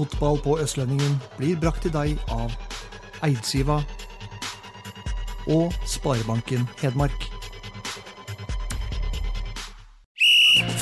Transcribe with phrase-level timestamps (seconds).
[0.00, 2.54] Fotball på Østlendingen blir brakt til deg av
[3.26, 3.82] Eidsiva
[5.44, 7.26] og Sparebanken Hedmark.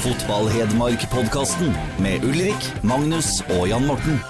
[0.04, 4.22] Fotball-Hedmark-podkasten med Ulrik, Magnus og Jan Morten.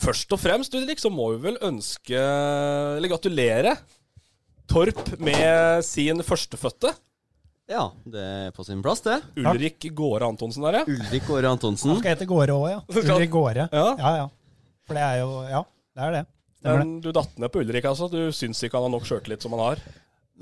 [0.00, 3.76] Først og fremst, Ulrik, så må vi vel ønske Eller gratulere
[4.72, 6.96] Torp med sin førstefødte.
[7.66, 9.16] Ja, det er på sin plass, det.
[9.42, 10.84] Ulrik Gåre Antonsen der, ja.
[10.86, 11.90] Ulrik Gåre Antonsen.
[11.90, 12.80] Han Skal hete Gåre òg, ja.
[12.94, 13.64] Ulrik Gåre.
[13.72, 13.86] Ja.
[13.98, 14.26] ja, ja.
[14.86, 15.62] For det er jo Ja,
[15.98, 16.24] det er det.
[16.60, 16.78] Stemmer.
[16.84, 18.06] Men du datt ned på Ulrik, altså.
[18.12, 19.82] Du syns ikke han har nok sjøltillit som han har.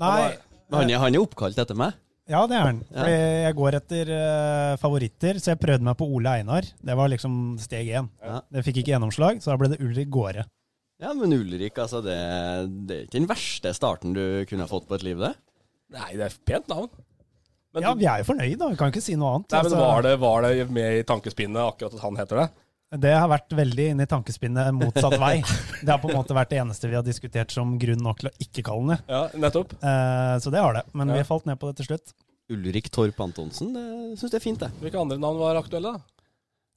[0.01, 0.35] Nei,
[0.73, 1.97] Han er, han er oppkalt etter meg.
[2.29, 2.83] ja, det er han.
[2.91, 6.67] Fordi jeg går etter uh, favoritter, så jeg prøvde meg på Ole Einar.
[6.77, 8.11] Det var liksom steg én.
[8.21, 8.39] Ja.
[8.53, 10.45] Det fikk ikke gjennomslag, så da ble det Ulrik Gåre.
[11.01, 12.15] Ja, men Ulrik, altså, det,
[12.87, 15.33] det er ikke den verste starten du kunne fått på et liv, det.
[15.93, 16.89] Nei, det er pent navn.
[17.75, 18.69] Men, Ja, vi er jo fornøyd, da.
[18.71, 19.51] Vi kan ikke si noe annet.
[19.51, 22.51] nei, men Altså, var, det, var det med i tankespinnet akkurat at han heter det?
[22.95, 25.41] det har vært veldig inne i tankespinnet motsatt vei.
[25.83, 28.29] Det har på en måte vært det eneste vi har diskutert som grunn nok til
[28.29, 28.99] å ikke kalle den det.
[29.11, 29.73] Ja, nettopp.
[29.83, 30.83] Eh, så det har det.
[30.95, 31.17] Men Ja.
[31.19, 32.13] vi falt ned på det til slutt.
[32.53, 33.83] Ulrik Torp Antonsen, det
[34.21, 34.69] syns jeg er fint, det.
[34.79, 35.95] Hvilke andre navn var aktuelle?
[35.97, 35.99] da?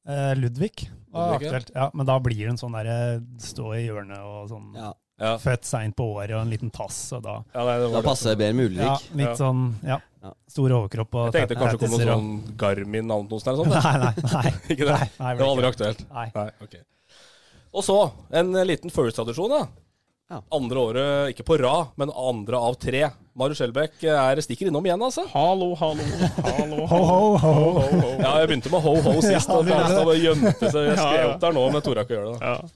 [0.09, 1.53] Eh, Ludvig var Ludvig, ja.
[1.53, 1.71] aktuelt.
[1.77, 2.99] Ja, men da blir hun sånn derre
[3.39, 4.73] stå i hjørnet og sånn.
[4.75, 4.95] Ja.
[5.19, 7.97] Ja, Født seint på året og en liten tass, og da ja nei, det Da
[7.97, 8.05] det.
[8.07, 9.35] passer det bedre med Ja, litt Ja.
[9.35, 9.99] sånn ja.
[10.51, 13.75] Stor overkropp og Jeg tenkte kanskje det kom noe sånn Garmin-navn eller sånt.
[13.75, 14.53] Nei, nei, nei.
[14.75, 14.95] Ikke det?
[14.95, 16.01] Nei, nei, Det var aldri aktuelt.
[16.13, 16.31] Nei.
[16.35, 16.75] Nei, ok.
[17.79, 17.99] Og så
[18.33, 19.51] en eh, liten first-tradisjon.
[19.55, 19.67] da.
[20.29, 20.43] Ja.
[20.53, 23.07] Andre året, ikke på rad, men andre av tre.
[23.39, 25.25] Marius Skjelbæk er stikker innom igjen, altså.
[25.33, 26.05] Hallo, hallo,
[26.45, 26.83] hallo.
[26.93, 26.99] Ho,
[27.41, 28.11] ho, ho.
[28.21, 30.91] Ja, jeg begynte med ho-ho sist, Ja, og gjorde gjemte seg.
[30.91, 32.41] Jeg skrev opp der nå, men jeg torde ikke gjøre det.
[32.43, 32.53] da.
[32.53, 32.75] Ja,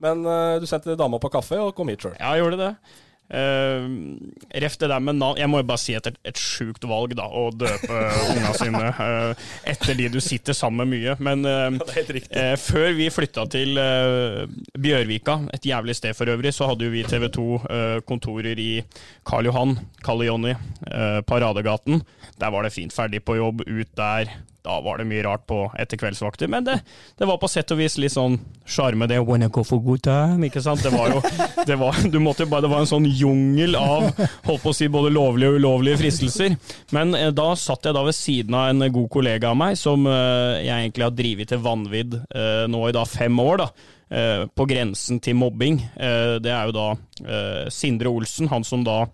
[0.00, 2.18] Men eh, du sendte dama på kaffe og kom hit sjøl.
[2.18, 2.74] ja jeg gjorde det.
[3.30, 3.86] Uh,
[4.58, 7.28] ref det der med navn Jeg må jo bare si er et sjukt valg, da,
[7.30, 8.00] å døpe
[8.32, 11.14] unga sine uh, etter de du sitter sammen med mye.
[11.22, 11.78] Men uh.
[12.10, 13.78] Eh, før vi flytta til
[14.74, 18.70] Bjørvika, et jævlig sted for øvrig, så hadde jo vi TV 2 eh, kontorer i
[19.26, 20.56] Karl Johan, Kalle Jonny,
[21.28, 22.02] Paradegaten.
[22.40, 22.94] Der var det fint.
[22.94, 24.32] Ferdig på jobb, ut der.
[24.66, 26.76] Da var det mye rart på etter kveldsvakter, men det,
[27.18, 28.38] det var på sett og vis litt sånn
[28.68, 29.20] sjarme, det.
[29.24, 30.82] Wanna go for good time, ikke sant?
[30.84, 31.22] Det var jo
[31.68, 34.10] det var, du måtte bare, det var en sånn jungel av
[34.48, 36.58] holdt på å si, både lovlige og ulovlige fristelser.
[36.96, 40.04] Men eh, da satt jeg da ved siden av en god kollega av meg, som
[40.08, 43.64] eh, jeg egentlig har drevet til vanvidd eh, nå i da fem år.
[43.64, 43.70] da.
[44.10, 45.76] Eh, på grensen til mobbing.
[45.94, 46.86] Eh, det er jo da
[47.22, 49.04] eh, Sindre Olsen, han som da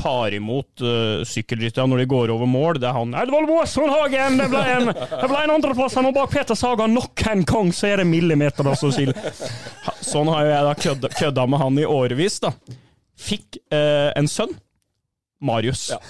[0.00, 2.80] tar imot uh, sykkelryttere når de går over mål.
[2.80, 4.40] Det er han Edvald Boasson Hagen!
[4.40, 6.88] Det ble en, det ble en andreplass her nå bak Peter Saga.
[6.90, 9.20] Nok en gang så er det millimeter da, skiller.
[10.00, 12.40] Sånn har jo jeg da kødda, kødda med han i årevis.
[12.46, 12.54] da.
[13.20, 14.56] Fikk uh, en sønn.
[15.40, 15.90] Marius.
[15.92, 16.00] Ja.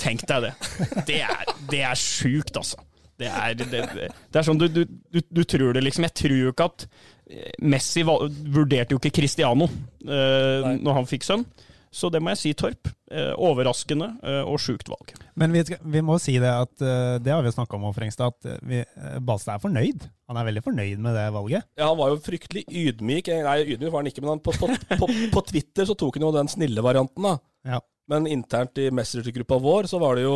[0.00, 0.52] Tenk deg det.
[1.08, 2.82] Det er, det er sjukt, altså.
[3.20, 6.04] Det er, det, det, det er sånn du, du, du, du tror det, liksom.
[6.08, 6.86] Jeg tror jo ikke at
[7.30, 11.46] eh, Messi vurderte jo ikke Cristiano uh, når han fikk sønn.
[11.94, 12.88] Så det må jeg si, Torp.
[13.14, 15.12] Eh, overraskende eh, og sjukt valg.
[15.38, 15.62] Men vi,
[15.94, 18.80] vi må si det at eh, det har vi snakka om, Frengstad, at vi,
[19.22, 20.08] Balstad er fornøyd.
[20.32, 21.68] Han er veldig fornøyd med det valget.
[21.78, 23.30] Ja, Han var jo fryktelig ydmyk.
[23.46, 26.26] Nei, ydmyk var han ikke, men han, på, på, på, på Twitter så tok han
[26.26, 27.28] jo den snille varianten.
[27.30, 27.36] da.
[27.76, 27.82] Ja.
[28.10, 30.34] Men internt i Messenger-gruppa vår så var det jo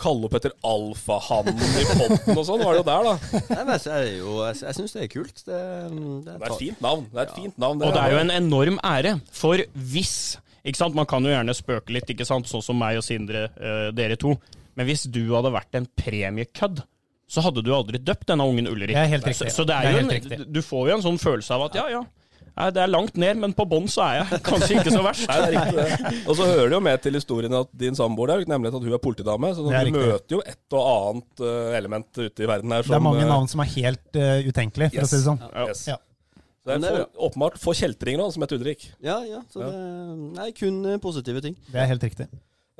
[0.00, 2.62] kalle opp etter alfahannen i potten og sånn.
[2.64, 3.40] var det jo der, da.
[3.52, 5.42] Nei, men jeg, er jo, jeg, jeg syns det er kult.
[5.44, 7.02] Det, det, Det er et fint navn.
[7.12, 7.82] Det er et fint navn.
[7.84, 9.18] Og det er jo en enorm ære.
[9.36, 9.62] For
[9.92, 10.14] hvis
[10.64, 10.96] ikke sant?
[10.96, 12.48] Man kan jo gjerne spøke litt, ikke sant?
[12.50, 14.36] sånn som meg og Sindre, eh, dere to.
[14.78, 16.84] Men hvis du hadde vært en premiekødd,
[17.30, 18.94] så hadde du aldri døpt denne ungen Ulrik.
[18.96, 19.52] Det er helt riktig.
[19.52, 21.68] Så, så det er Det er jo en, du får jo en sånn følelse av
[21.68, 22.00] at ja, ja.
[22.50, 25.26] Nei, Det er langt ned, men på bånn så er jeg kanskje ikke så verst.
[25.30, 26.18] Nei, det er riktig.
[26.26, 28.98] Og så hører det jo med til historien at din samboer der, nemlig at hun
[28.98, 32.74] er politidame, så er du møter jo et og annet eh, element ute i verden
[32.74, 35.06] her som Det er mange eh, navn som er helt uh, utenkelige, for yes.
[35.06, 35.42] å si det sånn.
[35.70, 35.84] Yes.
[35.92, 35.98] Ja.
[36.60, 38.90] Så det får, er er åpenbart få kjeltringer nå, som heter Ulrik.
[39.00, 39.40] Ja, ja.
[39.52, 39.70] Så Ja.
[39.70, 41.56] det Nei, kun eh, positive ting.
[41.70, 42.28] Det er helt riktig.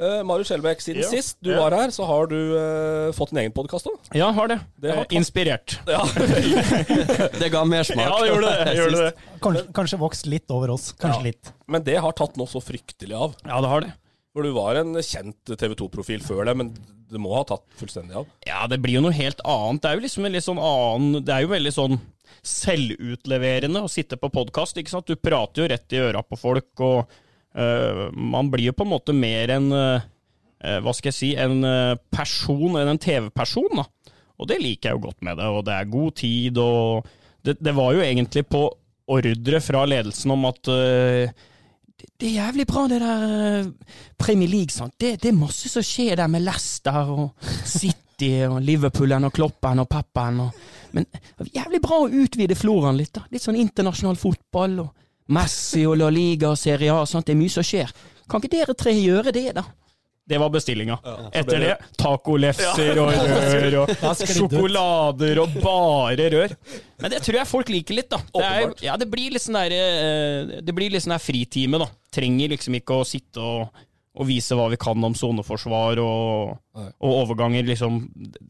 [0.01, 1.09] Uh, Marius Skjelbæk, siden Ja.
[1.13, 1.59] sist du Ja.
[1.61, 3.99] var her, så har du uh, fått en egen podkast òg.
[4.17, 4.61] Ja, har det.
[4.81, 5.79] Det har Inspirert.
[5.87, 6.05] Ja.
[7.41, 8.07] Det ga mersmak.
[8.07, 8.77] Ja, det gjorde det.
[8.79, 9.13] Gjorde det.
[9.45, 10.93] Kanskje, kanskje vokst litt over oss.
[10.93, 11.27] Kanskje Ja.
[11.31, 11.53] litt.
[11.69, 13.35] Men det har tatt nå så fryktelig av.
[13.45, 13.93] Ja, det har det.
[14.33, 16.73] For du var en kjent TV 2-profil før det, men
[17.11, 18.27] det må ha tatt fullstendig av.
[18.47, 19.83] Ja, det blir jo noe helt annet.
[19.83, 22.01] Det er jo liksom en litt sånn annen Det er jo veldig sånn
[22.47, 24.79] selvutleverende å sitte på podkast.
[25.07, 27.13] Du prater jo rett i øra på folk, og
[27.59, 30.09] uh, man blir jo på en måte mer en uh,
[30.61, 33.87] Hva skal jeg si En eh, person enn en TV-person, da.
[34.37, 37.07] Og det liker jeg jo godt med det, og det er god tid, og
[37.45, 38.67] det, det var jo egentlig på
[39.11, 41.49] ordre fra ledelsen om at uh,
[42.21, 44.73] det, er jævlig bra, det der eh, Premier League.
[44.73, 44.95] Sant?
[45.01, 48.00] Det, det er masse som skjer der med Leicester og City
[48.49, 50.41] og Liverpoolen og Kloppen og Peppen.
[50.45, 50.63] Og,
[50.97, 51.07] men
[51.55, 53.13] jævlig bra å utvide floraen litt.
[53.17, 53.25] da.
[53.33, 54.91] Litt sånn internasjonal fotball og
[55.31, 57.05] Messi og La Liga og Serie A.
[57.07, 57.29] Sant?
[57.29, 57.93] Det er mye som skjer.
[58.31, 59.67] Kan ikke dere tre gjøre det, da?
[60.31, 60.95] Det var bestillinga.
[61.35, 66.55] Etter det tacolefser og rør og sjokolader og bare rør.
[67.03, 68.21] Men det tror jeg folk liker litt, da.
[68.31, 71.81] Det, er, ja, det blir litt sånn der, eh, det blir litt sånn der fritime,
[71.83, 71.89] da.
[72.15, 73.83] Trenger liksom ikke å sitte og,
[74.19, 78.01] og vise hva vi kan om soneforsvar og, og overganger, liksom.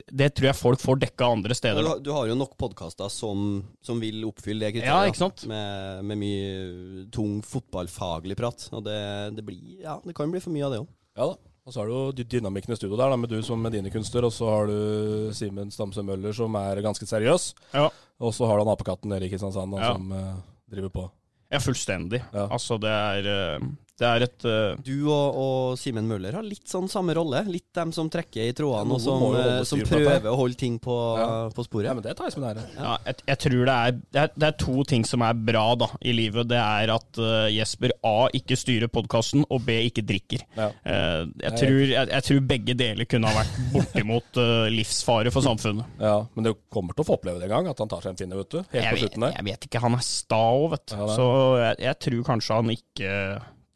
[0.09, 1.83] Det tror jeg folk får dekka andre steder.
[1.85, 4.89] Du har- du har jo nok podkaster som, som vil oppfylle det kriteriet.
[4.89, 5.45] Ja, ikke sant?
[5.51, 8.69] Med, med mye tung fotballfaglig prat.
[8.73, 8.97] Og det,
[9.37, 10.89] det blir Ja, det kan bli for mye av det òg.
[11.21, 11.37] Ja da.
[11.69, 13.91] Og så har du jo dynamikken i studio der, da, med du som med dine
[13.93, 17.51] kunster, og så har du Simen Stamse Møller som er ganske seriøs.
[17.77, 17.91] Ja.
[18.19, 19.93] Og så har du han apekatten nede i Kristiansand Ja.
[19.93, 20.41] som uh,
[20.73, 21.05] driver på.
[21.53, 22.23] Ja, fullstendig.
[22.33, 22.47] Ja.
[22.49, 23.69] Altså, det er, eh,
[24.01, 24.81] det er et uh...
[24.81, 27.43] Du og, og Simen Møller har litt sånn samme rolle.
[27.53, 30.97] Litt dem som trekker i trådene, og som, eh, som prøver å holde ting på,
[31.21, 31.27] Ja.
[31.53, 31.91] på sporet.
[31.91, 32.65] Ja, men det tar jeg som en ære.
[32.79, 35.67] Ja, jeg, jeg tror det er, det er Det er to ting som er bra
[35.79, 36.49] da i livet.
[36.49, 40.47] Det er at uh, Jesper A ikke styrer podkasten, og B ikke drikker.
[40.57, 40.71] Ja.
[40.81, 44.41] Uh, jeg, tror, jeg, jeg tror begge deler kunne ha vært bortimot
[44.73, 45.85] livsfare for samfunnet.
[46.01, 48.15] Ja, Men du kommer til å få oppleve det en gang, at han tar seg
[48.15, 48.61] en pinne, vet du.
[48.73, 49.37] Helt Jeg på slutten der.
[49.37, 50.97] jeg vet ikke, han er sta òg, vet du.
[50.97, 51.09] Ja.
[51.17, 51.27] Så
[51.61, 53.15] jeg, jeg tror kanskje han ikke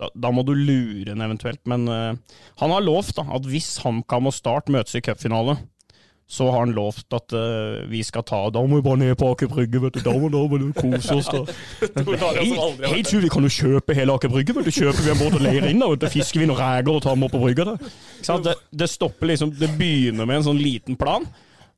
[0.00, 1.62] da, da må du lure en eventuelt.
[1.70, 5.58] Men uh, han har lovt da, at hvis HamKam og Start møtes i cupfinale,
[6.26, 9.29] så har han lovt at uh, vi skal ta Da må vi bare ned på
[9.35, 10.00] Aker Brygge, vet du.
[10.06, 11.29] Da må, da må du kose oss.
[11.29, 11.44] da.
[12.41, 14.56] Helt hei til vi kan jo kjøpe hele Aker Brygge.
[14.56, 14.73] vet du.
[14.75, 16.11] Kjøper vi en båt og leier inn, da, vet du.
[16.17, 17.76] fisker vi noen reker og tar dem opp på brygga.
[17.76, 21.29] Det, det stopper liksom Det begynner med en sånn liten plan.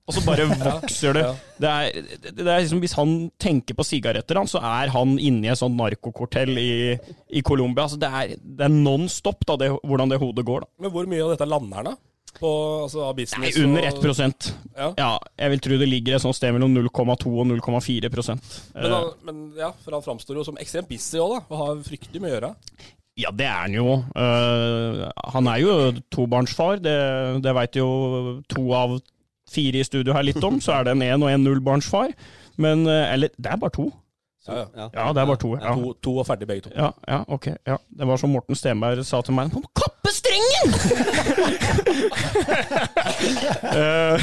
[0.07, 1.25] Og så bare vokser det.
[1.59, 5.53] Det er, det er liksom, hvis han tenker på sigaretter, så er han inne i
[5.53, 6.73] et sånt narkokortell i,
[7.35, 7.89] i Colombia.
[7.89, 10.63] Altså, det er, det er non stop da, det, hvordan det hodet går.
[10.67, 10.73] da.
[10.87, 11.97] Men hvor mye av dette lander han, da?
[12.37, 12.51] På,
[12.85, 14.89] altså, av Nei, business under og- 1 Ja.
[15.01, 15.11] Ja,
[15.41, 18.41] jeg vil tro det ligger et sånt sted mellom 0,2 og 0,4 Men,
[18.77, 21.41] Eh, han, men ja, for han framstår jo som ekstremt busy òg, da.
[21.51, 22.53] Og har fryktelig mye å gjøre.
[23.17, 24.05] Ja, det er han jo.
[24.13, 25.77] Uh, han er jo
[26.13, 26.97] tobarnsfar, det,
[27.43, 28.99] det veit jo to av
[29.51, 30.61] fire i studio her litt om.
[30.61, 32.13] Så er det en 1- og en nullbarnsfar.
[32.59, 33.91] Men eh, Eller, det er bare to.
[34.47, 34.85] Ja, ja.
[34.95, 35.49] Ja, det er bare to.
[35.59, 36.71] Ja, To, to og ferdig, begge to.
[36.77, 37.47] ja, ja ok.
[37.67, 37.77] Ja.
[37.99, 39.51] Det var som Morten Stenberg sa til meg.
[39.57, 40.71] Han kappe strengen!
[43.77, 44.21] Eh,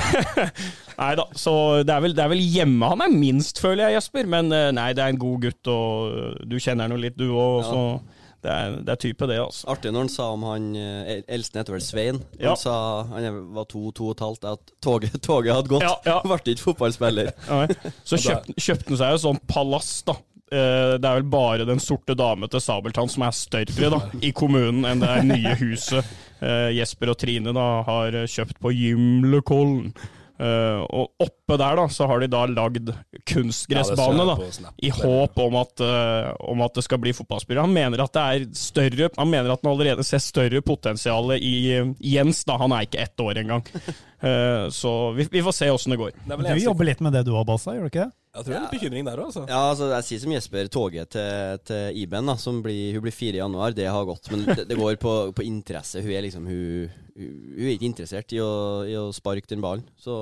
[0.99, 1.51] nei da, så
[1.85, 4.27] det er, vel, det er vel hjemme han er minst, føler jeg, Jesper.
[4.29, 7.27] Men eh, nei, det er en god gutt, og du kjenner han jo litt, du
[7.33, 7.67] òg.
[7.67, 7.81] Så
[8.43, 9.67] det er, det er type, det, altså.
[9.71, 12.19] Artig når han sa om han eh, eldste heter vel Svein.
[12.35, 12.55] Han Ja.
[12.59, 12.73] sa
[13.13, 15.85] han var to, to og et halvt, at toget, toget hadde gått.
[15.87, 16.19] Ja, ja.
[16.27, 17.31] Ble ikke fotballspiller.
[18.09, 20.17] Så kjøpte, kjøpte han seg jo sånn palass, da.
[20.53, 24.29] Eh, Det er vel bare Den sorte dame til Sabeltann som er større da, i
[24.35, 26.03] kommunen enn det nye huset
[26.43, 29.93] eh, Jesper og Trine da har kjøpt på Gimlekollen.
[30.43, 32.89] Eh, og oppe der da, så har de da lagd
[33.29, 37.63] kunstgressbane, Ja, da, i håp om at, uh, om at det skal bli fotballspillere.
[37.63, 41.53] Han mener at det er større Han mener at han allerede ser større potensial i
[42.13, 42.43] Jens.
[42.49, 43.63] da, Han er ikke ett år engang.
[44.23, 46.13] Eh, så vi, vi får se åssen det går.
[46.15, 48.13] Det er Du jobber litt med det du har, Balsa, gjør du ikke det?
[48.33, 49.41] Jeg tror det er litt bekymring der òg, altså.
[49.45, 53.13] Ja, altså Jeg sier som Jesper, toget til, til Iben, da, som blir, hun blir
[53.13, 54.31] fire i januar, det har gått.
[54.33, 56.01] Men det, det går på, på interesse.
[56.01, 58.49] Hun er liksom hun, hun, hun er ikke interessert i å,
[58.89, 59.85] i å sparke den ballen.
[60.01, 60.15] Så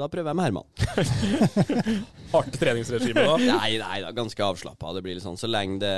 [0.00, 1.44] da prøver jeg med Herman.
[2.32, 3.36] Hardt treningsregime da.
[3.36, 4.94] Nei, nei, da, ganske avslappa.
[4.96, 5.92] Det blir litt sånn så lenge, det,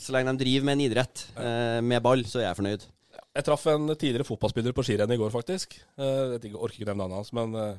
[0.00, 2.88] så lenge de driver med en idrett eh, med ball, så er jeg fornøyd.
[3.36, 5.76] Jeg traff en tidligere fotballspiller på skirenn i går, faktisk.
[6.00, 7.74] Eh, Jeg orker ikke nevne navnet hans, men eh,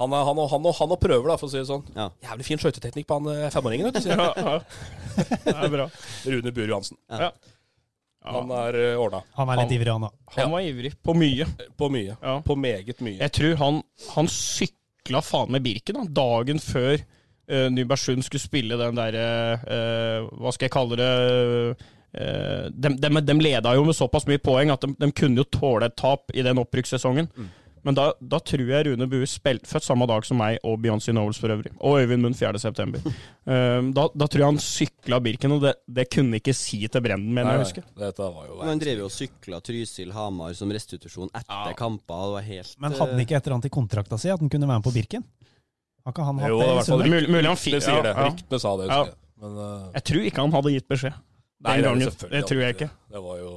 [0.00, 1.82] han, er, han, og, han, og, han og prøver, da, for å si det sånn.
[1.92, 2.06] Ja.
[2.30, 4.06] Jævlig fin skøyteteknikk på han eh, femåringen, vet du.
[4.06, 5.26] sier Ja, ja.
[5.44, 5.88] Det er bra.
[6.32, 6.96] Rune Bur Johansen.
[7.12, 7.28] Ja.
[8.30, 9.22] Han er uh, ordna.
[9.36, 10.10] Han er litt ivrig, han da.
[10.36, 11.46] Han var ivrig på mye.
[11.76, 12.16] På mye.
[12.16, 12.34] Ja.
[12.44, 13.18] På meget mye.
[13.20, 13.80] Jeg tror han,
[14.14, 19.24] han sykla faen med Birken da, dagen før uh, Nybergsund skulle spille den derre
[19.64, 21.88] uh, Hva skal jeg kalle det uh,
[22.72, 25.88] de, de, de leda jo med såpass mye poeng at de, de kunne jo tåle
[25.88, 27.28] et tap i den opprykkssesongen.
[27.86, 31.14] Men da, da tror jeg Rune Bue spilte født samme dag som meg og Beyoncé
[31.14, 31.72] Knowles for øvrig.
[31.80, 33.00] Og Øyvind Munn 4.9.
[33.48, 37.04] Um, da, da tror jeg han sykla Birken, og det, det kunne ikke si til
[37.04, 37.84] Brenden, mener jeg å huske.
[38.02, 42.20] Dette var jo Men han drev jo og sykla Trysil-Hamar som restitusjon etter kamper.
[42.26, 44.52] Det var helt Men hadde han ikke et eller annet i kontrakta si at han
[44.52, 45.24] kunne være med på Birken?
[46.04, 47.74] Har ikke han hatt Jo, det i fall Mulig- mulig han fikk.
[47.78, 48.12] Det sier det.
[48.14, 48.30] ja, ja.
[48.30, 49.00] Ryktene sa det, Ja.
[49.00, 49.20] husker jeg.
[49.40, 49.90] Men uh...
[49.96, 51.18] Jeg tror ikke han hadde gitt beskjed.
[51.60, 52.30] Nei, Den det gangen.
[52.32, 52.90] Det tror jeg ikke.
[53.12, 53.50] Det var jo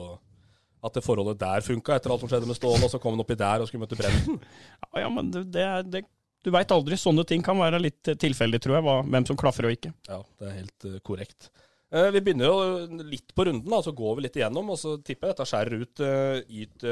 [0.84, 3.24] at det forholdet der funka etter alt som skjedde med Ståle, og så kom han
[3.24, 4.42] oppi der og skulle møte Brenden.
[5.04, 6.04] Ja, men det, det, er- det,
[6.44, 6.98] du veit aldri.
[7.00, 9.94] Sånne ting kan være litt eh, tilfeldig, tror jeg, hva, hvem som klaffer og ikke.
[10.10, 11.48] Ja, det er helt eh, korrekt.
[11.94, 14.70] Eh, vi begynner jo litt på runden, da, så går vi litt igjennom.
[14.76, 16.86] Og så tipper jeg dette skjærer ut uh, yt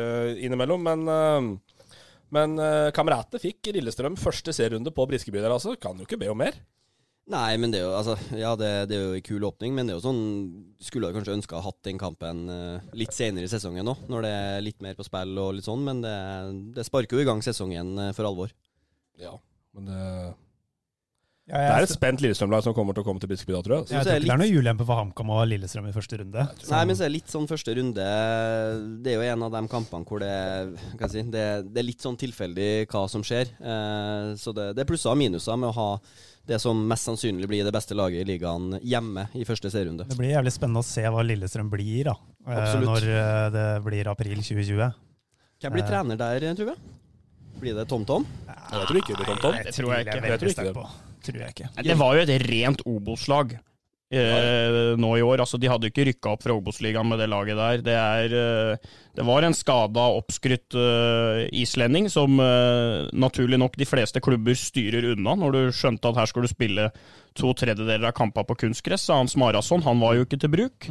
[0.47, 0.87] innimellom.
[0.87, 1.57] Men,
[2.31, 2.55] men
[2.95, 5.75] Kameratet fikk Lillestrøm første serierunde på Briskeby der, altså.
[5.81, 6.55] Kan jo ikke be om mer.
[7.31, 9.87] Nei, men det er jo altså, Ja, det, det er jo en kul åpning, men
[9.87, 10.23] det er jo sånn
[10.83, 14.03] Skulle jeg kanskje ønska å ha hatt den kampen eh, litt senere i sesongen òg,
[14.11, 16.15] når det er litt mer på spill og litt sånn, men det,
[16.75, 18.53] det sparker jo i gang sesongen eh, for alvor.
[19.21, 19.35] Ja,
[19.77, 19.99] men det,
[21.51, 23.75] Ja, det er et spent Lillestrøm-lag som kommer til å komme til Biskeby da, tror
[23.77, 23.91] jeg.
[23.91, 26.47] jeg tror ikke det er noe ulempe for HamKam og Lillestrøm i første runde.
[26.71, 28.09] Nei, men så er det litt sånn første runde
[29.03, 32.19] Det er jo en av de kampene hvor det si Det, det er litt sånn
[32.19, 33.53] tilfeldig hva som skjer.
[33.59, 35.89] Eh, så det, det er plusser og minuser med å ha
[36.47, 40.07] det som mest sannsynlig blir det beste laget i ligaen hjemme i første serierunde.
[40.09, 42.15] Det blir jævlig spennende å se hva Lillestrøm blir da,
[42.47, 42.89] eh, Absolutt.
[42.89, 44.93] når eh, det blir april 2020.
[45.61, 45.87] Hvem blir Eh.
[45.91, 46.77] trener der, tror jeg?
[47.61, 48.25] Blir det TomTom?
[48.47, 49.53] Jeg tror ikke det blir TomTom.
[49.63, 50.15] Det tror jeg ikke.
[50.15, 51.09] Jeg veldig tror ikke sterk det.
[51.21, 51.83] Tror jeg ikke.
[51.85, 53.59] Det var jo et rent Obos-lag
[54.11, 55.43] eh, nå i år.
[55.43, 57.83] Altså, de hadde ikke rykka opp fra Obos-ligaen med det laget der.
[57.85, 63.87] Det, er, eh, det var en skada, oppskrytt eh, islending som eh, naturlig nok de
[63.89, 66.91] fleste klubber styrer unna, når du skjønte at her skulle du spille
[67.37, 69.07] to tredjedeler av kampene på kunstgress.
[69.07, 70.89] Så Hans Marason han var jo ikke til bruk.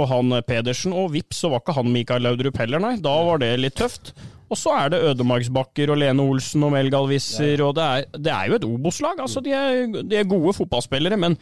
[0.00, 2.96] Og han eh, Pedersen, og vips, så var ikke han Mikael Laudrup heller, nei.
[3.02, 4.14] Da var det litt tøft.
[4.52, 8.50] Og så er det Ødemarksbakker og Lene Olsen og Melgalvisser, og det er, det er
[8.50, 9.20] jo et Obos-lag.
[9.24, 11.38] Altså, de er, de er gode fotballspillere, men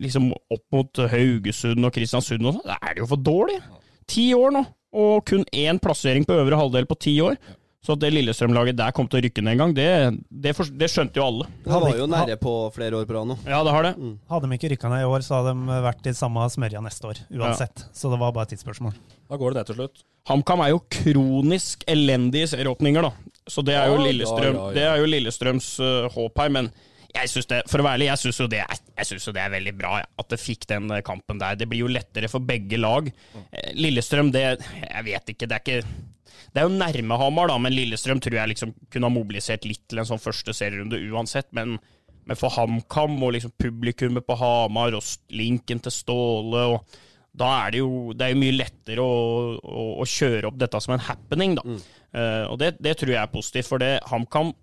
[0.00, 3.60] liksom opp mot Haugesund og Kristiansund og sånn, da er det jo for dårlig.
[4.10, 4.64] Ti år nå,
[4.96, 7.38] og kun én plassering på øvre halvdel på ti år.
[7.86, 9.90] Så at det Lillestrøm-laget der kom til å rykke ned en gang, det,
[10.26, 11.44] det, for, det skjønte jo alle.
[11.70, 13.36] Han var jo nære på flere år på rad nå.
[13.46, 13.92] Ja, det har det.
[14.32, 17.12] Hadde de ikke rykka ned i år, så hadde de vært i samme smørja neste
[17.12, 17.84] år, uansett.
[17.94, 18.96] Så det var bare et tidsspørsmål.
[19.30, 20.02] Da går det ned til slutt.
[20.26, 23.38] HamKam er jo kronisk elendig i serieåpninger, da.
[23.46, 24.74] Så det er jo, Ja, Lillestrøm, ja, ja, ja.
[24.74, 26.50] Det er jo Lillestrøms uh, håp her.
[26.58, 26.72] Men
[27.16, 28.46] jeg synes det, for å være ærlig, jeg syns jo,
[29.30, 31.58] jo det er veldig bra at det fikk den øh, kampen der.
[31.58, 33.08] Det blir jo lettere for begge lag.
[33.50, 35.80] Eh, Lillestrøm, det Jeg vet ikke, det er ikke
[36.56, 39.82] det er jo nærme Hamar, da, men Lillestrøm tror jeg liksom kunne ha mobilisert litt
[39.90, 41.50] til en sånn første serierunde uansett.
[41.56, 41.74] Men,
[42.24, 45.04] men for HamKam og liksom publikummet på Hamar og
[45.36, 46.96] linken til Ståle og
[47.36, 49.16] da er det jo det er jo mye lettere å,
[49.60, 51.64] å, å kjøre opp dette som en happening, da.
[52.16, 54.54] Eh, og det, det tror jeg er positivt, for det HamKam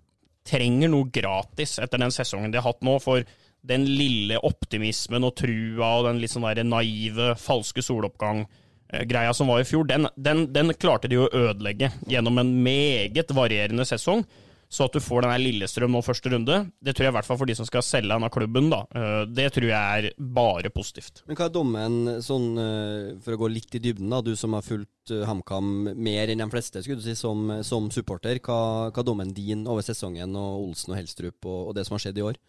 [0.44, 2.98] trenger noe gratis etter den sesongen de har hatt nå.
[3.02, 3.24] For
[3.64, 9.62] den lille optimismen og trua og den litt sånn der naive, falske soloppgang-greia som var
[9.62, 14.26] i fjor, den, den, den klarte de å ødelegge gjennom en meget varierende sesong.
[14.74, 17.28] Så at du får den her Lillestrøm nå første runde, det tror jeg i hvert
[17.28, 18.80] fall for de som skal selge denne klubben, da.
[18.98, 21.22] eh, Det tror jeg er bare positivt.
[21.28, 24.56] Men hva er dommen, sånn, eh, for å gå litt i dybden, da, du som
[24.58, 28.40] har fulgt eh, HamKam mer enn de fleste skulle du si, som, som supporter.
[28.42, 28.58] Hva,
[28.90, 32.02] hva er dommen din over sesongen og Olsen og Helstrup og, og det som har
[32.06, 32.40] skjedd i år?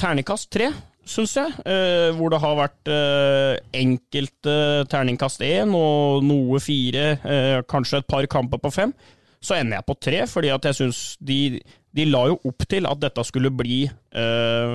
[0.00, 0.68] Terningkast tre,
[1.08, 1.54] syns jeg.
[1.64, 4.58] Eh, hvor det har vært eh, enkelte
[4.90, 8.92] terningkast én og noe fire, eh, kanskje et par kamper på fem.
[9.40, 11.60] Så ender jeg på tre, fordi at jeg syns de,
[11.96, 14.74] de la jo opp til at dette skulle bli eh,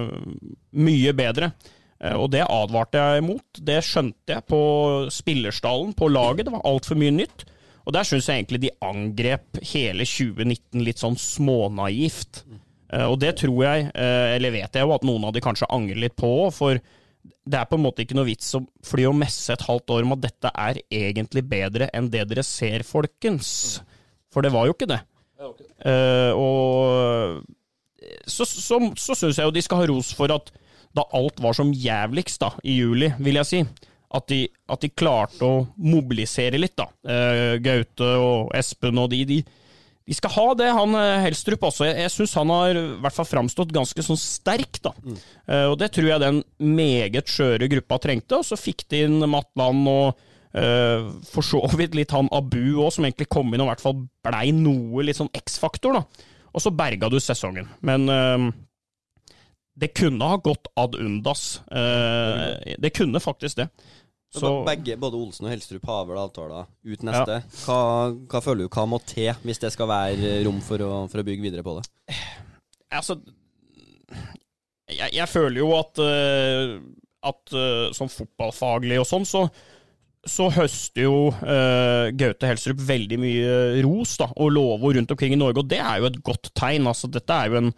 [0.74, 1.51] mye bedre.
[2.01, 3.62] Eh, og det advarte jeg imot.
[3.62, 4.62] Det skjønte jeg på
[5.13, 6.48] spillerstallen, på laget.
[6.48, 7.45] Det var altfor mye nytt.
[7.86, 12.43] Og der syns jeg egentlig de angrep hele 2019 litt sånn smånaivt.
[12.89, 15.69] Eh, og det tror jeg, eh, eller vet jeg jo, at noen av de kanskje
[15.74, 16.81] angrer litt på, for
[17.45, 20.05] det er på en måte ikke noe vits å fly og messe et halvt år
[20.05, 23.81] om at dette er egentlig bedre enn det dere ser, folkens.
[24.36, 25.01] For det var jo ikke det.
[25.39, 27.42] Uh, og
[28.27, 30.51] så, så, så syns jeg jo de skal ha ros for at
[30.96, 33.60] da alt var som jævligst da, i juli, vil jeg si,
[34.15, 36.88] at de, at de klarte å mobilisere litt, da.
[37.04, 39.42] Uh, Gaute og Espen og de, de,
[40.06, 41.88] de skal ha det, han eh, Helstrup også.
[41.88, 44.94] Jeg, jeg syns han har i hvert fall framstått ganske sånn sterk, da.
[45.50, 48.38] Eh, og det tror jeg den meget skjøre gruppa trengte.
[48.38, 50.22] Og så fikk de inn Matland og
[50.56, 53.98] for så vidt litt han Abu òg, som egentlig kom inn og i hvert fall
[54.24, 56.30] blei noe litt sånn X-faktor, da.
[56.56, 57.68] Og så berga du sesongen.
[57.84, 58.46] Men eh,
[59.76, 61.62] det kunne ha gått ad undas.
[61.68, 63.68] Eh, det kunne faktisk det.
[64.36, 67.38] Så Begge, både Olsen og Helstrup har vel avtaler ut neste.
[67.64, 67.80] Hva,
[68.32, 71.28] hva føler du hva må til hvis det skal være rom for å, for å
[71.28, 71.86] bygge videre på det?
[72.96, 73.18] Altså
[74.92, 76.76] Jeg, jeg føler jo at eh,
[77.26, 79.48] At eh, sånn fotballfaglig og sånn, så
[80.25, 85.39] så høster jo uh, Gaute Helstrup veldig mye ros da, og lovord rundt omkring i
[85.39, 86.88] Norge, og det er jo et godt tegn.
[86.89, 87.72] altså Dette er jo en,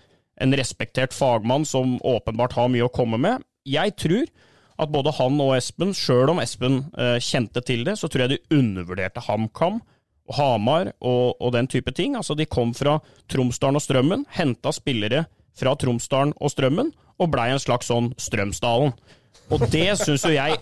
[0.44, 3.44] en respektert fagmann som åpenbart har mye å komme med.
[3.68, 4.30] Jeg tror
[4.77, 8.38] at både han og Espen, sjøl om Espen uh, kjente til det, så tror jeg
[8.38, 9.82] de undervurderte HamKam
[10.38, 12.16] Hamar og, og, den type ting.
[12.20, 12.98] Altså, de kom fra
[13.32, 15.25] Tromsdalen og Strømmen, henta spillere
[15.58, 18.94] fra Tromsdalen og Strømmen, og blei en slags sånn Strømsdalen.
[19.56, 20.60] Og det syns jo jeg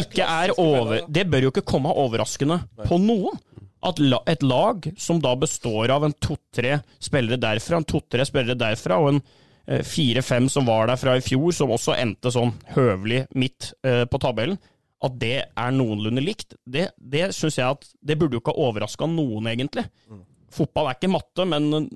[0.00, 3.38] ikke er over Det bør jo ikke komme overraskende på noen.
[3.84, 4.00] At
[4.32, 9.10] et lag som da består av en to-tre spillere derfra, en to-tre spillere derfra, og
[9.10, 9.18] en
[9.68, 14.06] eh, fire-fem som var der fra i fjor, som også endte sånn høvelig midt eh,
[14.08, 14.56] på tabellen,
[15.04, 18.68] at det er noenlunde likt, det, det syns jeg at Det burde jo ikke ha
[18.70, 19.84] overraska noen, egentlig.
[20.54, 21.90] Fotball er ikke matte, men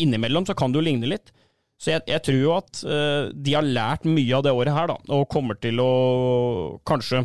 [0.00, 1.32] innimellom så kan det jo ligne litt.
[1.80, 4.92] Så jeg, jeg tror jo at uh, de har lært mye av det året her,
[4.92, 5.90] da, og kommer til å
[6.86, 7.24] kanskje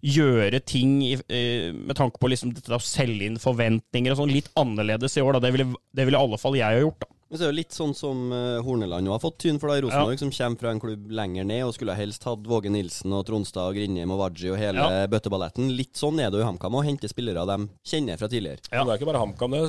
[0.00, 4.34] gjøre ting i, uh, med tanke på liksom dette å selge inn forventninger og sånn
[4.34, 5.36] litt annerledes i år.
[5.36, 5.46] Da.
[5.46, 7.02] Det ville, det ville i alle fall jeg ha gjort.
[7.04, 7.16] da.
[7.30, 9.76] Men så er det litt sånn som uh, Horneland jo har fått tyn for da
[9.78, 10.22] i Rosenborg, ja.
[10.24, 13.76] som kommer fra en klubb lenger ned og skulle helst hatt Våge Nilsen og Tronstad,
[13.76, 15.04] Grinjem og Waji og hele ja.
[15.12, 15.70] bøtteballetten.
[15.78, 18.64] Litt sånn er det jo i HamKam å hente spillere de kjenner fra tidligere.
[18.72, 18.82] Ja.
[18.82, 19.62] Det er ikke bare HamKam, det.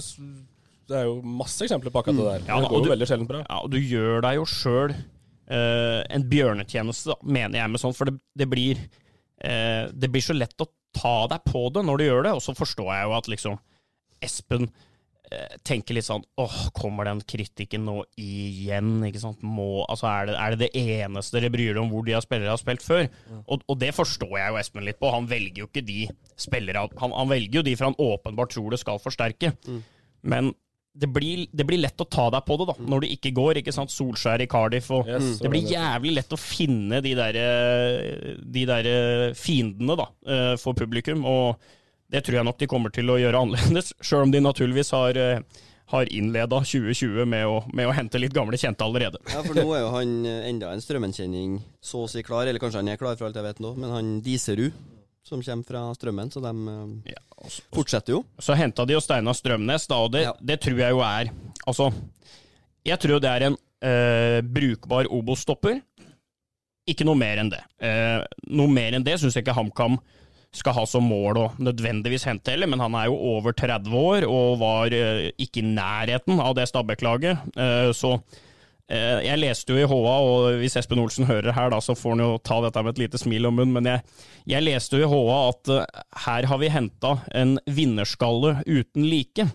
[0.89, 2.47] Det er jo masse eksempler på akkurat det der.
[2.50, 3.43] Ja, det går jo veldig sjelden bra.
[3.45, 7.95] Ja, og du gjør deg jo sjøl uh, en bjørnetjeneste, da, mener jeg med sånn,
[7.95, 8.81] for det, det blir
[9.45, 12.43] uh, Det blir så lett å ta deg på det når du gjør det, og
[12.43, 13.60] så forstår jeg jo at liksom
[14.21, 14.67] Espen
[15.31, 19.00] eh, tenker litt sånn åh, kommer den kritikken nå igjen?
[19.07, 19.41] ikke sant?
[19.41, 22.25] Må, altså er, det, er det det eneste dere bryr dere om hvor de har
[22.25, 23.07] spillere har spilt før?
[23.31, 23.39] Mm.
[23.48, 25.13] Og, og, det forstår jeg jo Espen litt på.
[25.15, 26.03] Han velger jo ikke de
[26.36, 29.55] spillere han, han velger jo de for han åpenbart tror det skal forsterke.
[29.65, 29.81] Mm.
[30.36, 30.53] Men
[30.93, 33.62] det blir, det blir, lett å ta deg på det da, når du ikke går.
[33.62, 33.93] ikke sant?
[33.93, 34.89] Solskjær i Cardiff.
[34.91, 37.39] og yes, Det blir jævlig lett å finne de der,
[38.43, 38.89] de der
[39.38, 41.24] fiendene da, eh, for publikum.
[41.25, 41.62] og
[42.12, 45.15] Det tror jeg nok de kommer til å gjøre annerledes, sjøl om de naturligvis har,
[45.15, 45.63] eh,
[45.95, 49.24] har innleda 2020 med å, med å, hente litt gamle kjente allerede.
[49.31, 52.60] Ja, for nå er jo han eh, enda en strømmenkjenning så å si klar, eller
[52.60, 54.75] kanskje han er klar for alt jeg vet nå, men han Diserud
[55.28, 58.22] som kommer fra Strømmen, så de uh, ja, også, fortsetter jo.
[58.42, 60.34] Så henta de jo Steinar Strømnes, da, og det, ja.
[60.40, 61.31] det, tror jeg jo er
[61.70, 61.92] Altså,
[62.88, 65.81] jeg tror det er en uh, brukbar Obos-stopper.
[66.90, 67.62] Ikke noe mer enn det.
[67.77, 70.00] Uh, noe mer enn det syns jeg ikke HamKam
[70.51, 74.25] skal ha som mål å nødvendigvis hente heller, men han er jo over 30 år
[74.27, 77.46] og var ikke i nærheten av det Stabæk-laget.
[77.96, 78.50] så Eh,
[78.89, 82.24] jeg leste jo i HA, og hvis Espen Olsen hører her, da, så får han
[82.25, 84.03] jo ta dette med et lite smil om munnen, men jeg,
[84.51, 89.48] jeg leste jo i HA at uh, her har vi henta en vinnerskalle uten like.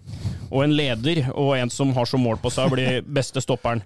[0.48, 3.84] Og en leder, og en som har som mål på seg å bli beste stopperen.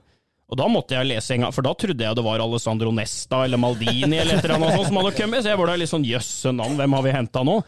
[0.50, 3.44] Og da måtte jeg lese en gang, for da trodde jeg det var Alessandro Nesta
[3.46, 5.92] eller Maldini eller et eller annet sånt som hadde kommet, så jeg var da litt
[5.92, 7.60] sånn jøsse navn, hvem har vi henta nå?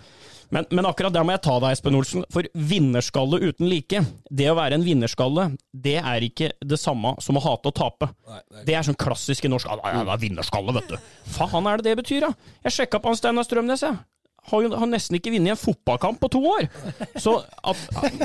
[0.53, 2.27] Men, men, akkurat der må jeg ta deg, Espen Olsen.
[2.33, 7.41] For vinnerskalle uten like, det å være en vinnerskalle, det er ikke det samme som
[7.41, 8.11] å hate å tape.
[8.29, 10.99] Nei, det, er det, er sånn klassisk i norsk ja, ja, er vinnerskalle, vet du.
[11.39, 12.53] Faen er det det betyr, da?
[12.67, 13.97] Jeg sjekka på han Steinar Strømnes, jeg.
[14.53, 16.69] Har jo har nesten ikke vunnet en fotballkamp på to år.
[17.15, 17.83] Så at,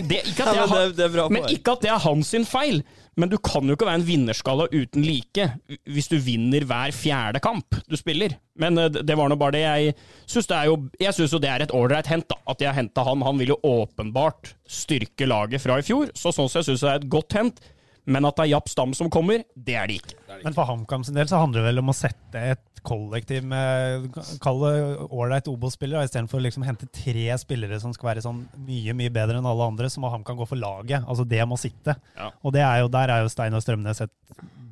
[0.09, 2.81] det, ikke at det, er, men ikke at det er hans sin feil.
[3.17, 5.47] Men du kan jo ikke være en vinnerskala uten like
[5.89, 8.35] hvis du vinner hver fjerde kamp du spiller.
[8.61, 9.63] Men eh, det var nå bare det.
[9.65, 9.95] Jeg
[10.29, 10.77] syns jo,
[11.25, 12.37] jo det er et ålreit hent, da.
[12.47, 13.25] At har henta han.
[13.25, 16.93] Han vil jo åpenbart styrke laget fra i fjor, så sånn sett syns jeg det
[16.93, 17.61] er et godt hent.
[18.07, 20.15] Men at det er Japp Stam som kommer, det er det ikke.
[20.45, 24.09] Men for HamKam sin del så handler det vel om å sette et kollektiv med
[24.43, 24.73] kall det
[25.07, 29.39] ålreit Obos-spillere, istedenfor å liksom hente tre spillere som skal være sånn mye mye bedre
[29.39, 31.05] enn alle andre, så må HamKam gå for laget.
[31.05, 31.97] Altså det må sitte.
[32.17, 32.31] Ja.
[32.41, 34.13] Og er jo, der er jo Steinar Strømnes et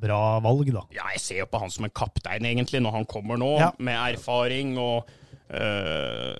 [0.00, 0.84] bra valg, da.
[0.94, 3.70] Ja, jeg ser jo på han som en kaptein, egentlig, når han kommer nå, ja.
[3.78, 5.08] med erfaring og
[5.54, 6.34] øh,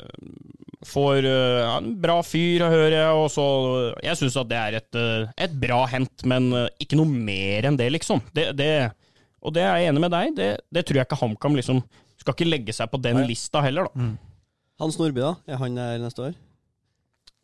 [0.86, 3.14] Får øh, en bra fyr, hører jeg.
[3.18, 3.46] Og så,
[4.04, 6.46] jeg syns at det er et, uh, et bra hent, men
[6.78, 8.20] ikke noe mer enn det, liksom.
[8.36, 8.68] Det, det,
[9.46, 10.32] og det er jeg enig med deg.
[10.36, 11.84] Det, det tror jeg ikke HamKam liksom
[12.18, 13.28] Skal ikke legge seg på den nei.
[13.30, 14.02] lista heller, da.
[14.08, 14.16] Mm.
[14.82, 15.36] Hans Nordby, da?
[15.46, 16.34] Er han der neste år?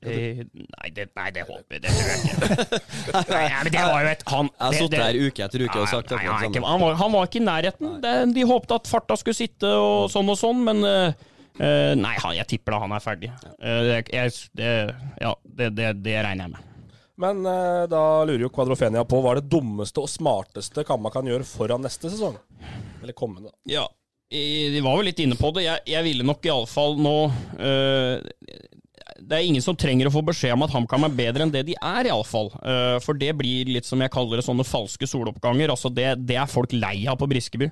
[0.02, 3.18] Eh, nei, det, nei, det håper jeg Det tror jeg ikke.
[3.36, 5.86] nei, men det var jo et han, Jeg har sittet her uke etter uke og
[5.92, 7.92] sagt nei, nei, han, var, han, var, ikke i nærheten.
[8.02, 11.30] Det, de håpte at farta skulle sitte og sånn og sånn, men uh,
[11.94, 13.30] nei, han, jeg tipper da han er ferdig.
[13.62, 14.74] Uh, jeg, det,
[15.22, 16.71] ja, det, det, det, regner jeg med.
[17.20, 21.26] Men eh, da lurer jo Kvadrofenia på hva er det dummeste og smarteste Kamma kan
[21.28, 22.38] gjøre foran neste sesong?
[23.02, 23.52] Eller kommende.
[23.68, 23.84] Ja,
[24.32, 25.66] de var jo litt inne på det.
[25.66, 27.16] Jeg, jeg ville nok iallfall nå
[29.22, 31.64] det er ingen som trenger å få beskjed om at HamKam er bedre enn det
[31.68, 32.50] de er, iallfall.
[32.58, 35.72] Uh, for det blir litt som jeg kaller det, sånne falske soloppganger.
[35.72, 37.70] Altså det, det er folk lei av på Briskeby.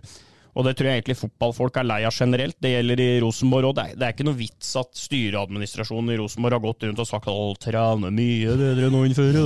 [0.55, 2.57] Og det tror jeg egentlig fotballfolk er lei av generelt.
[2.63, 3.77] Det gjelder i Rosenborg òg.
[3.79, 7.31] Det, det er ikke noe vits at styreadministrasjonen i Rosenborg har gått rundt og sagt
[7.31, 9.39] å, trene mye bedre enn noen før.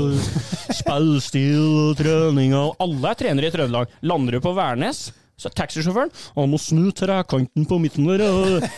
[0.74, 3.92] Spillstil og trening og Alle er trenere i Trøndelag.
[4.06, 8.22] Lander du på Værnes, så taxisjåføren Han må snu trekanten på midten der.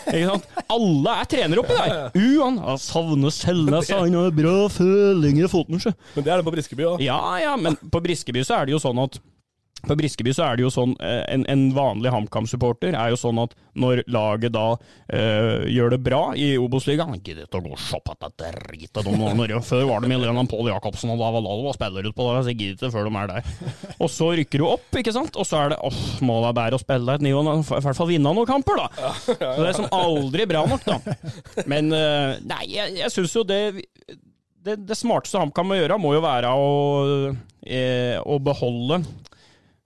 [0.08, 0.48] Ikke sant?
[0.72, 1.96] Alle er trenere oppi der!
[2.22, 5.82] U, han savner Selnes, han har bra føling i foten.
[6.16, 7.04] Men det er det på Briskeby òg.
[7.04, 9.20] Ja, ja, men på Briskeby så er det jo sånn at
[9.88, 13.40] på Briskeby så er det jo sånn, eh, en, en vanlig HamKam-supporter er jo sånn
[13.42, 14.66] at når laget da
[15.12, 19.60] eh, gjør det bra i Obos-ligaen ikke å gå og se på dette dritet de.
[19.66, 22.52] Før var det med Lenan Pål Jacobsen og Davalalo og spiller ut på det, så
[22.52, 23.50] jeg gidder ikke før de er der.
[23.96, 26.56] Og så rykker du opp, ikke sant, og så er det åh, må det være
[26.60, 29.12] bedre å spille et nivå, i hvert fall vinne noen kamper, da.
[29.22, 31.16] Så det er som aldri bra nok, da.
[31.70, 33.60] Men eh, nei, jeg, jeg syns jo det
[34.66, 36.70] det, det smarteste HamKam må gjøre, må jo være å,
[37.62, 38.98] eh, å beholde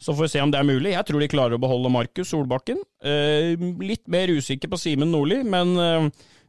[0.00, 0.94] Så får vi se om det er mulig.
[0.94, 2.78] Jeg tror de klarer å beholde Markus Solbakken.
[3.04, 3.52] Eh,
[3.84, 6.06] litt mer usikker på Simen Nordli, men eh,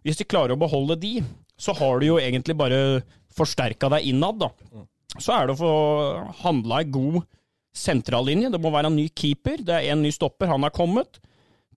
[0.07, 1.17] hvis de klarer å beholde de,
[1.59, 3.01] så har du jo egentlig bare
[3.35, 4.49] forsterka deg innad, da.
[5.19, 5.73] Så er det å få
[6.45, 7.19] handla ei god
[7.75, 8.51] sentrallinje.
[8.53, 9.59] Det må være en ny keeper.
[9.67, 10.49] Det er en ny stopper.
[10.51, 11.19] Han er kommet.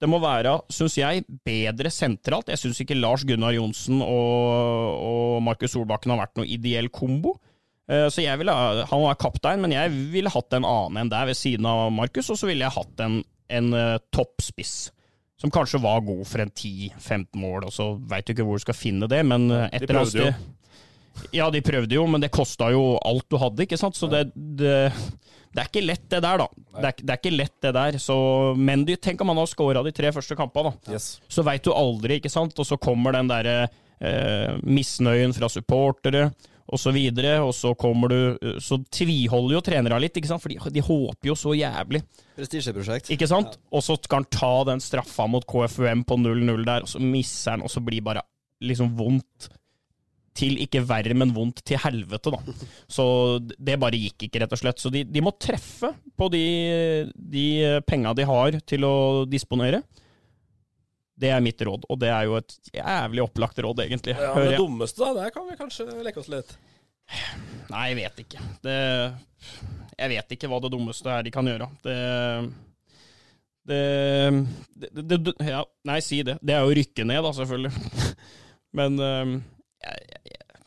[0.01, 2.51] Det må være, syns jeg, bedre sentralt.
[2.51, 7.37] Jeg syns ikke Lars Gunnar Johnsen og, og Markus Solbakken har vært noe ideell kombo.
[7.91, 8.53] Eh, Så jeg ville,
[8.91, 12.31] Han var kaptein, men jeg ville hatt en annen enn der ved siden av Markus,
[12.33, 14.91] og så ville jeg hatt en, en eh, toppspiss.
[15.41, 18.65] Som kanskje var god for en 10-15 mål, og så veit du ikke hvor du
[18.65, 22.33] skal finne det, men eh, et eller annet sted Ja, de prøvde jo, men det
[22.35, 23.95] kosta jo alt du hadde, ikke sant?
[23.99, 24.73] Så det, det,
[25.55, 26.49] det er ikke lett, det der, da.
[26.81, 27.99] Det er, det er ikke lett, det der.
[28.03, 28.17] Så,
[28.59, 30.97] men de, tenk om han har scora de tre første kampene, da.
[30.97, 31.21] Yes.
[31.31, 32.57] Så veit du aldri, ikke sant?
[32.59, 33.69] Og så kommer den derre
[34.01, 36.33] eh, misnøyen fra supportere
[36.65, 40.43] og så videre, og så kommer du eh, Så tviholder jo trenere litt, ikke sant?
[40.43, 42.01] For de, de håper jo så jævlig,
[42.39, 43.11] Prestisjeprosjekt.
[43.15, 43.59] ikke sant?
[43.71, 47.57] Og så skal han ta den straffa mot KFUM på 0-0 der, og så misser
[47.57, 48.25] han, og så blir bare
[48.65, 49.51] liksom vondt
[50.35, 52.41] til ikke verre, men vondt til helvete, da.
[52.91, 53.05] Så
[53.39, 54.81] det bare gikk ikke, rett og slett.
[54.83, 56.41] Så de, de må treffe på de,
[57.15, 57.45] de
[57.87, 58.97] penga de har til å
[59.31, 59.85] disponere.
[61.15, 64.17] Det er mitt råd, og det er jo et jævlig opplagt råd, egentlig.
[64.19, 66.57] Ja, det dummeste, da, der kan vi kanskje leke oss litt.
[67.71, 68.43] Nei, jeg vet ikke.
[68.65, 68.77] Det,
[69.95, 71.69] jeg vet ikke hva det dummeste er de kan gjøre.
[71.85, 71.99] Det
[73.65, 73.81] det,
[74.93, 76.37] det, ja, Nei, si det.
[76.45, 77.71] Det er jo å rykke ned, da, selvfølgelig.
[78.79, 79.31] Men eh,
[79.87, 80.65] jeg, jeg,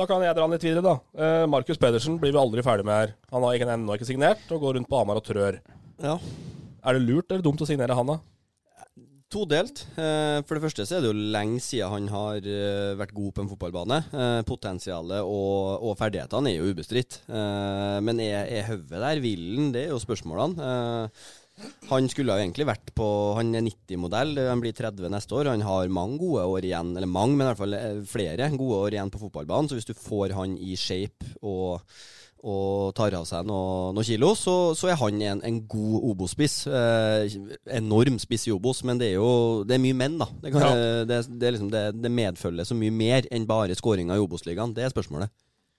[0.00, 0.96] Da kan jeg dra litt videre, da.
[1.14, 3.14] Eh, Markus Pedersen blir vi aldri ferdig med her.
[3.34, 5.60] Han har ikke- ennå ikke signert, og går rundt på Hamar og trør.
[6.02, 6.16] Ja.
[6.86, 8.18] Er det lurt eller dumt å signere han, da?
[9.36, 9.82] Todelt.
[10.00, 13.34] Eh, For det første så er det jo lenge siden han har eh, vært god
[13.36, 13.98] på en fotballbane.
[14.08, 17.18] Eh, Potensialet og, og ferdighetene er jo ubestridt.
[17.28, 19.20] Men er, er hodet der?
[19.20, 19.74] Villen?
[19.74, 21.10] Det er jo spørsmålene.
[21.90, 23.06] Han skulle jo egentlig vært på
[23.38, 25.52] Han er 90-modell, han blir 30 neste år.
[25.52, 28.96] Han har mange gode år igjen, eller mange, men i hvert fall flere gode år
[28.96, 29.68] igjen på fotballbanen.
[29.68, 31.84] Så hvis du får han i shape og
[32.46, 36.60] og tar av seg noen noe kilo, så, så er han en, en god Obos-spiss.
[36.70, 37.38] Eh,
[37.80, 40.30] enorm spiss i Obos, men det er jo det er mye menn, da.
[40.44, 40.68] Det, kan,
[41.08, 44.76] det, det, er liksom, det, det medfølger så mye mer enn bare skåringa i Obos-ligaen.
[44.76, 45.34] Det er spørsmålet.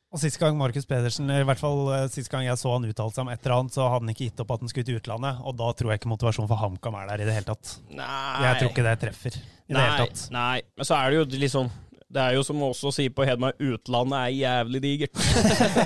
[0.08, 3.12] Og Sist gang Markus Pedersen, i hvert fall eh, sist gang jeg så han uttale
[3.12, 5.00] seg om et eller annet, så hadde han ikke gitt opp at han skulle til
[5.02, 5.42] utlandet.
[5.44, 7.74] Og da tror jeg ikke motivasjonen for HamKam er der i det hele tatt.
[7.92, 8.46] Nei.
[8.46, 10.24] Jeg tror ikke det treffer i det hele tatt.
[10.32, 11.72] nei, men så er det jo litt liksom
[12.08, 15.18] det er jo som også sier på Hedmark, utlandet er jævlig digert.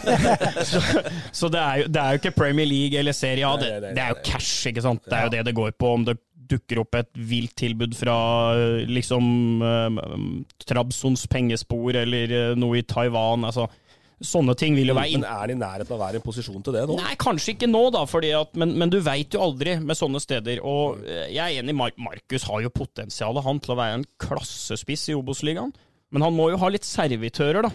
[0.72, 0.82] så
[1.34, 4.04] så det, er jo, det er jo ikke Premier League eller Serie A, det, det
[4.04, 5.02] er jo cash, ikke sant.
[5.08, 5.96] Det er jo det det går på.
[5.98, 6.20] Om det
[6.52, 8.16] dukker opp et vilt tilbud fra
[8.54, 10.02] eh, liksom um,
[10.68, 13.70] Trabzons pengespor eller eh, noe i Taiwan, altså.
[14.22, 16.62] Sånne ting vil jo være Men er de i nærheten av å være i posisjon
[16.62, 17.00] til det nå?
[17.00, 20.22] Nei, kanskje ikke nå, da, fordi at, men, men du veit jo aldri med sånne
[20.22, 20.62] steder.
[20.62, 25.18] Og jeg er enig, Markus har jo potensialet han til å være en klassespiss i
[25.18, 25.74] Obos-ligaen.
[26.12, 27.72] Men han må jo ha litt servitører, da.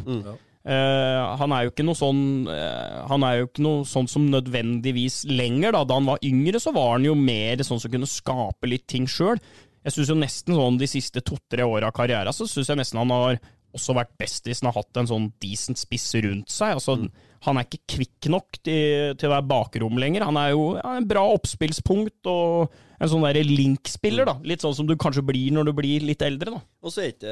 [0.67, 4.25] Eh, han er jo ikke noe sånn uh, Han er jo ikke noe sånn som
[4.33, 5.85] nødvendigvis lenger, da.
[5.87, 9.07] Da han var yngre, så var han jo mer sånn som kunne skape litt ting
[9.11, 9.39] sjøl.
[9.87, 12.99] Jeg syns jo nesten sånn de siste to-tre åra av karriera, så syns jeg nesten
[12.99, 13.39] han har
[13.77, 16.81] også vært best hvis han har hatt en sånn decent spiss rundt seg.
[16.81, 16.99] Altså,
[17.47, 20.25] Han er ikke kvikk nok til, til å være bakrom lenger.
[20.27, 24.37] Han er jo ja, en bra oppspillspunkt og en sånn der link-spiller, da.
[24.47, 26.63] Litt sånn som du kanskje blir når du blir litt eldre, da.
[26.87, 27.27] Og så er ikke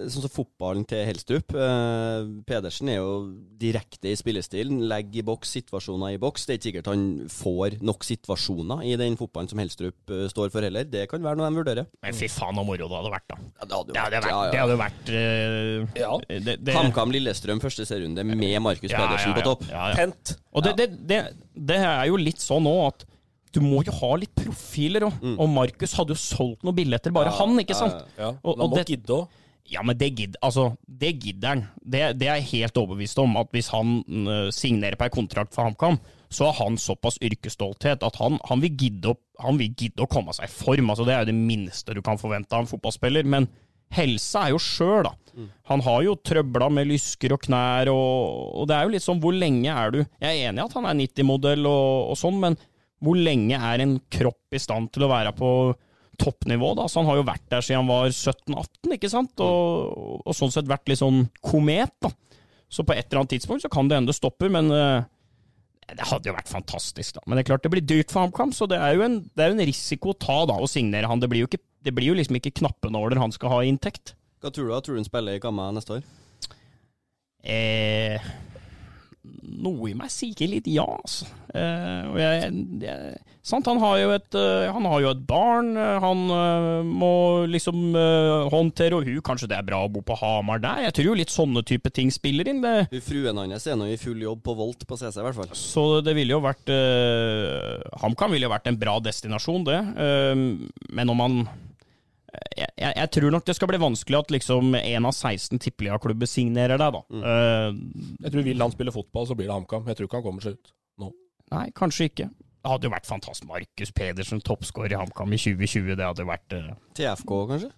[0.00, 1.52] det sånn som fotballen til Helstrup.
[1.54, 3.12] Eh, Pedersen er jo
[3.60, 4.80] direkte i spillestilen.
[4.90, 6.46] Legger i boks, situasjoner i boks.
[6.48, 10.52] Det er ikke sikkert han får nok situasjoner i den fotballen som Helstrup eh, står
[10.54, 10.88] for heller.
[10.88, 11.90] Det kan være noe de vurderer.
[12.04, 13.38] Men fy faen så moro det hadde vært, da.
[13.60, 14.50] Ja, det hadde jo Det hadde vært, vært, ja, ja.
[14.50, 16.12] det hadde vært eh, Ja.
[16.48, 19.64] det, det, HamKam Lillestrøm første serierunde med Markus Ja, ja, Pedersen ja, på topp.
[19.70, 19.96] ja, ja.
[20.00, 20.34] Tent.
[20.56, 21.20] Og det, det, det,
[21.70, 23.04] det er jo litt sånn nå at
[23.52, 25.20] du må jo ha litt profiler òg.
[25.40, 28.04] Og Markus hadde jo solgt noen billetter, bare han, ikke sant?
[28.18, 29.28] Ja, Og- han og må det- gidde òg.
[29.70, 31.60] Ja, men det, gidder altså, det gidder han.
[31.78, 33.36] Det, det er jeg helt overbevist om.
[33.38, 38.02] At hvis han uh, signerer på en kontrakt for HamKam, så har han såpass yrkesstolthet
[38.02, 40.90] at han, han, vil gidde å, han vil gidde å komme seg i form.
[40.90, 43.24] Altså, det er jo det minste du kan forvente av en fotballspiller.
[43.30, 43.46] Men
[43.94, 45.14] helse er jo skjør, da.
[45.70, 49.20] Han har jo trøbla med lysker og knær, og, og det er jo litt sånn
[49.22, 52.40] hvor lenge er du Jeg er enig i at han er 90-modell og, og sånn,
[52.42, 52.58] men
[53.00, 55.50] hvor lenge er en kropp i stand til å være på
[56.20, 56.86] toppnivå, da.
[56.88, 59.40] Så han har jo vært der siden han var 17-18, ikke sant?
[59.44, 62.12] Og, og sånn sett vært litt sånn komet, da.
[62.70, 65.08] Så på et eller annet tidspunkt så kan det hende det stopper, men eh,
[65.96, 67.24] det hadde jo vært fantastisk, da.
[67.24, 69.46] Men det er klart det blir dyrt for HamKam, så det er jo en, det
[69.46, 71.22] er en risiko å ta, da, å signere han.
[71.22, 74.14] Det blir ikke, det blir jo liksom ikke knappenåler han skal ha i inntekt.
[74.40, 74.76] Hva tror du?
[74.84, 76.06] Tror du han spiller i Kamma neste år?
[77.40, 78.30] Eh,
[79.60, 81.26] noe i meg sier litt ja, altså.
[81.52, 85.98] Eh, jeg, jeg, sant, han har jo et, eh, han har jo et barn, eh,
[86.00, 87.12] han eh, må
[87.50, 87.92] liksom
[88.52, 90.86] håndtere, og hun, kanskje det er bra å bo på Hamar der.
[90.86, 92.62] Jeg tror jo litt sånne type ting spiller inn.
[92.64, 95.52] det Fruen hans er nå i full jobb på Volt på CC, i hvert fall.
[95.56, 99.80] så det ville jo vært uh, HamKam ville jo vært en bra destinasjon, det.
[100.96, 101.42] Men om han
[102.56, 106.28] jeg, jeg, jeg tror nok det skal bli vanskelig at liksom en av 16 tippeligaklubber
[106.30, 107.00] signerer deg, da.
[107.20, 107.80] Eh,
[108.26, 109.88] Jeg tror Vil han spille fotball, så blir det HamKam.
[109.90, 111.10] Jeg tror ikke han kommer seg ut nå.
[111.54, 112.28] Nei, kanskje ikke.
[112.60, 113.48] Det hadde jo vært fantastisk.
[113.48, 115.94] Markus Pedersen, toppskårer i HamKam i 2020.
[115.96, 117.70] Det hadde vært eh, TFK, kanskje?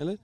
[0.00, 0.18] Eller?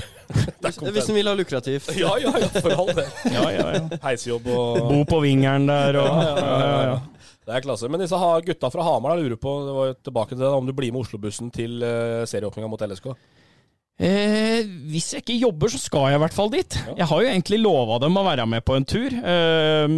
[0.62, 1.16] Hvis, hvis den.
[1.18, 1.90] vil ha lukrativt.
[1.98, 3.08] Ja, ja, ja, for all del.
[3.34, 3.98] Ja, ja, ja.
[4.06, 7.28] Heisjobb og Bo på vingeren der og ja, ja, ja, ja.
[7.42, 7.90] Det er klasse.
[7.90, 10.68] Men disse gutta fra Hamar da lurer på det var jo tilbake til det, om
[10.68, 13.10] du blir med Oslo-bussen til uh, serieåpninga mot LSK.
[14.02, 16.76] Eh, hvis jeg ikke jobber, så skal jeg i hvert fall dit.
[16.96, 19.14] Jeg har jo egentlig lova dem å være med på en tur.
[19.14, 19.96] Eh,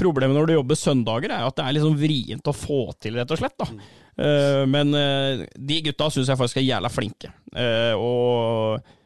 [0.00, 3.32] problemet når du jobber søndager, er at det er liksom vrient å få til, rett
[3.32, 3.56] og slett.
[3.62, 3.68] da.
[4.26, 7.32] Eh, men eh, de gutta syns jeg faktisk er jævla flinke.
[7.56, 8.98] Eh, og eh,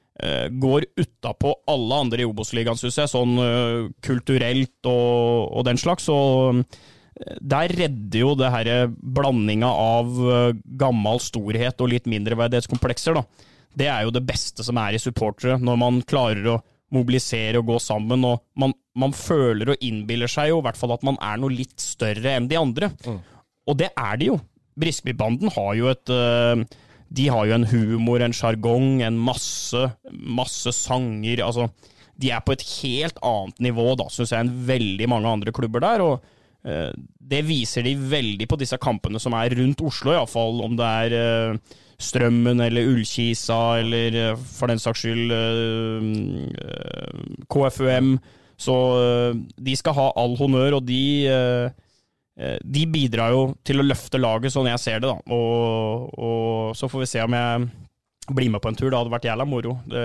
[0.50, 6.08] går utapå alle andre i Obos-ligaen, syns jeg, sånn eh, kulturelt og, og den slags.
[6.12, 13.18] Og eh, der redder jo det her blandinga av eh, gammel storhet og litt mindreverdighetskomplekser,
[13.20, 13.52] da.
[13.76, 16.60] Det er jo det beste som er i supportere, når man klarer å
[16.96, 18.24] mobilisere og gå sammen.
[18.24, 21.52] og Man, man føler og innbiller seg jo i hvert fall at man er noe
[21.52, 22.88] litt større enn de andre.
[23.68, 24.38] Og det er de jo.
[24.80, 26.62] Briskebybanden har jo et øh,
[27.08, 31.44] De har jo en humor, en sjargong, en masse, masse sanger.
[31.44, 31.68] Altså,
[32.20, 35.84] de er på et helt annet nivå, da, syns jeg, enn veldig mange andre klubber
[35.84, 36.02] der.
[36.02, 36.24] og
[36.66, 40.62] øh, det viser de veldig på disse kampene som er rundt Oslo, iallfall.
[40.64, 41.18] Om det er
[41.50, 41.58] øh,
[41.98, 45.32] Strømmen eller Ullkisa eller øh, for den saks skyld
[47.48, 48.18] KFUM.
[48.56, 48.74] Så
[49.60, 51.70] de skal ha all honnør, og de eh,
[52.36, 55.08] de bidrar jo til å løfte laget, sånn jeg ser det.
[55.08, 55.16] da.
[55.32, 57.68] Og, og så får vi se om jeg
[58.36, 58.90] blir med på en tur.
[58.90, 59.78] Det hadde vært jævla moro.
[59.88, 60.02] Det,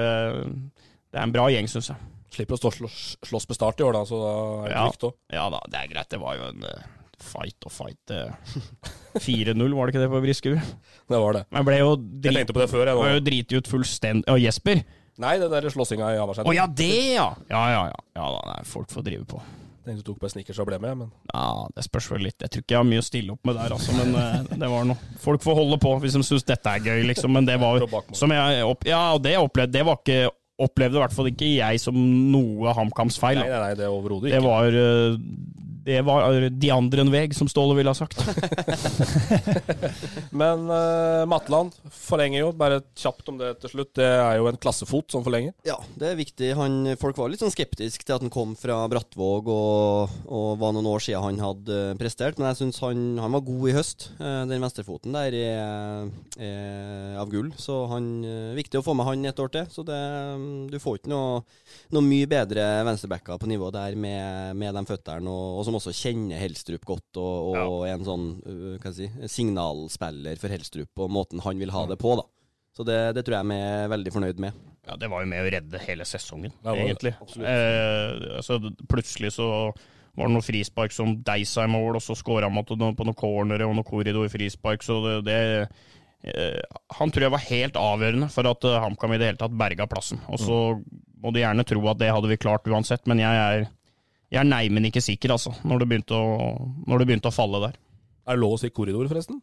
[1.11, 1.97] det er en bra gjeng, syns jeg.
[2.31, 4.83] Slipper å stå slåss, slåss med Start i år, da, så da er det Ja.
[4.87, 5.15] trygt òg.
[5.35, 6.09] Ja da, det er greit.
[6.13, 6.85] Det var jo en eh,
[7.19, 8.13] fight og fight.
[8.15, 8.55] eh.
[9.27, 10.61] 4-0, var det ikke det på Briskerud?
[11.11, 11.43] Det var det.
[11.51, 11.89] Jeg ble jo
[12.23, 14.79] Jeg tenkte på det før, jeg var jo driti ut fullstendig Og Jesper?
[15.19, 16.55] Nei, det der slåssinga i Å Hamarsenteret.
[16.55, 17.25] ja, det, ja!
[17.51, 17.99] Ja, ja, ja.
[18.15, 19.41] ja da, nei, folk får drive på.
[19.81, 22.37] Tenkte du tok på snickers og ble med, men Ja, Det spørs vel litt.
[22.43, 24.69] Jeg tror ikke jeg har mye å stille opp med der, altså, men eh, det
[24.69, 24.97] var noe.
[25.23, 27.33] Folk får holde på hvis de syns dette er gøy, liksom.
[27.33, 27.81] Men det var
[28.13, 30.29] som jeg opp, Ja, og det jeg opplevde, det var ikke
[30.61, 33.39] Opplevde i hvert fall ikke jeg som noe HamKams feil.
[33.39, 34.37] nei, nei, nei, det overhodet ikke.
[34.37, 35.15] Det var eh,
[35.83, 38.19] det var de andre en veg, som Ståle ville ha sagt.
[40.41, 43.93] Men uh, Matland forlenger jo, bare kjapt om det til slutt.
[43.97, 45.55] Det er jo en klassefot som forlenger.
[45.65, 46.51] Ja, det er viktig.
[46.59, 50.75] Han, folk var litt sånn skeptiske til at han kom fra Brattvåg og, og var
[50.75, 53.75] noen år siden han hadde eh, prestert, men jeg syns han, han var god i
[53.75, 54.07] høst.
[54.19, 59.09] Eh, Den venstrefoten der er, er av gull, så han er viktig å få med
[59.09, 59.65] han et år til.
[59.73, 59.99] Så det,
[60.69, 61.41] du får ikke noe,
[61.95, 65.95] noe mye bedre venstrebacker på nivå der med, med de føttene, og, og som også
[65.95, 71.03] kjenner Helstrup godt og, og er en sånn uh, hva jeg si, signalspiller for Helstrup
[71.05, 72.13] og måten han vil ha det på.
[72.19, 72.27] da.
[72.75, 74.59] Så det, det tror jeg vi er veldig fornøyd med.
[74.87, 77.11] Ja, Det var jo med å redde hele sesongen, Ja, det var egentlig.
[77.45, 78.57] Eh, altså,
[78.89, 79.47] plutselig så
[80.17, 83.17] var det noe frispark som deisa i mål, og så skåra han på noen, noen
[83.17, 85.37] cornere og noe korridorfrispark, så det, det
[86.31, 89.59] eh, Han tror jeg var helt avgjørende for at eh, HamKam i det hele tatt
[89.61, 90.23] berga plassen.
[90.31, 90.57] Og så
[91.21, 93.67] må du gjerne tro at det hadde vi klart uansett, men jeg er,
[94.31, 96.51] jeg er neimen ikke sikker, altså, når det begynte å,
[96.87, 97.79] når det begynte å falle der.
[98.25, 99.41] Er det lov å si korridor, forresten?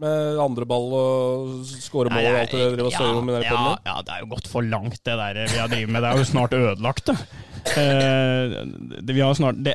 [0.00, 3.52] Med andre ball og skåre mål og alt det dere ja, om med den ja,
[3.52, 3.82] podden?
[3.90, 6.00] ja, det er jo gått for langt, det der vi har drevet med.
[6.00, 7.16] Det er jo snart ødelagt, det.
[7.76, 8.54] Eh,
[8.96, 9.74] det, vi har snart, det,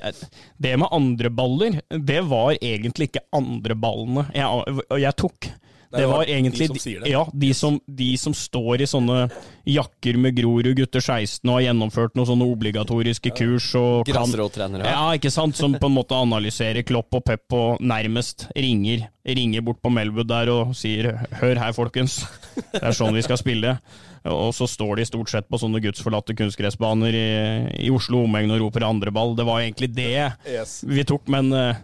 [0.57, 5.51] det med andre baller, det var egentlig ikke andre ballene jeg, jeg tok.
[5.97, 7.09] Det var egentlig de som sier det.
[7.11, 9.29] Ja, de som, de som står i sånne
[9.65, 13.69] jakker med Grorud gutter 16 og har gjennomført noen sånne obligatoriske kurs.
[13.75, 14.85] og kan- Grasrottrenere.
[14.85, 15.55] Ja, ikke sant?
[15.55, 20.27] Som på en måte analyserer Klopp og Pep og nærmest ringer, ringer bort på Melwood
[20.27, 22.25] der og sier 'hør her, folkens',
[22.73, 23.79] det er sånn vi skal spille.
[24.25, 28.59] Og så står de stort sett på sånne gudsforlatte kunstgressbaner i, i Oslo omegn og
[28.59, 29.35] roper andre ball.
[29.35, 30.83] Det var egentlig det Yes.
[30.87, 31.75] vi tok, men eh,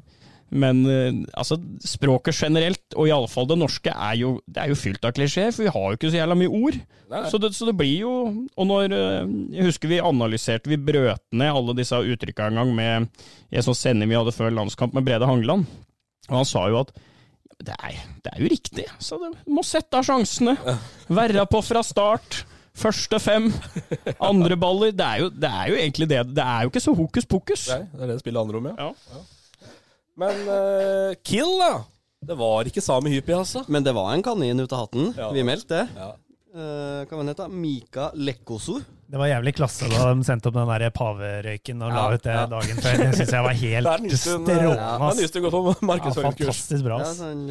[0.52, 1.56] men eh, altså,
[1.88, 5.64] språket generelt, og iallfall det norske, er jo, det er jo fylt av klisjeer, for
[5.64, 6.80] vi har jo ikke så jævla mye ord.
[7.32, 8.12] Så det, så det blir jo
[8.56, 12.70] Og når eh, Jeg husker vi analyserte, vi brøt ned alle disse uttrykka en gang
[12.78, 13.10] med
[13.52, 15.66] en sånn sending vi hadde før landskamp med Brede Hangeland.
[16.30, 16.94] Og han sa jo at
[17.62, 20.56] det er, det er jo riktig, så du må sette av sjansene.
[21.12, 22.46] Være på fra start.
[22.82, 23.50] Første fem,
[24.24, 24.94] andre baller.
[24.96, 26.22] Det er jo, det er jo egentlig det.
[26.38, 27.68] Det er jo ikke så hokus pokus.
[27.74, 28.88] Nei, det er det spillet handler om, ja.
[28.88, 29.22] Ja.
[30.20, 31.84] Men uh, Kill, da.
[32.22, 33.64] Det var ikke Sami Hypi, altså.
[33.72, 35.14] Men det var en kanin ut av hatten.
[35.18, 35.32] Ja.
[35.34, 35.88] Vi meldte det.
[35.98, 36.12] Ja.
[36.52, 37.38] Uh, hva het?
[37.40, 37.48] da?
[37.48, 38.82] Mika Lekkoso.
[39.12, 42.36] Det var jævlig klasse da de sendte opp den der paverøyken og la ut det
[42.36, 42.44] ja.
[42.48, 43.00] dagen før.
[43.02, 44.76] Det syns jeg var helt eh, strålende.
[44.78, 47.00] Ja, nyste godt på Ja, fantastisk bra.
[47.04, 47.42] Ja, sånn,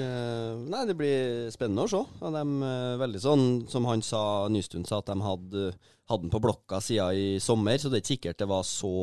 [0.73, 2.01] nei, det blir spennende å se.
[2.01, 2.73] Og de,
[3.05, 5.67] veldig sånn, som han sa, Nystuen sa, at de hadde,
[6.13, 8.95] hadde den på blokka siden i sommer, så det er ikke sikkert det var så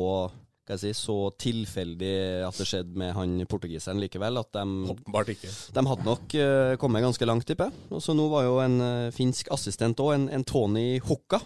[0.76, 4.40] si, så tilfeldig at det skjedde med han portugiseren likevel.
[4.42, 4.64] At de,
[5.32, 5.52] ikke.
[5.74, 7.86] de hadde nok uh, kommet ganske langt, tipper jeg.
[7.94, 11.40] Og så nå var jo en uh, finsk assistent òg, en, en Tony Hokka.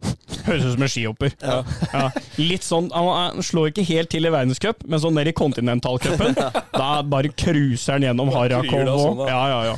[0.46, 1.34] Høres ut som en skihopper.
[1.42, 2.06] Ja.
[2.38, 6.38] Litt sånn, Han han slår ikke helt til i verdenscup, men sånn nede i kontinentalcupen,
[6.80, 9.76] da bare cruiser han gjennom Harakov sånn, ja, ja, ja.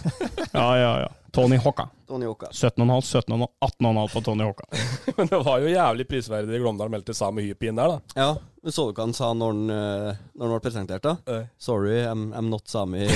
[0.53, 1.11] ja, ja, ja.
[1.33, 1.89] Tony Hokka.
[2.09, 2.47] Tony Hokka.
[2.53, 3.47] 17,5, 17,5,
[3.81, 4.65] 18,5 på Tony Hokka.
[5.17, 8.17] Men det var jo jævlig prisverdig Glåmdal meldte Sami Hypi inn der, da.
[8.21, 11.17] Ja, men så du hva han sa når han, eh, når han ble presentert, da?
[11.27, 11.41] Nei.
[11.59, 13.09] Sorry, I'm, I'm not Sami.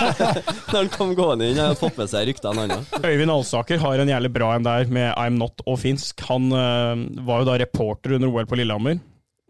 [0.72, 4.02] når han kom gående inn, har fått med seg ryktene han annen Øyvind Alsaker har
[4.02, 6.26] en jævlig bra en der med I'm Not og finsk.
[6.28, 9.00] Han øh, var jo da reporter under OL på Lillehammer.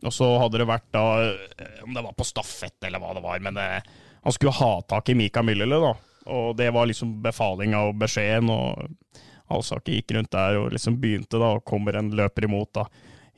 [0.03, 3.25] Og så hadde det vært da, øh, om det var på stafett eller hva det
[3.25, 5.93] var, men øh, han skulle ha tak i Mika Myllele, da.
[6.27, 11.39] Og det var liksom befalinga og beskjeden, og Alsaker gikk rundt der og liksom begynte,
[11.41, 12.87] da, og kommer en løper imot, da.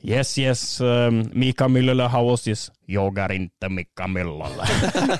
[0.05, 2.67] Yes, yes, um, Mika Myllele, how was this?
[2.85, 4.67] Jeg er ikke Mika Myllele.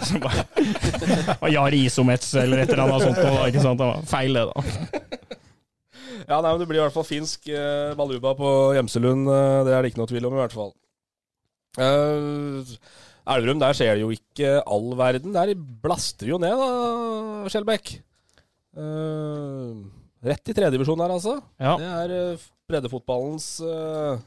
[1.41, 3.81] Og Jari Isomets eller et eller annet sånt, og, ikke sant?
[4.11, 4.61] Feil det, da.
[6.25, 9.27] Ja, nei, men Det blir i hvert fall finsk eh, baluba på Gjemselund.
[9.29, 10.71] eh, det er det ikke noe tvil om, i hvert fall.
[11.77, 12.71] Eh,
[13.25, 15.33] Elverum, der skjer det jo ikke all verden.
[15.33, 17.95] Der blaster jo ned, da, Skjelbekk.
[18.75, 19.85] Uh,
[20.25, 21.37] rett i tredjedivisjon her, altså.
[21.61, 21.75] Ja.
[21.79, 24.19] Det er uh, breddefotballens uh,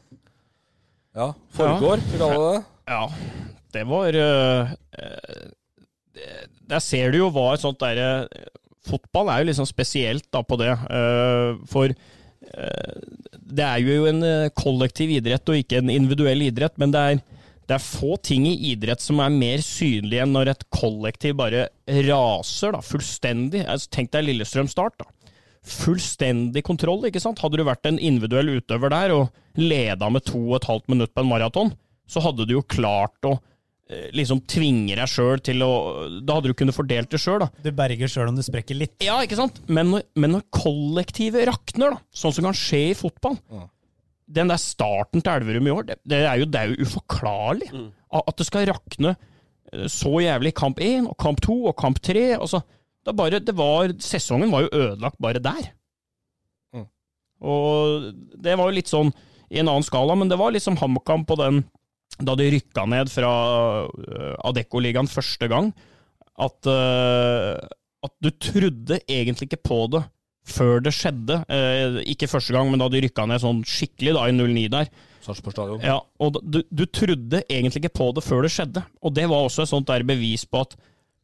[1.19, 2.63] ja, forgård, vi kaller det.
[2.89, 3.03] Ja,
[3.77, 4.77] det var det-
[6.71, 8.29] Der ser du jo hva et sånt derre
[8.89, 10.71] Fotball er jo liksom spesielt da på det.
[11.69, 11.93] for
[13.53, 14.23] det er jo en
[14.57, 17.21] kollektiv idrett og ikke en individuell idrett, men det er,
[17.69, 21.67] det er få ting i idrett som er mer synlige enn når et kollektiv bare
[22.09, 23.67] raser da, fullstendig.
[23.69, 24.97] Altså, tenk deg Lillestrøm Start.
[25.03, 25.35] da.
[25.69, 27.43] Fullstendig kontroll, ikke sant?
[27.45, 29.29] Hadde du vært en individuell utøver der og
[29.61, 31.75] leda med to og et halvt minutt på en maraton,
[32.09, 33.35] så hadde du jo klart å
[33.91, 35.73] eh, liksom tvinge deg sjøl til å
[36.25, 37.51] Da hadde du kunnet fordelt det sjøl, da.
[37.61, 38.97] Du berger sjøl om du sprekker litt.
[39.05, 39.61] Ja, ikke sant?
[39.69, 43.37] Men når, men når kollektivet rakner, da, sånn som kan skje i fotball
[44.29, 47.71] Den der starten til Elverum i år, det, det, er, jo, det er jo uforklarlig.
[47.73, 47.89] Mm.
[48.21, 52.01] At det skal rakne eh, så jævlig i kamp én og kamp to og kamp
[52.05, 52.27] tre.
[52.37, 52.61] Altså,
[53.07, 55.73] det, bare, det var, sesongen var jo ødelagt bare der.
[56.77, 56.87] Mm.
[57.41, 59.15] Og det var jo litt sånn
[59.49, 61.63] i en annen skala, men det var liksom HamKam på den
[62.25, 63.33] da de rykka ned fra
[63.87, 65.71] uh, Adecco-ligaen første gang,
[66.39, 67.59] at, øh,
[68.07, 70.05] at du trodde egentlig ikke på det
[70.51, 71.41] før det skjedde.
[71.53, 74.91] Eh, ikke første gang, men da de rykka ned sånn skikkelig da i 09 der.
[75.85, 78.85] Ja, og du, du trodde egentlig ikke på det før det skjedde.
[79.05, 80.79] Og det var også et sånt der bevis på at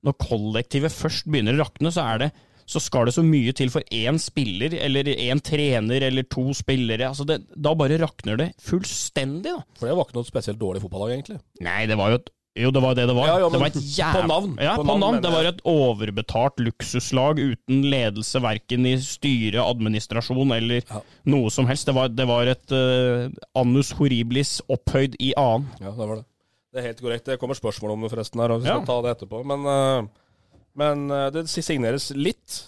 [0.04, 2.34] når kollektivet først begynner å rakne, så er det
[2.64, 7.10] så skal det så mye til for én spiller, eller én trener, eller to spillere.
[7.10, 9.60] Altså det, da bare rakner det fullstendig, da.
[9.76, 11.40] For det var ikke noe spesielt dårlig fotballag, egentlig.
[11.64, 13.26] Nei, det var jo et Jo, det var det det var.
[13.26, 14.12] Ja, ja, det var et jæv...
[14.14, 14.52] på navn.
[14.62, 15.16] Ja, På navn, navn.
[15.24, 21.00] Det var et overbetalt luksuslag uten ledelse, verken i styre, administrasjon eller Ja.
[21.34, 21.88] noe som helst.
[21.90, 23.26] Det var, det var et uh,
[23.58, 25.66] annus horribilis opphøyd i annen.
[25.82, 26.26] Ja, det var det.
[26.70, 27.26] Det er helt korrekt.
[27.26, 29.42] Det kommer spørsmål om det forresten her, og vi skal ta det etterpå.
[29.50, 32.60] Men, uh, men uh, det signeres litt.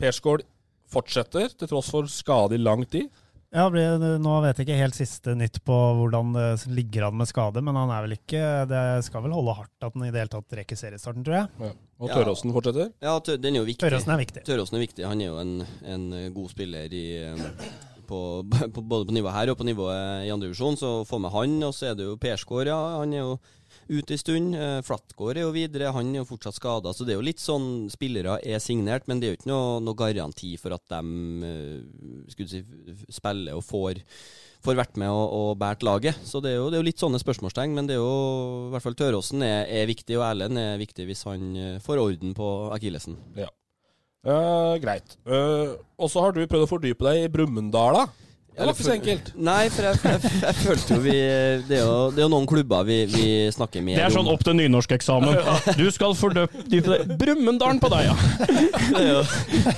[0.00, 0.46] Persgaard
[0.88, 3.08] fortsetter, til tross for skade i lang tid.
[3.54, 7.28] Ja, blir- Nå vet jeg ikke helt siste nytt på hvordan det ligger an med
[7.30, 10.20] skade, men han er vel ikke Det skal vel holde hardt at han i det
[10.20, 11.48] hele tatt rekker seriestarten, tror jeg.
[11.64, 11.70] Ja.
[11.98, 12.92] Og Tøråsen fortsetter?
[13.02, 13.82] Ja, den er jo viktig.
[13.88, 14.44] Tøråsen er viktig.
[14.46, 15.06] Tøråsen er viktig.
[15.08, 17.46] Han er jo en, en god spiller i eh,
[18.06, 21.32] på, på, både på nivået her og på nivået i andre divisjon, så få med
[21.32, 21.56] han.
[21.66, 22.78] Og så er det jo Persgaard, ja.
[23.00, 23.38] Han er jo
[23.86, 24.56] ute en stund.
[24.58, 26.92] Eh, Flatgård er jo videre, han er jo fortsatt skada.
[26.96, 29.78] Så det er jo litt sånn spillere er signert, men det er jo ikke noe,
[29.84, 31.00] noe garanti for at de
[31.48, 32.62] eh, skulle si,
[33.20, 34.04] spiller og får
[34.64, 36.18] får vært med og, og båret laget.
[36.26, 38.72] Så det er, jo, det er jo litt sånne spørsmålstegn, men det er jo i
[38.74, 42.34] hvert fall Tøråsen er, er viktig, og Erlend er viktig hvis han eh, får orden
[42.36, 43.18] på akillesen.
[43.38, 43.50] Ja.
[44.28, 45.14] Uh, greit.
[45.22, 48.02] Uh, og så har du prøvd å fordype deg i Brumunddala.
[48.08, 48.27] da?
[48.58, 49.28] Det var ikke så enkelt.
[49.48, 51.14] Nei, for jeg, jeg, jeg følte jo vi
[51.68, 54.30] Det er jo, det er jo noen klubber vi, vi snakker mer Det er sånn
[54.32, 55.38] opp til nynorskeksamen.
[55.78, 58.16] Du skal fordøpe Brumunddalen på deg, ja!
[58.88, 59.22] Det er, jo,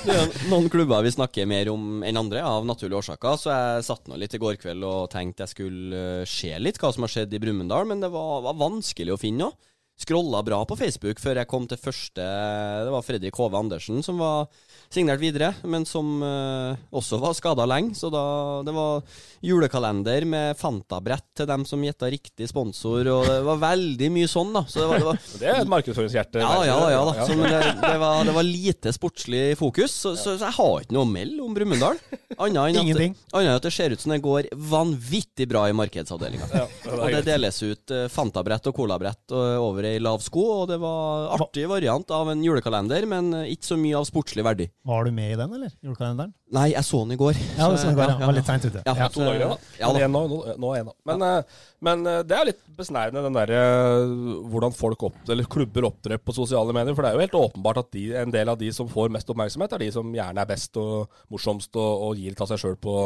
[0.05, 3.37] det er jo noen klubber vi snakker mer om enn andre, av naturlige årsaker.
[3.37, 6.79] Så jeg satt nå litt i går kveld og tenkte jeg skulle eh, se litt
[6.81, 9.57] hva som har skjedd i Brumunddal, men det var, var vanskelig å finne noe.
[10.01, 14.17] Scrolla bra på Facebook før jeg kom til første Det var Fredrik Hove Andersen som
[14.21, 14.47] var
[14.93, 17.95] signert videre, men som eh, også var skada lenge.
[17.97, 18.23] Så da
[18.65, 19.01] det var
[19.41, 24.51] julekalender med Fanta-brett til dem som gjetta riktig sponsor, og det var veldig mye sånn,
[24.55, 24.65] da.
[24.69, 26.43] Så det var, det var Det er et markedsføringshjerte.
[26.43, 27.15] ja, ja, ja da.
[27.17, 27.27] Ja.
[27.27, 30.85] Så, men det, det, var, det var lite sportslig fokus, så, så, så jeg har
[30.85, 32.01] ikke noe å melde om Brumunddal.
[32.41, 36.47] Annet enn at, enn det ser ut som det går vanvittig bra i markedsavdelinga.
[36.53, 36.67] Ja,
[36.97, 40.79] Og det deles ut eh, Fanta-brett og Cola-brett eh, over ei lav sko, og det
[40.81, 44.69] var artig variant av en julekalender, men ikke så mye av sportslig verdi.
[44.83, 45.69] Var du med i den, eller?
[45.85, 46.31] Julekalenderen?
[46.57, 47.35] Nei, jeg så den i går.
[47.57, 48.25] Ja, det så- den i går, ja.
[48.25, 48.81] Var litt seint ute.
[48.83, 49.07] Ja.
[49.13, 49.57] To dager da.
[49.77, 49.99] Ja, da.
[49.99, 50.93] Eller nå, nå, nå.
[51.05, 51.43] Men, eh,
[51.85, 53.59] men eh, det er litt besnærende, den derre
[54.49, 56.95] hvordan folk opp, eller klubber opptrer på sosiale medier.
[56.97, 59.29] For det er jo helt åpenbart at de, en del av de som får mest
[59.29, 62.63] oppmerksomhet, er de som gjerne er best og morsomst og, og gir litt av seg
[62.65, 62.97] sjøl på,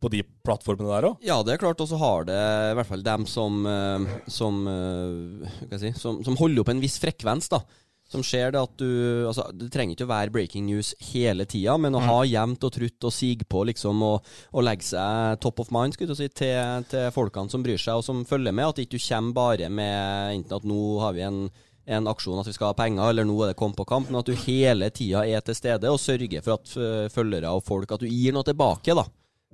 [0.00, 1.16] på de plattformene der òg.
[1.24, 1.80] Ja, det er klart.
[1.80, 6.36] Og så har det i hvert fall dem som eh, som, eh, si, som, som
[6.36, 7.64] holder opp en viss frekvens, da.
[8.10, 8.90] Som skjer, det at du
[9.28, 12.74] altså, Det trenger ikke å være breaking news hele tida, men å ha jevnt og
[12.74, 17.10] trutt og sige på, liksom, og, og legge seg top of mind si, til, til
[17.14, 18.72] folkene som bryr seg, og som følger med.
[18.72, 21.44] At ikke du kommer bare med enten at nå har vi en
[21.90, 24.20] en aksjon at vi skal ha penger, eller nå er det kom på kamp, men
[24.20, 28.04] at du hele tida er til stede og sørger for at følgere og folk At
[28.04, 29.08] du gir noe tilbake, da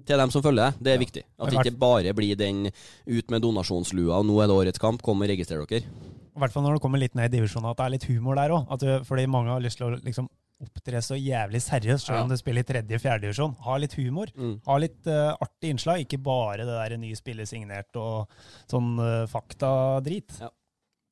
[0.04, 0.82] til dem som følger deg.
[0.84, 1.24] Det er viktig.
[1.40, 5.02] At det ikke bare blir den ut med donasjonslua, og nå er det årets kamp,
[5.04, 5.88] kom og registrer dere.
[6.36, 8.36] I hvert fall når du kommer litt ned i divisjonen, at det er litt humor
[8.36, 8.74] der òg.
[9.08, 10.28] Fordi mange har lyst til å liksom
[10.62, 13.56] opptre så jævlig seriøst, selv om du spiller i tredje-fjerde divisjon.
[13.66, 14.30] Ha litt humor.
[14.36, 14.54] Mm.
[14.64, 18.30] Ha litt uh, artig innslag, ikke bare det der nye spillet signert og
[18.70, 20.38] sånn uh, faktadrit.
[20.40, 20.48] Ja.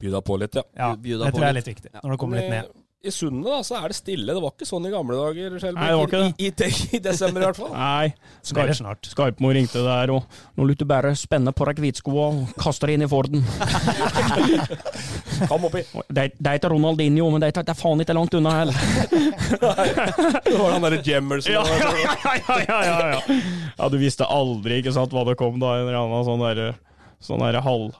[0.00, 0.64] Bjuda på litt, ja.
[0.76, 1.68] Ja, det tror jeg er litt.
[1.70, 1.92] viktig.
[2.00, 2.72] Når du kommer litt ned.
[3.04, 4.32] I Sundet da, så er det stille.
[4.32, 5.56] Det var ikke sånn i gamle dager.
[5.60, 5.76] Skjelbæk.
[5.76, 6.30] Nei, det var ikke det.
[6.38, 7.72] I, i, I desember i hvert fall.
[7.76, 8.06] Nei,
[8.40, 9.08] Skype, snart.
[9.10, 12.96] Skype-mor ringte der, og nå lytter du bare spenne på deg hvitskoa og kaste deg
[12.96, 13.44] inn i Forden.
[15.50, 15.84] Kom oppi.
[16.08, 18.80] Det, det er ikke Ronaldinho, men det er, det er faen ikke langt unna heller.
[19.54, 21.52] Det var han derre Jemmerson.
[21.52, 23.38] Ja, ja, ja, ja,
[23.76, 25.76] ja, du visste aldri ikke sant, hva det kom da.
[25.76, 26.72] En eller annen sånn derre
[27.24, 27.94] sånn der halv,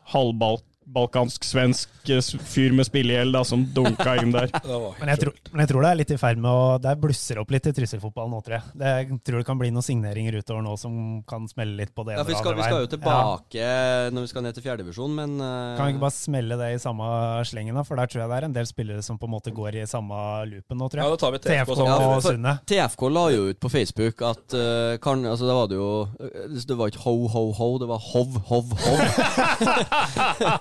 [0.84, 2.12] halvbalkansk-svensk
[2.44, 4.50] fyr med spillegjeld som dunka inn der.
[5.00, 7.38] Men jeg, tror, men jeg tror det er litt i ferd med å Det blusser
[7.40, 8.74] opp litt i Trysil-fotballen nå, tror jeg.
[8.80, 10.94] Det, jeg tror det kan bli noen signeringer utover nå som
[11.28, 14.24] kan smelle litt på det Ja, vi skal, andre vi skal jo tilbake tilbake når
[14.24, 15.76] vi skal ned til fjerdedivisjon, men uh...
[15.78, 17.08] Kan vi ikke bare smelle det i samme
[17.48, 17.84] slengen, da?
[17.86, 19.86] For der tror jeg det er en del spillere som på en måte går i
[19.90, 20.18] samme
[20.50, 21.08] loopen nå, tror jeg.
[21.08, 22.54] Ja, da tar vi TFK TFK for- Sunne.
[22.70, 25.88] TFK la jo ut på Facebook at uh, kan, altså Det var det jo
[26.20, 29.00] eh, Det var ikke ho, ho, ho, det var hov, hov, hov.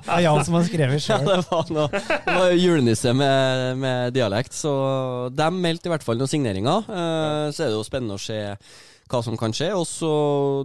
[0.14, 4.16] Det er Jan som har skrevet Ja, det var, noe, det var julenisse med, med
[4.16, 4.74] dialekt, så
[5.34, 6.86] de meldte i hvert fall noen signeringer.
[6.86, 8.39] Eh, så er det jo spennende å se
[9.11, 9.70] hva som kan skje.
[9.76, 10.11] Og så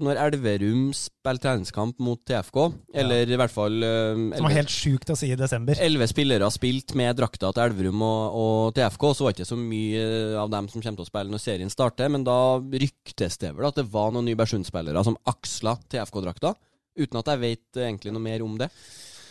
[0.04, 2.60] når Elverum spiller treningskamp mot TFK,
[3.02, 5.80] eller i hvert fall eh, Som var helt sjukt å si i desember.
[5.84, 9.60] Elleve spillere spilt med drakta til Elverum og, og TFK, så var det ikke så
[9.60, 10.06] mye
[10.44, 12.38] av dem som kommer til å spille når serien starter, men da
[12.84, 16.54] ryktes det vel at det var noen Nybergsund-spillere som aksla TFK-drakta,
[16.98, 18.70] uten at jeg vet egentlig noe mer om det.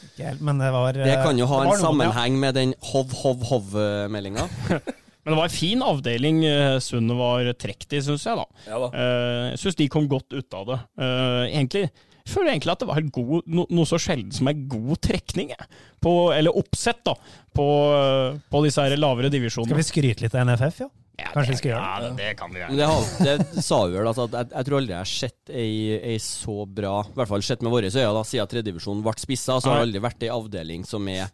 [0.06, 4.48] Ikke helt, Men det var Det kan jo ha en sammenheng med den hov-hov-hov-meldinga.
[5.28, 8.38] Men det var en fin avdeling Sunne Sundet var trukket i, syns jeg.
[8.40, 8.46] da.
[8.70, 8.88] Ja da.
[8.96, 10.78] Eh, Jeg syns de kom godt ut av det.
[11.04, 11.90] Eh, egentlig
[12.28, 15.54] jeg føler egentlig at det var god, no, noe så sjelden som en god trekning.
[16.04, 17.14] På, eller oppsett, da,
[17.56, 19.72] på, eh, på disse her lavere divisjonene.
[19.72, 20.90] Skal vi skryte litt av NFF, ja?
[21.18, 22.08] Ja, Kanskje vi skal gjøre det?
[22.08, 22.34] ja, det?
[22.38, 22.76] Kan vi gjøre.
[22.78, 25.50] det, har, det sa vi vel, altså, at jeg, jeg tror aldri jeg har sett
[25.50, 25.72] ei,
[26.14, 29.72] ei så bra I hvert fall sett med våre øyne, siden tredjedivisjonen ble spissa, så
[29.72, 31.26] har det aldri vært ei avdeling som er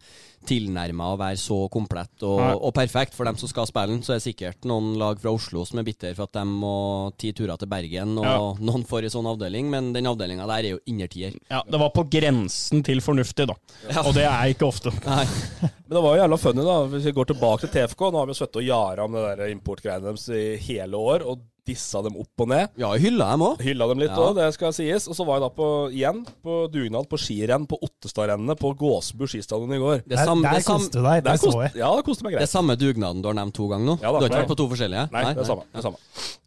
[0.46, 3.14] tilnærma å være så komplett og, og perfekt.
[3.16, 5.80] For dem som skal spille den, så er det sikkert noen lag fra Oslo som
[5.80, 6.74] er bitter for at de må
[7.20, 8.36] ti turer til Bergen, og Ja.
[8.64, 11.34] noen får en sånn avdeling, men den avdelinga der er jo innertier.
[11.50, 13.56] Ja, Det var på grensen til fornuftig, da.
[14.04, 14.92] Og det er ikke ofte.
[15.06, 15.24] Nei.
[15.84, 16.76] Men det var jo jævla funny, da.
[16.88, 19.24] Hvis vi går tilbake til TFK, nå har vi jo sittet og jara om det
[19.38, 22.68] der importgreiene deres i hele år, og dissa dem opp og ned.
[22.76, 23.60] Ja, hylla dem òg.
[23.64, 24.32] Hylla dem litt Ja.
[24.36, 25.06] det skal sies.
[25.08, 29.24] Og så var jeg da på, igjen på dugnad på skirenn på Ottestadrennet på Gåsbu
[29.26, 30.02] skistadion i går.
[30.06, 31.72] Det samme, sam- der det er koste du deg, Der det så kost- jeg.
[31.80, 32.48] Ja, det koste meg Det greit.
[32.48, 34.00] er samme dugnaden du har nevnt to ganger nå?
[34.02, 35.10] Ja da, du har ikke vært på to forskjellige?
[35.12, 35.64] Nei, det er samme.
[35.72, 35.96] Det er samme.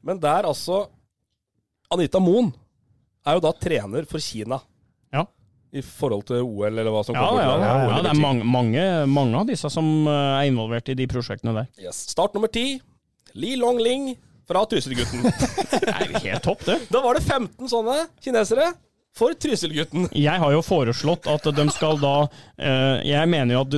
[0.03, 0.87] Men der altså
[1.91, 2.53] Anita Moen
[3.25, 4.59] er jo da trener for Kina.
[5.13, 5.25] Ja.
[5.73, 7.41] I forhold til OL, eller hva som Ja, kommer.
[7.41, 10.87] ja, til ja, ja, det er mange, mange, mange av disse som eh, er involvert
[10.89, 11.67] i de prosjektene der.
[11.81, 12.05] Yes.
[12.11, 12.79] Start nummer ti.
[13.35, 14.15] Li Long Ling
[14.47, 15.23] fra Trysil-gutten.
[15.87, 16.81] Det er jo helt topp, det.
[16.91, 18.71] da var det 15 sånne kinesere
[19.17, 20.07] for Trysil-gutten.
[20.13, 22.13] Jeg har jo foreslått at de skal da
[22.61, 23.77] eh, Jeg mener jo at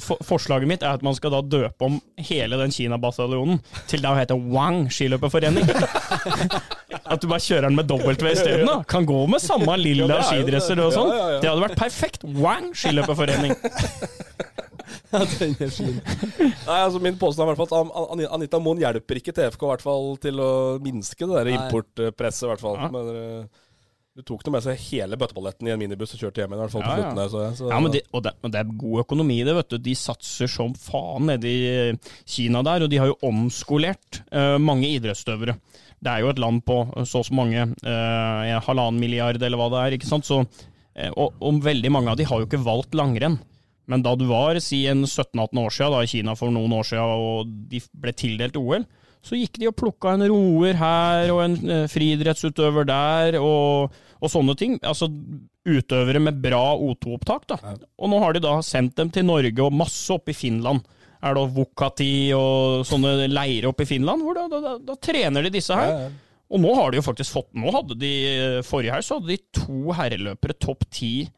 [0.00, 1.98] for, Forslaget mitt er at man skal da døpe om
[2.30, 5.68] hele den Kina-bataljonen til det å hete Wang skiløperforening.
[7.10, 8.70] At du bare kjører den med W isteden.
[8.90, 11.10] Kan gå med samme lilla Ja, er skidresser og sånn.
[11.10, 11.38] Ja, ja.
[11.42, 12.26] Det hadde vært perfekt.
[12.38, 13.56] Wang skiløperforening.
[15.10, 19.34] Nei, altså Min påstand er i hvert fall at An- An- Anita Moen hjelper ikke
[19.36, 22.46] TFK hvert fall til å minske det der importpresset.
[22.50, 22.78] hvert fall.
[22.80, 22.88] Ja.
[22.94, 23.66] Men eh,
[24.18, 26.62] du tok nå med seg hele bøtteballetten i en minibuss og kjørte hjem igjen.
[26.64, 26.96] hvert fall Ja, ja.
[27.02, 29.44] slutten der, så, så, Ja, men det, og, det, og det er god økonomi i
[29.46, 29.78] det, vet du.
[29.86, 31.60] De satser som faen nede i
[31.92, 35.54] eh, Kina der, og de har jo omskolert uh, mange idrettsutøvere.
[36.00, 39.66] Det er jo et land på så og så mange, eh, halvannen milliard eller hva
[39.72, 40.24] det er, ikke sant.
[40.24, 40.38] Så,
[40.96, 43.36] eh, og, og veldig mange av de har jo ikke valgt langrenn.
[43.90, 46.86] Men da du var si en 17-18 år siden da, i Kina for noen år
[46.86, 48.86] siden, og de ble tildelt OL,
[49.20, 54.32] så gikk de og plukka en roer her og en eh, friidrettsutøver der, og, og
[54.32, 54.78] sånne ting.
[54.80, 55.10] Altså
[55.68, 57.44] utøvere med bra O2-opptak.
[57.50, 57.58] da.
[58.00, 60.80] Og nå har de da sendt dem til Norge og masse opp i Finland.
[61.20, 65.44] Er det Vukati og sånne leirer oppe i Finland, hvor da, da, da, da trener
[65.44, 65.92] de disse her.
[65.92, 66.28] Ja, ja.
[66.50, 68.08] Og nå har de jo faktisk fått Nå hadde de
[68.66, 71.28] Forrige her så hadde de to herreløpere topp ti,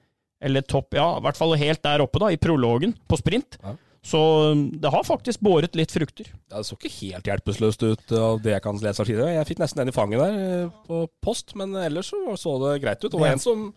[0.43, 3.59] eller topp Ja, i hvert fall helt der oppe, da, i prologen på sprint.
[3.63, 3.77] Ja.
[4.03, 4.19] Så
[4.51, 6.27] um, det har faktisk båret litt frukter.
[6.51, 9.37] Ja, Det så ikke helt hjelpeløst ut av det jeg kan lese av tidligere.
[9.37, 12.81] Jeg fikk nesten en i fanget der eh, på post, men ellers så, så det
[12.83, 13.13] greit ut.
[13.15, 13.69] Det var en som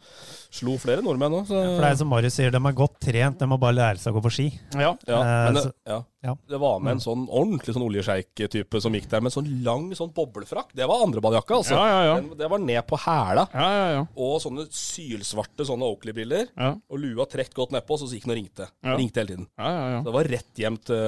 [0.55, 1.45] slo flere nordmenn òg.
[1.51, 4.15] For det er som Marius sier, de er godt trent, de må bare lære seg
[4.15, 4.47] å gå på ski.
[4.73, 4.95] Ja.
[5.05, 5.99] Ja, Eh, men det, så- ja.
[6.25, 6.33] ja.
[6.49, 10.09] det var med en sånn ordentlig sånn oljesjeik-type som gikk der med sånn lang sånn
[10.15, 10.73] boblefrakk.
[10.75, 11.77] Det var andreballjakka, altså.
[11.77, 12.15] Ja, ja, ja.
[12.21, 13.45] Den, det var ned på hæla.
[13.53, 14.03] Ja, ja, ja.
[14.17, 16.49] Og sånne sylsvarte sånne Oakley-briller.
[16.57, 18.67] Ja, Og lua trukket godt nedpå, så gikk den og ringte.
[18.85, 18.97] Ja.
[18.99, 19.47] Ringte hele tiden.
[19.59, 20.01] ja, ja, ja.
[20.15, 20.99] Var rett hjem til,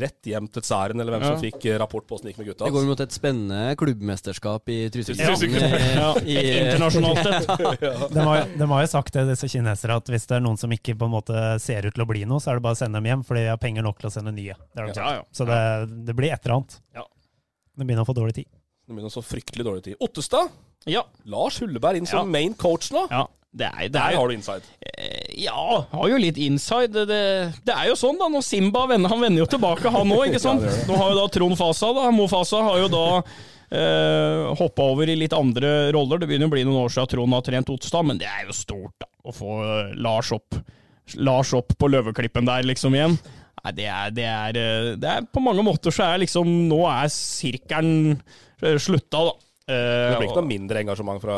[0.00, 1.30] rett til tsaren, eller hvem Ja.
[1.34, 2.64] som fikk eh, rapport på åssen det gikk med gutta.
[2.68, 5.20] Det går mot et spennende klubbmesterskap i Trysil.
[5.20, 5.34] Ja.
[5.36, 7.48] Ja, internasjonalt sett.
[8.16, 8.26] De
[8.60, 11.08] de har jo sagt det, disse kinesere, at hvis det er noen som ikke på
[11.08, 13.08] en måte ser ut til å bli noe, så er det bare å sende dem
[13.10, 14.56] hjem, for de har penger nok til å sende nye.
[14.74, 14.96] Det de.
[15.00, 15.24] Ja, ja.
[15.34, 15.60] Så det,
[16.08, 16.78] det blir et eller annet.
[16.96, 17.04] Ja.
[17.76, 18.48] De begynner å få dårlig tid.
[18.86, 19.98] Det begynner å få fryktelig dårlig tid.
[20.02, 20.50] Ottestad.
[20.88, 21.04] Ja.
[21.28, 22.32] Lars Hulleberg inn som Ja.
[22.38, 23.06] main coach nå.
[23.10, 23.26] ja.
[23.50, 24.62] Det er, det er Der har du inside.
[25.38, 27.04] Ja, har jo litt inside.
[27.06, 27.20] Det,
[27.66, 28.30] det, er jo sånn, da.
[28.32, 30.34] Når Simba vender, han vender jo tilbake, han òg?
[30.40, 30.54] Ja.
[30.56, 32.08] Nå har jo da Trond Fasa, da.
[32.14, 36.22] Mo Fasa har jo da eh, hoppa over i litt andre roller.
[36.22, 38.56] Det begynner å bli noen år siden Trond har trent Otstad, men det er jo
[38.56, 39.10] stort, da.
[39.20, 40.60] Å få eh, Lars opp
[41.18, 43.16] Lars opp på Løveklippen der, liksom, igjen.
[43.60, 46.80] Nei, det er, det er, eh, det er På mange måter så er liksom Nå
[46.88, 48.14] er sirkelen
[48.62, 49.34] eh, slutta, da.
[49.70, 51.36] Eh, Det blir ikke noe mindre engasjement fra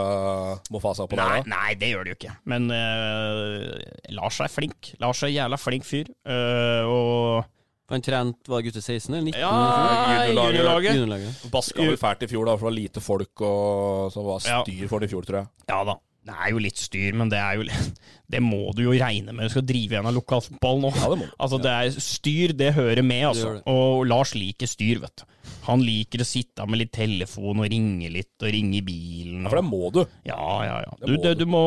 [0.73, 1.51] Mofasa på Nei, det?
[1.53, 2.35] nei, det gjør det jo ikke.
[2.49, 3.81] Men uh,
[4.17, 4.95] Lars er flink.
[5.03, 6.09] Lars er jævla flink fyr.
[6.25, 7.51] Uh, og
[7.93, 9.41] Han trente var gutte 16 eller 19?
[9.43, 11.43] Ja, juniorlaget.
[11.53, 14.63] Baska vel fælt i fjor, da, for det var lite folk og så var Ja.
[14.65, 15.49] styr for det i fjor, tror jeg.
[15.69, 15.99] Ja da.
[16.23, 17.65] Det er jo litt styr, men det er jo
[18.33, 19.45] Det må du jo regne med.
[19.45, 20.91] Du skal drive igjen av lokalfotball nå.
[20.97, 21.27] Ja, det må.
[21.37, 23.59] Altså, det er styr, det hører med, altså.
[23.69, 25.27] Og Lars liker styr, vet du.
[25.67, 29.43] Han liker å sitte med litt telefon og ringe litt, og ringe i bilen.
[29.45, 30.01] Ja, for det må du.
[30.27, 30.95] Ja, ja, ja.
[31.03, 31.45] Du, det, du.
[31.51, 31.63] må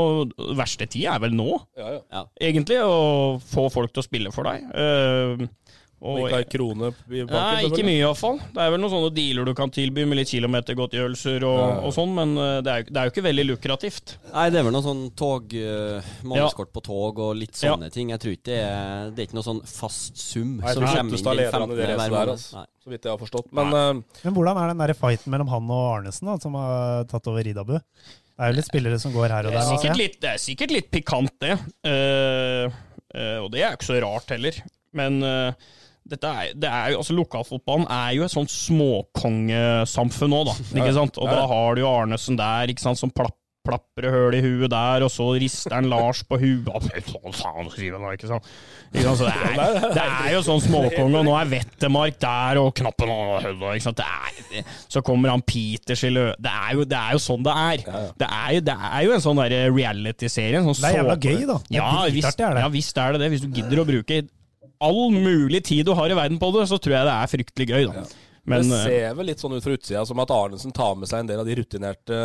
[0.57, 2.23] Verste tid er vel nå, Ja, ja.
[2.49, 4.65] egentlig, å få folk til å spille for deg.
[4.73, 5.45] Eh,
[6.05, 7.33] Og ikke ha en krone i banken.
[7.35, 8.37] Nei, ikke mye iallfall.
[8.53, 11.79] Det er vel noen sånne dealer du kan tilby med litt kilometergodtgjørelser og, Ja, ja.
[11.87, 14.13] og sånn, men eh, det er, jo- det er jo ikke veldig lukrativt.
[14.33, 18.11] Nei, det er vel noe sånn tog uh, Månedskort på tog og litt sånne ting.
[18.13, 21.01] Jeg tror ikke det er, det er ikke noe sånn fast sum Nei, som kommer
[21.01, 21.75] inn den i 15.
[21.75, 22.35] det hver måned.
[22.35, 22.59] altså.
[22.61, 22.65] Nei.
[22.85, 23.47] Så vidt jeg har forstått.
[23.57, 27.07] Men uh, Men hvordan er den der fighten mellom han og Arnesen, da, som har
[27.09, 27.79] tatt over Ridabu?
[27.79, 29.77] Det er jo litt spillere som går her og Det er der.
[29.79, 31.55] sikkert litt, det er sikkert litt pikant, det.
[31.87, 32.67] Uh,
[33.15, 34.57] uh, og det er jo ikke så rart heller.
[34.95, 35.71] Men eh,
[36.05, 40.53] dette er, det er jo, altså lokalfotballen er jo et sånt småkongesamfunn nå, da.
[40.77, 41.17] Ikke sant?
[41.17, 43.33] Og da har du jo Arnesen der, ikke sant, som plapp,
[43.65, 46.67] plaprer høl i huet der, og så rister han Lars på huet
[47.09, 48.49] Sånn faen, skriver han ikke sant?
[48.91, 49.23] Ikke sant?
[49.23, 53.15] Så det, er, det er jo sånn småkonge, og nå er Vettemark der, og knappen
[53.15, 54.03] og hølla, ikke sant.
[54.03, 56.27] Det er, så kommer han Peters i lø...
[56.37, 57.83] Det er jo, det er jo sånn det er.
[58.21, 60.61] Det er jo, det er jo en sånn reality-serie.
[60.69, 61.59] Sånn Det er jævla gøy, da.
[61.73, 63.33] Ja, visst, ja, visst er det det.
[63.33, 64.21] Hvis du gidder å bruke
[64.83, 67.69] all mulig tid du har i verden på det, så tror jeg det er fryktelig
[67.71, 68.05] gøy, da.
[68.45, 71.09] Men det eh, ser vel litt sånn ut fra utsida som at Arnesen tar med
[71.09, 72.17] seg en del av de rutinerte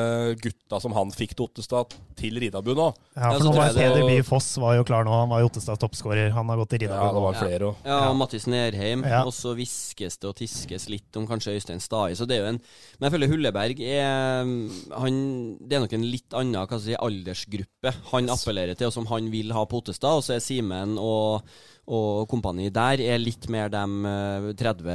[0.43, 2.91] gutta som han fikk til Ottestad, til Ridabu nå.
[3.17, 5.15] Ja, for nå var Peder Bye Foss var jo klar nå.
[5.17, 6.29] Han var jo Ottestads toppskårer.
[6.37, 7.01] Han har gått til Ridabu.
[7.01, 7.89] Ja, det var flere også.
[7.89, 9.07] Ja, og Mattis Nerheim.
[9.09, 9.23] Ja.
[9.25, 12.13] Og så hviskes det og tiskes litt om kanskje Øystein Stai.
[12.19, 15.19] Så det er jo en Men jeg føler Hulleberg er han,
[15.65, 19.09] Det er nok en litt annen hva skal si, aldersgruppe han appellerer til, og som
[19.09, 20.21] han vil ha på Ottestad.
[20.21, 21.49] Og så er Simen og,
[21.91, 24.95] og kompani der er litt mer dem eh, 30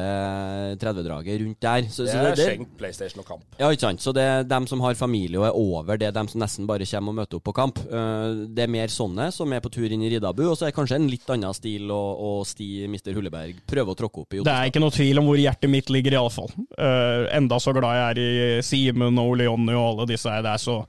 [0.82, 1.88] 30-draget rundt der.
[1.92, 3.44] Så, Det så er skjenkt PlayStation og kamp.
[3.60, 4.02] ja, ikke sant.
[4.04, 6.68] Så det er dem som har familie og er over det, er dem som nesten
[6.70, 7.80] bare kommer og møter opp på kamp.
[7.86, 10.72] Eh, Det er mer sånne som er på tur inn i Riddabu, og så er
[10.74, 13.14] det kanskje en litt annen stil å, å sti Mr.
[13.18, 14.44] Hulleberg prøver å tråkke opp i.
[14.46, 16.52] Det er ikke noe tvil om hvor hjertet mitt ligger, iallfall.
[16.80, 18.22] Uh, enda så glad jeg er
[18.60, 20.80] i Simen og Leonni og alle disse her er så,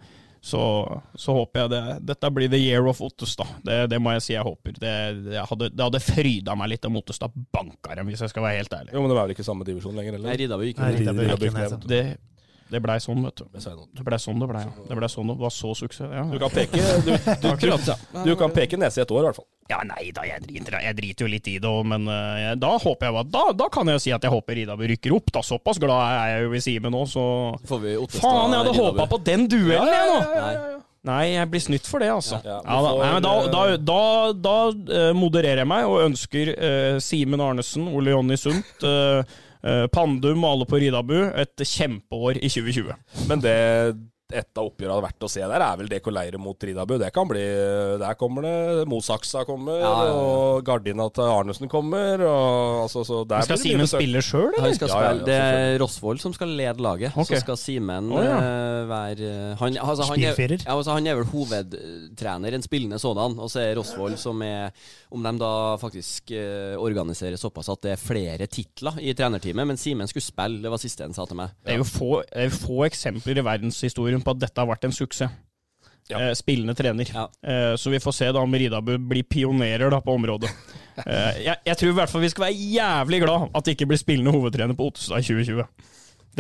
[0.47, 0.63] så,
[1.19, 3.49] så håper jeg det Dette blir the year of Ottestad.
[3.67, 4.77] Det, det må jeg si jeg håper.
[4.79, 4.93] Det,
[5.25, 8.61] det hadde, det hadde fryda meg litt om Ottestad banka dem, hvis jeg skal være
[8.61, 8.95] helt ærlig.
[8.95, 10.31] Jo, men det var vel ikke samme divisjon lenger, eller?
[10.85, 10.93] Nei,
[11.73, 11.81] så.
[11.91, 12.01] Det,
[12.71, 13.49] det blei sånn, vet du.
[13.99, 14.63] Det blei sånn det blei.
[14.69, 14.87] Ja.
[14.93, 16.15] Det ble sånn det var så suksess.
[16.15, 16.25] Ja.
[16.31, 19.41] Du kan peke du, du, du, du kan peke nese i et år, i hvert
[19.43, 19.49] fall.
[19.71, 22.77] Ja, nei da, jeg driter, jeg driter jo litt i det òg, men uh, da
[22.79, 25.33] håper jeg da, da kan jeg si at jeg håper Ridabu rykker opp.
[25.35, 27.27] da Såpass glad er jeg jo i Simen nå, så
[27.67, 30.19] Får vi Faen, jeg hadde håpa på den duellen, jeg nå!
[30.37, 30.77] Nei.
[31.07, 32.41] Nei, jeg blir snytt for det, altså.
[32.43, 33.99] Ja, Ja, vi da, får, nei, men da, eh, da,
[34.35, 39.23] da, da eh, modererer jeg meg og ønsker uh, Simen Arnesen, Ole Jonny Sundt, uh,
[39.91, 42.93] Pandum og alle på Ridabu et kjempeår i 2020.
[43.31, 43.57] Men det
[44.35, 46.97] et av oppgjørene verdt å se der, er vel DK Leire mot Ridabu.
[46.99, 47.43] Det kan bli
[48.01, 50.17] Der kommer det Mosaksa kommer, Ja, ja, ja.
[50.19, 54.75] og Gardina til Arnesen kommer, og altså så der Skal Simen spille sjøl, eller?
[54.75, 57.15] skal Ja, ja, ja, spille, det er Rosvold som skal lede laget.
[57.15, 57.39] Okay.
[57.39, 58.41] Så skal Simen oh, ja.
[58.41, 63.39] eh, være han, altså, han, er, altså, han er vel hovedtrener, en spillende sådan.
[63.39, 64.75] Og så er Rosvold som er
[65.11, 69.71] Om de da faktisk eh, organiserer såpass at det er flere titler i trenerteamet.
[69.71, 71.55] Men Simen skulle spille, det var siste han sa til meg.
[71.63, 74.95] Det er jo få, er få eksempler i verdenshistorien på at dette har vært en
[74.97, 75.33] suksess.
[76.09, 76.21] Ja.
[76.23, 77.09] Eh, spillende trener.
[77.11, 77.25] Ja.
[77.43, 80.51] Eh, så vi får se da om Ridabu blir pionerer da på området.
[80.97, 83.85] Eh, jeg, jeg tror i hvert fall vi skal være jævlig glad at det ikke
[83.91, 85.67] blir spillende hovedtrener på Ottestad i 2020.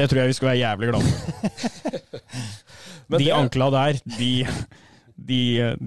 [0.01, 2.07] Det tror jeg vi skal være jævlig glad for.
[3.12, 4.31] De det- ankla der, de,
[5.29, 5.41] de,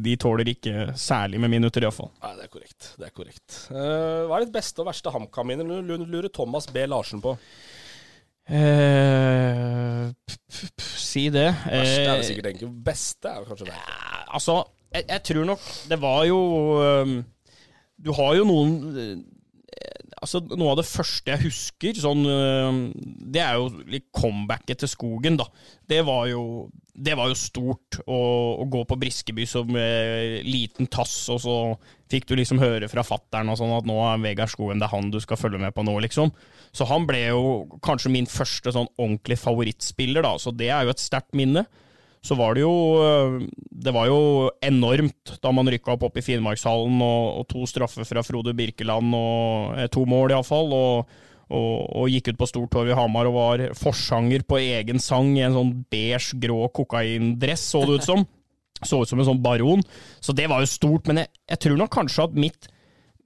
[0.06, 2.12] de tåler ikke særlig med minutter, iallfall.
[2.22, 2.92] Nei, det er korrekt.
[3.02, 3.58] Det er korrekt.
[3.74, 6.86] Eh, hva er ditt beste og verste HamKam-minne, lu- lurer Thomas B.
[6.94, 7.34] Larsen på?
[8.50, 10.10] Eh,
[10.80, 11.50] si det.
[11.66, 13.76] Verste er det vel sikkert egentlig beste, er kanskje det.
[13.78, 16.38] Ja, Altså, jeg, jeg tror nok Det var jo
[16.86, 17.16] øhm,
[18.06, 18.74] Du har jo noen
[20.20, 22.26] Altså, Noe av det første jeg husker, sånn
[23.32, 25.46] Det er jo comebacket til skogen, da.
[25.88, 28.20] Det var jo, det var jo stort å,
[28.60, 31.56] å gå på Briskeby som eh, liten tass, og så
[32.12, 35.12] fikk du liksom høre fra fattern sånn at nå er Vegard Skogen det er han
[35.14, 36.34] du skal følge med på nå, liksom.
[36.76, 37.44] Så han ble jo
[37.86, 40.36] kanskje min første sånn ordentlig favorittspiller, da.
[40.42, 41.66] Så det er jo et sterkt minne
[42.26, 43.40] så var det jo øh,
[43.70, 48.08] Det var jo enormt da man rykka opp, opp i Finnmarkshallen, og, og to straffer
[48.08, 51.14] fra Frode Birkeland, og eh, to mål iallfall, og,
[51.48, 55.46] og, og gikk ut på Stortorget i Hamar og var forsanger på egen sang i
[55.48, 58.28] en sånn beige, grå kokaindress, så det ut som.
[58.80, 59.82] Så ut som en sånn baron.
[60.24, 62.70] Så det var jo stort, men jeg, jeg tror nok kanskje at mitt,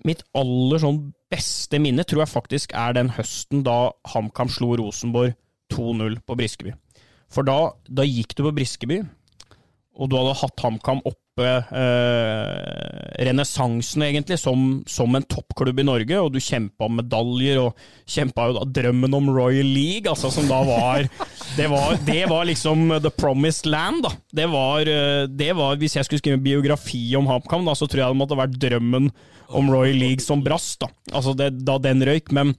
[0.02, 0.98] mitt aller sånn
[1.30, 5.36] beste minne tror jeg faktisk er den høsten da HamKam slo Rosenborg
[5.70, 6.74] 2-0 på Briskeby.
[7.34, 9.02] For da, da gikk du på Briskeby,
[9.94, 16.18] og du hadde hatt HamKam oppe eh, renessansen, egentlig, som, som en toppklubb i Norge,
[16.18, 17.78] og du kjempa om medaljer, og
[18.10, 21.06] kjempa jo da drømmen om Royal League, altså, som da var
[21.60, 24.14] det, var det var liksom the promised land, da.
[24.42, 28.04] Det var, eh, det var Hvis jeg skulle skrive en biografi om HamKam, så tror
[28.04, 29.12] jeg det måtte vært drømmen
[29.54, 30.90] om Royal League som brast, da.
[31.14, 32.34] Altså det, da den røyk.
[32.34, 32.56] Men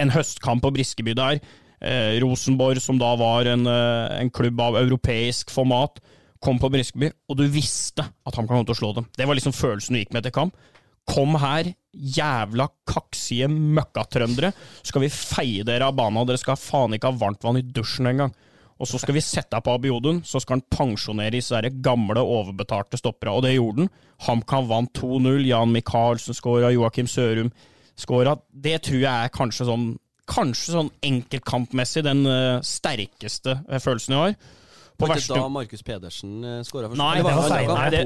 [0.00, 1.42] en høstkamp på Briskeby der,
[1.80, 6.00] eh, Rosenborg, som da var en, eh, en klubb av europeisk format,
[6.40, 9.08] kom på Briskeby, og du visste at han kom til å slå dem.
[9.16, 10.54] Det var liksom følelsen du gikk med etter kamp.
[11.10, 16.60] Kom her, jævla kaksige møkkatrøndere, så skal vi feie dere av banen, og dere skal
[16.60, 18.32] faen ikke ha varmtvann i dusjen engang.
[18.80, 22.96] Og så skal vi sette deg på Abiodun, så skal han pensjonere disse gamle, overbetalte
[22.96, 23.34] stoppere.
[23.36, 23.90] Og det gjorde han.
[24.24, 27.50] HamKam vant 2-0, Jan Michaelsen skåra, Joakim Sørum
[28.00, 28.38] skåra.
[28.48, 29.90] Det tror jeg er kanskje sånn
[30.30, 34.56] Kanskje sånn enkeltkampmessig den eh, sterkeste eh, følelsen jeg har.
[35.00, 37.00] På Var verste ikke da Markus Pedersen uh, skåra først?
[37.00, 37.34] Nei, det var.
[37.50, 38.04] Nei, det-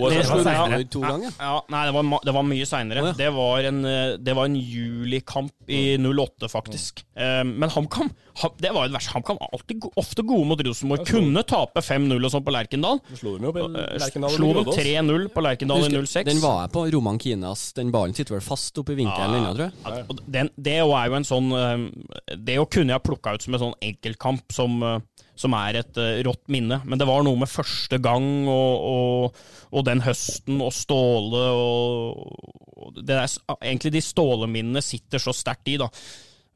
[2.15, 3.15] det- det var mye seinere.
[3.19, 7.05] Det, var en, eh, det var en julikamp i 08, faktisk.
[7.17, 9.13] Eh, men HamKam Ham- det var jo det verste.
[9.15, 11.05] HamKam var alltid ofte gode mot Rosenborg.
[11.07, 12.99] Kunne tape 5-0 og sånn på Lerkendal.
[13.15, 13.99] Slo dem Eh,
[14.35, 14.75] Slo Grodås.
[14.77, 16.25] 3-0 på Lerkendal i Husker- 06.
[16.33, 16.85] Den var jeg på.
[16.93, 17.73] Roman Kinas.
[17.75, 19.73] Den ballen sitter vel fast oppi vinkelen ennå, tror jeg.
[19.85, 23.61] Ja, den, det er jo en sånn eh, Det kunne jeg plukka ut som en
[23.61, 24.99] sånn enkeltkamp som, eh,
[25.39, 26.81] som er et eh, rått minne.
[26.87, 29.41] Men det var noe med første gang og, og,
[29.75, 32.23] og den høsten og Ståle og,
[32.85, 35.91] og det er, Egentlig de Ståle-minnene sitter så sterkt i, da.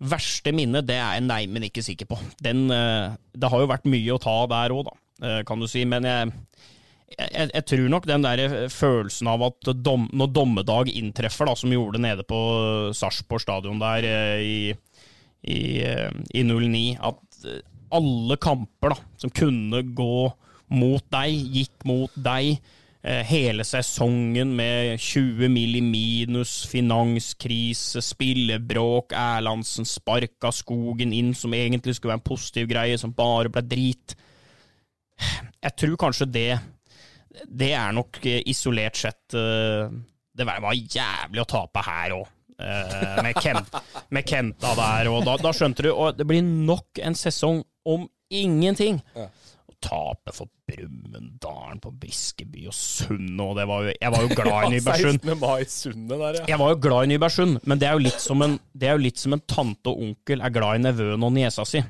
[0.08, 2.20] Verste minne, det er jeg neimen ikke sikker på.
[2.44, 5.66] Den, eh, det har jo vært mye å ta der òg, da, eh, kan du
[5.70, 5.82] si.
[5.90, 6.34] Men jeg,
[7.16, 11.74] jeg, jeg tror nok den der følelsen av at dom, når dommedag inntreffer, da, som
[11.74, 12.38] gjorde det nede på
[12.94, 14.06] Sarpsborg stadion der
[14.38, 14.60] i,
[15.42, 17.42] i, i 09, at
[17.94, 20.28] alle kamper da, som kunne gå
[20.68, 22.58] mot deg, gikk mot deg.
[23.02, 25.76] Eh, Hele sesongen med 20 mill.
[25.78, 32.98] i minus, finanskrise, spillebråk, Erlandsen sparka skogen inn, som egentlig skulle være en positiv greie,
[32.98, 34.16] som bare ble drit.
[35.62, 36.60] Jeg tror kanskje det
[37.58, 39.88] Det er nok eh, isolert sett eh,
[40.34, 42.28] Det var jævlig å tape her òg.
[42.58, 43.74] med, Kent,
[44.10, 48.06] med Kenta der, og da, da skjønte du Og det blir nok en sesong om
[48.30, 49.00] ingenting.
[49.16, 49.28] Ja.
[49.68, 54.30] Å tape for Brumunddal på Briskeby og Sundet, og det var jo, Jeg var jo
[54.40, 55.20] glad i Nybergsund.
[55.22, 55.40] 16.
[55.40, 56.46] mai Sundet der, ja.
[56.52, 58.56] Jeg var jo glad i Nybergsund, men det er jo litt som en,
[59.04, 61.84] litt som en tante og onkel er glad i nevøen og niesa si.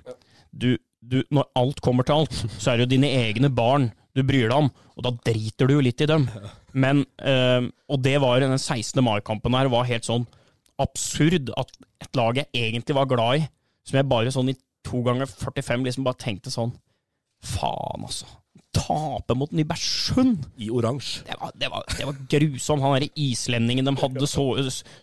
[0.53, 4.25] Du, du, når alt kommer til alt, så er det jo dine egne barn du
[4.27, 6.25] bryr deg om, og da driter du jo litt i dem.
[6.75, 8.99] Men, øh, Og det var den 16.
[9.05, 10.27] mai-kampen her var helt sånn
[10.83, 11.71] absurd at
[12.03, 13.47] et lag jeg egentlig var glad i,
[13.87, 14.57] som jeg bare sånn i
[14.89, 16.75] to ganger 45 liksom bare tenkte sånn
[17.39, 18.27] Faen, altså.
[18.75, 20.43] Tape mot Nybergsund!
[20.61, 21.23] I oransje.
[21.27, 22.83] Det var, det, var, det var grusomt.
[22.83, 24.45] Han derre islendingen de hadde, så,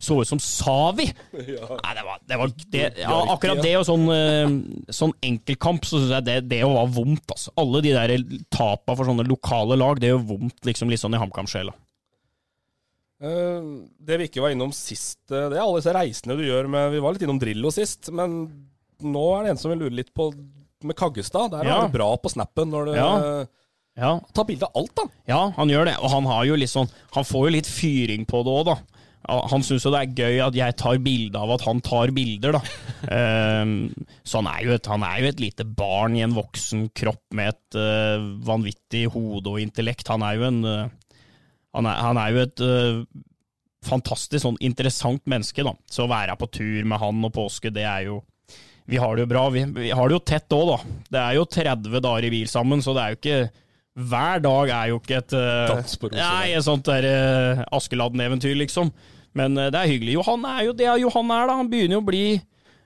[0.04, 1.08] så ut som Savi.
[1.34, 6.02] Nei, det var, det var det, ja, Akkurat det og sånn, eh, sånn enkeltkamp, så
[6.02, 7.26] syns jeg det, det var vondt.
[7.38, 7.56] Altså.
[7.64, 8.16] Alle de der
[8.54, 11.74] tapa for sånne lokale lag, det gjør vondt liksom litt sånn i HamKam-sjela.
[13.26, 13.68] Eh,
[14.06, 16.90] det vi ikke var innom sist, eh, det er alle disse reisene du gjør med
[16.92, 18.44] Vi var litt innom Drillo sist, men
[19.02, 20.30] nå er det en som vil lure litt på
[20.86, 21.52] med Kaggestad.
[21.52, 21.78] Der Ja.
[21.80, 23.46] er det bra på snappen når du Ja.
[23.98, 24.20] Ja.
[24.34, 25.04] tar bilde av alt, da.
[25.28, 28.26] Ja, han gjør det, og han har jo litt sånn Han får jo litt fyring
[28.28, 28.78] på det òg, da.
[29.50, 32.52] Han syns jo det er gøy at jeg tar bilde av at han tar bilder,
[32.52, 32.62] da.
[33.16, 33.93] Ehm,
[34.24, 37.24] så han er, jo et, han er jo et lite barn i en voksen kropp
[37.34, 40.08] med et eh, vanvittig hode og intellekt.
[40.10, 40.89] Han er jo en eh,
[41.74, 43.02] han, er, han er jo et eh,
[43.86, 45.74] fantastisk sånn interessant menneske, da.
[45.89, 48.22] Så å være på tur med han og påske, det er jo
[48.86, 49.48] Vi har det jo bra.
[49.50, 50.98] Vi, vi har det jo tett òg, da.
[51.16, 53.40] Det er jo 30 dager i bil sammen, så det er jo ikke
[53.96, 56.10] hver dag er jo ikke et uh.
[56.12, 58.92] Nei, et sånt der uh, Askeladden-eventyr, liksom.
[59.40, 60.18] Men uh, det er hyggelig.
[60.18, 61.60] Johan er jo det Johan er, da.
[61.62, 62.26] Han begynner jo å bli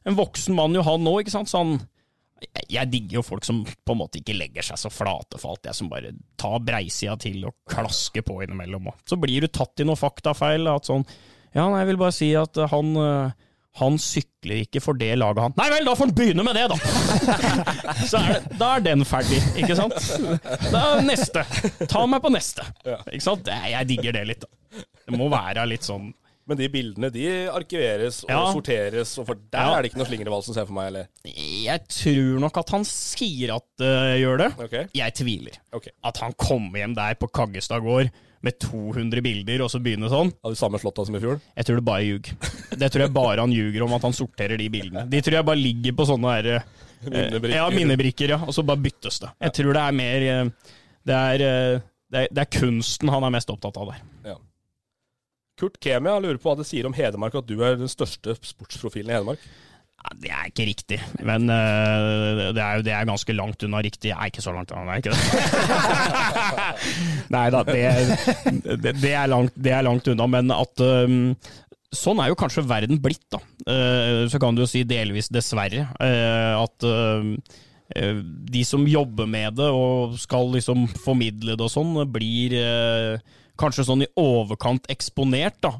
[0.07, 1.49] en voksen mann, Johan nå, ikke sant.
[1.49, 1.79] Så han
[2.39, 5.51] jeg, jeg digger jo folk som på en måte ikke legger seg så flate for
[5.51, 8.87] alt, jeg som bare tar breisida til og klasker på innimellom.
[8.93, 10.69] Og så blir du tatt i noen faktafeil.
[10.71, 11.03] At sånn
[11.57, 12.93] Ja, nei, jeg vil bare si at han
[13.77, 16.65] han sykler ikke for det laget han Nei vel, da får han begynne med det,
[16.71, 16.77] da!
[18.09, 19.99] så er det, da er den ferdig, ikke sant?
[20.71, 21.43] Da er neste.
[21.91, 22.65] Ta meg på neste.
[23.13, 23.47] Ikke sant?
[23.47, 24.43] Jeg digger det litt.
[24.47, 24.81] da.
[25.05, 26.09] Det må være litt sånn
[26.49, 28.39] Men de bildene de arkiveres og Ja.
[28.53, 29.75] sorteres, og for der Ja.
[29.77, 31.07] er det ikke noe slingervalsen, ser for meg, eller?
[31.23, 33.93] Jeg tror nok at han sier at det
[34.23, 34.47] gjør det.
[34.65, 34.87] Okay.
[34.97, 35.59] Jeg tviler.
[35.71, 35.91] Okay.
[36.03, 38.09] At han kommer hjem der på Kaggestad gård
[38.45, 40.31] med 200 bilder, og så begynner sånn.
[40.43, 41.39] Har du samme slåtta som i fjor?
[41.57, 42.29] Jeg tror det bare ljug.
[42.79, 45.05] Det tror jeg bare han ljuger om, at han sorterer de bildene.
[45.11, 46.69] De tror jeg bare ligger på sånne her, eh,
[46.99, 47.55] Minnebrikker.
[47.55, 48.39] Ja, minnebrikker, ja.
[48.43, 49.31] Og så bare byttes det.
[49.45, 50.73] Jeg tror det er mer eh,
[51.07, 51.81] Det er, eh,
[52.11, 54.01] det er, det er kunsten han er mest opptatt av der.
[54.33, 54.35] Ja.
[55.59, 59.11] Kurt Kemia lurer på hva det sier om Hedmark, at du er den største sportsprofilen
[59.11, 59.43] i Hedmark.
[59.99, 60.97] Ja, det er ikke riktig,
[61.27, 64.13] men uh, det er jo det er ganske langt unna riktig.
[64.13, 65.19] Jeg er ikke så langt unna, ikke det.
[67.35, 67.81] Nei da, det,
[68.79, 71.33] det, det, er langt, det er langt unna, men at um,
[71.89, 73.39] Sånn er jo kanskje verden blitt, da.
[73.65, 75.87] Uh, så kan du jo si delvis dessverre.
[75.97, 76.85] uh, at
[77.89, 82.53] de som jobber med det og skal liksom formidle det og sånn, blir
[83.57, 85.71] kanskje sånn i overkant eksponert, da.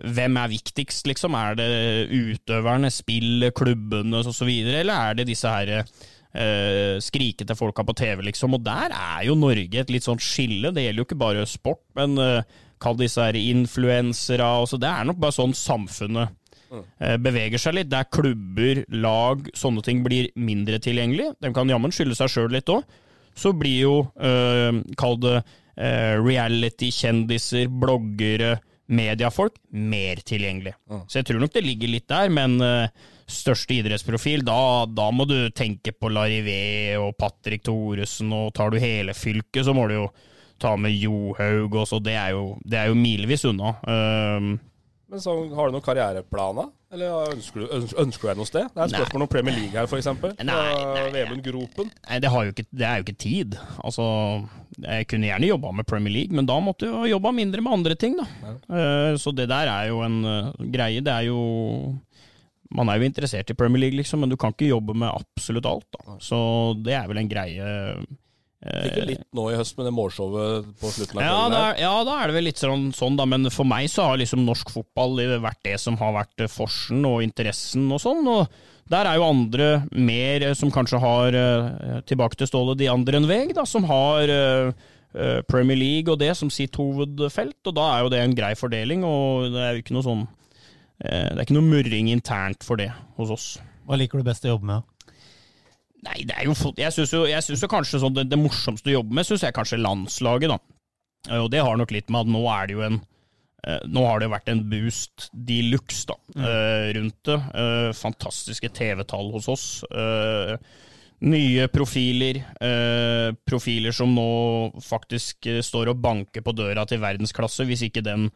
[0.00, 1.34] Hvem er viktigst, liksom?
[1.36, 1.68] Er det
[2.08, 8.56] utøverne, spillet, klubbene osv., eller er det disse her uh, skrikete folka på TV, liksom?
[8.56, 10.72] Og der er jo Norge et litt sånt skille.
[10.72, 12.40] Det gjelder jo ikke bare sport, men uh,
[12.82, 14.48] kall disse her influensere.
[14.64, 14.80] også.
[14.80, 16.32] Det er nok bare sånn samfunnet
[16.72, 17.92] uh, beveger seg litt.
[17.92, 21.34] Der klubber, lag, sånne ting blir mindre tilgjengelig.
[21.44, 22.82] De kan jammen skylde seg sjøl litt òg.
[23.36, 25.38] så blir jo, uh, kall det
[25.72, 28.58] reality-kjendiser, bloggere,
[28.92, 30.74] mediefolk, mer tilgjengelig.
[31.08, 32.90] Så jeg tror nok det ligger litt der, men uh,
[33.30, 38.80] største idrettsprofil, da, da må du tenke på Larivé og Patrick Thoresen, og tar du
[38.82, 40.10] hele fylket, så må du jo
[40.62, 43.74] ta med Johaug også, det er jo, det er jo milevis unna.
[43.82, 44.52] Um,
[45.12, 46.70] Men så Har du noen karriereplaner?
[46.92, 48.68] Eller ønsker du, ønsker, du deg noe sted?
[48.72, 50.08] Det er et spørsmål om Premier League her, f.eks.
[51.12, 51.90] Vemund Gropen.
[52.08, 53.56] Nei, det, ikke, det er jo ikke tid.
[53.80, 54.06] Altså,
[54.76, 57.76] jeg kunne gjerne jobba med Premier League, men da måtte jeg jo jobba mindre med
[57.78, 58.26] andre ting, da.
[58.52, 61.04] Eh, så det der er jo en eh, greie.
[61.04, 61.42] Det er jo
[62.72, 65.68] Man er jo interessert i Premier League, liksom, men du kan ikke jobbe med absolutt
[65.68, 66.16] alt, da.
[66.24, 66.38] Så
[66.80, 67.66] det er vel en greie
[68.62, 71.52] eh, Fikk litt nå i høst med det målshowet på slutten av ja, kvelden.
[71.56, 71.72] da, her.
[71.74, 73.26] er- ja, da er det vel litt sånn, sånn, da.
[73.26, 77.04] Men for meg så har liksom norsk fotball vært det som har vært eh, forsen
[77.08, 78.22] og interessen og sånn.
[78.28, 78.46] Og
[78.92, 83.18] der er jo andre mer eh, som kanskje har, eh, tilbake til stålet, de andre
[83.20, 84.72] enn veg, da, som har eh,
[85.14, 87.58] eh, Premier League og det som sitt hovedfelt.
[87.66, 90.24] Og da er jo det en grei fordeling, og det er jo ikke noe sånn
[91.02, 93.46] eh, Det er ikke noe murring internt for det hos oss.
[93.88, 94.84] Hva liker du best å jobbe med?
[96.02, 98.38] Nei, det er jo fot- Jeg syns jo, jeg synes jo kanskje sånn det, det
[98.40, 100.58] morsomste å jobbe med, syns jeg kanskje landslaget, da.
[101.30, 102.96] Eh, Og det har nok litt med at nå er det jo en
[103.66, 106.46] eh, Nå har det vært en boost de luxe da, mm.
[106.98, 107.36] rundt det.
[107.54, 109.66] Eh, Fantastiske TV-tall hos oss.
[109.94, 110.56] Eh,
[111.22, 112.40] Nye profiler.
[112.58, 114.26] eh, Profiler som nå
[114.82, 118.26] faktisk eh, står og banker på døra til verdensklasse, hvis ikke den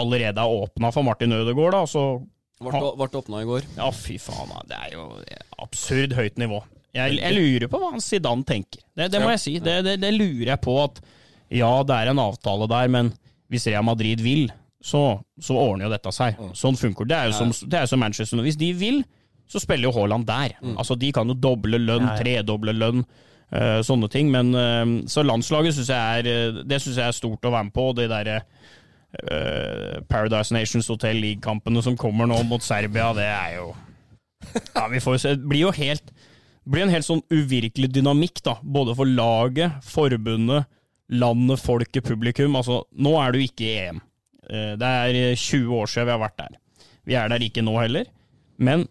[0.00, 1.76] allerede er åpna for Martin Ødegaard.
[1.76, 2.06] da, så
[2.64, 3.68] ble åpna i går.
[3.76, 4.56] ja, fy faen.
[4.68, 5.04] Det er jo
[5.60, 6.62] absurd høyt nivå.
[6.96, 8.82] Jeg, jeg lurer på hva Zidane tenker.
[8.96, 9.52] Det, det må jeg si.
[9.62, 10.98] Det, det, det lurer jeg på at
[11.50, 13.12] ja, det er en avtale der, men
[13.50, 14.50] hvis Real Madrid vil,
[14.82, 16.38] så, så ordner jo dette seg.
[16.56, 17.14] Sånn funker det.
[17.14, 18.42] Det er jo som, det er jo som Manchester.
[18.46, 19.02] Hvis de vil,
[19.50, 20.54] så spiller jo Haaland der.
[20.76, 23.02] Altså, De kan jo doble lønn, tredoble lønn,
[23.52, 24.30] uh, sånne ting.
[24.32, 27.68] Men uh, Så landslaget syns jeg, er, eh, det synes jeg er stort å være
[27.68, 27.90] med på.
[27.90, 28.40] og Det derre
[29.18, 33.70] eh, Paradise Nations Hotel League-kampene som kommer nå mot Serbia, det er jo
[34.74, 35.34] Ja, vi får jo se.
[35.36, 36.14] Det blir jo helt
[36.70, 38.56] blir en helt sånn uvirkelig dynamikk, da.
[38.62, 40.68] Både for laget, forbundet,
[41.10, 42.54] landet, folket, publikum.
[42.58, 44.00] Altså, nå er du ikke i EM.
[44.50, 46.56] Eh, Det er 20 år siden vi har vært der.
[47.06, 48.06] Vi er der ikke nå heller.
[48.58, 48.86] Men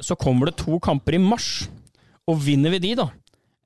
[0.00, 1.68] så kommer det to kamper i mars,
[2.28, 3.08] og vinner vi de, da,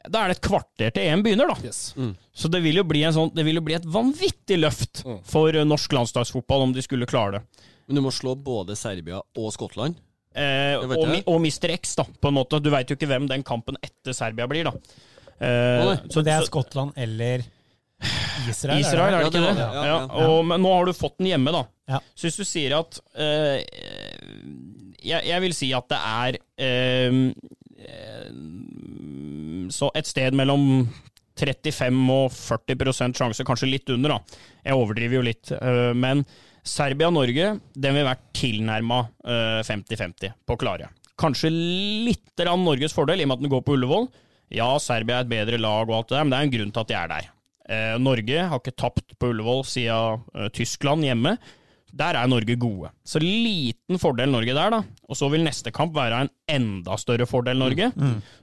[0.08, 1.56] da er det et kvarter til EM begynner, da.
[1.64, 1.94] Yes.
[2.34, 5.52] Så det vil jo bli, en sånn, det vil jo bli et vanvittig løft for
[5.54, 7.66] eh, norsk landslagsfotball om de skulle klare det.
[7.88, 9.96] Men du må slå både Serbia og Skottland.
[10.34, 10.92] Eh, og,
[11.26, 11.72] og Mr.
[11.78, 12.60] X, da, på en måte.
[12.62, 14.74] Du veit jo ikke hvem den kampen etter Serbia blir, da.
[15.38, 17.42] Eh, Så det er Skottland eller
[18.48, 18.78] Israel?
[18.80, 19.64] Israel, er det ikke det det?
[19.64, 21.64] Ja, Ja, ja, Og, men nå har du fått den hjemme, da.
[22.14, 23.62] Så hvis du sier at eh,
[25.02, 27.18] jeg, jeg vil si at det er eh,
[27.88, 28.30] eh,
[29.74, 30.86] Så et sted mellom
[31.38, 34.40] 35 og 40% sjanse, kanskje litt under, da.
[34.66, 35.52] Jeg overdriver jo litt.
[35.54, 36.24] eh, men
[36.66, 39.02] Serbia-Norge, den vil være tilnærma
[39.66, 40.90] 50-50 på klare.
[41.18, 44.06] Kanskje litt av Norges fordel, i og med at den går på Ullevål.
[44.54, 46.74] Ja, Serbia er et bedre lag, og alt det der, men det er en grunn
[46.74, 47.30] til at de er der.
[47.68, 51.34] Eh, Norge har ikke tapt på Ullevål siden eh, Tyskland hjemme.
[51.96, 52.90] Der er Norge gode.
[53.08, 54.80] Så liten fordel Norge der, da.
[55.08, 57.88] Og så vil neste kamp være en enda større fordel Norge.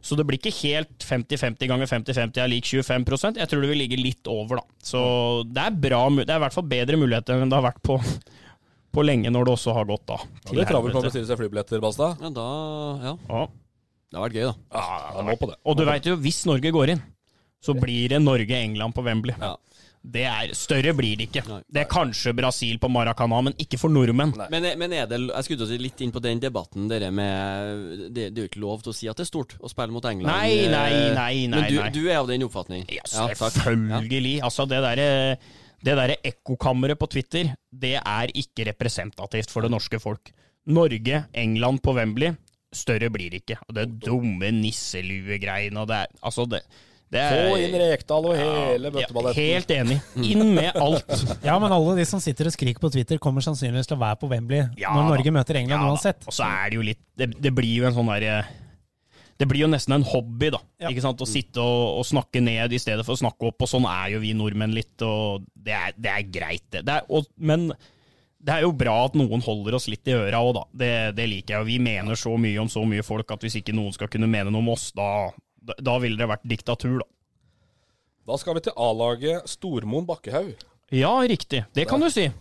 [0.01, 3.81] Så det blir ikke helt 50-50 ganger 50-50 er lik 25% Jeg tror det vil
[3.83, 4.65] ligge litt over, da.
[4.83, 5.01] Så
[5.45, 7.99] det er bra, det er i hvert fall bedre muligheter enn det har vært på,
[8.95, 10.17] på lenge, når det også har gått da.
[10.49, 12.17] Det er travelt med å bestille seg flybilletter, Balstad.
[12.25, 12.49] Ja, da
[13.03, 13.15] Ja.
[13.29, 13.45] Ja.
[14.15, 14.55] Det har vært gøy, da.
[14.79, 15.55] Ja, jeg må på det.
[15.65, 17.01] Og du veit jo, hvis Norge går inn,
[17.65, 19.35] så blir det Norge-England på Wembley.
[19.41, 19.55] Ja.
[20.05, 21.41] Det er, større blir det ikke.
[21.49, 21.59] Nei.
[21.65, 24.35] Det er kanskje Brasil på Maracana, men ikke for nordmenn.
[24.53, 28.29] Men, men er det Jeg skulle si litt inn på den debatten dere med Det,
[28.29, 30.05] det er jo ikke lov til å si at det er stort å spille mot
[30.05, 30.29] England.
[30.29, 31.91] Nei, eh, nei, nei, nei, Men du, nei.
[31.95, 32.85] du er av den oppfatning?
[32.93, 33.57] Ja, selvfølgelig.
[33.57, 34.35] selvfølgelig.
[34.45, 35.11] Altså, det derre
[35.85, 40.31] det der ekkokammeret på Twitter, det er ikke representativt for det norske folk.
[40.73, 42.33] Norge, England på Wembley,
[42.73, 43.59] større blir det ikke.
[43.67, 46.63] Og det dumme nisseluegreiene og det er Altså, det
[47.13, 49.37] er Få inn Rekdal og hele Ja, bøtteballetten.
[49.37, 49.99] Helt enig.
[50.25, 51.13] Inn med alt.
[51.45, 54.17] Ja, men alle de som sitter og skriker på Twitter, kommer sannsynligvis til å være
[54.23, 55.07] på Wembley Ja når da.
[55.13, 56.25] Norge møter England Ja uansett.
[56.25, 58.43] Og så er det jo litt Det, det blir jo en sånn derre
[59.35, 60.61] det blir jo nesten en hobby, da.
[60.79, 60.87] Ja.
[60.93, 61.19] Ikke sant?
[61.19, 63.65] Å sitte og, og snakke ned i stedet for å snakke opp.
[63.65, 66.85] Og sånn er jo vi nordmenn litt, og det er, det er greit, det.
[66.87, 67.65] det er, og, men
[68.45, 70.63] det er jo bra at noen holder oss litt i øra òg, da.
[70.71, 71.65] Det, det liker jeg.
[71.65, 74.29] Og vi mener så mye om så mye folk at hvis ikke noen skal kunne
[74.29, 75.09] mene noe om oss, da,
[75.65, 77.09] da, da ville det vært diktatur, da.
[78.25, 80.55] Da skal vi til A-laget Stormoen Bakkehaug.
[80.93, 81.63] Ja, riktig.
[81.73, 82.31] Det kan du si.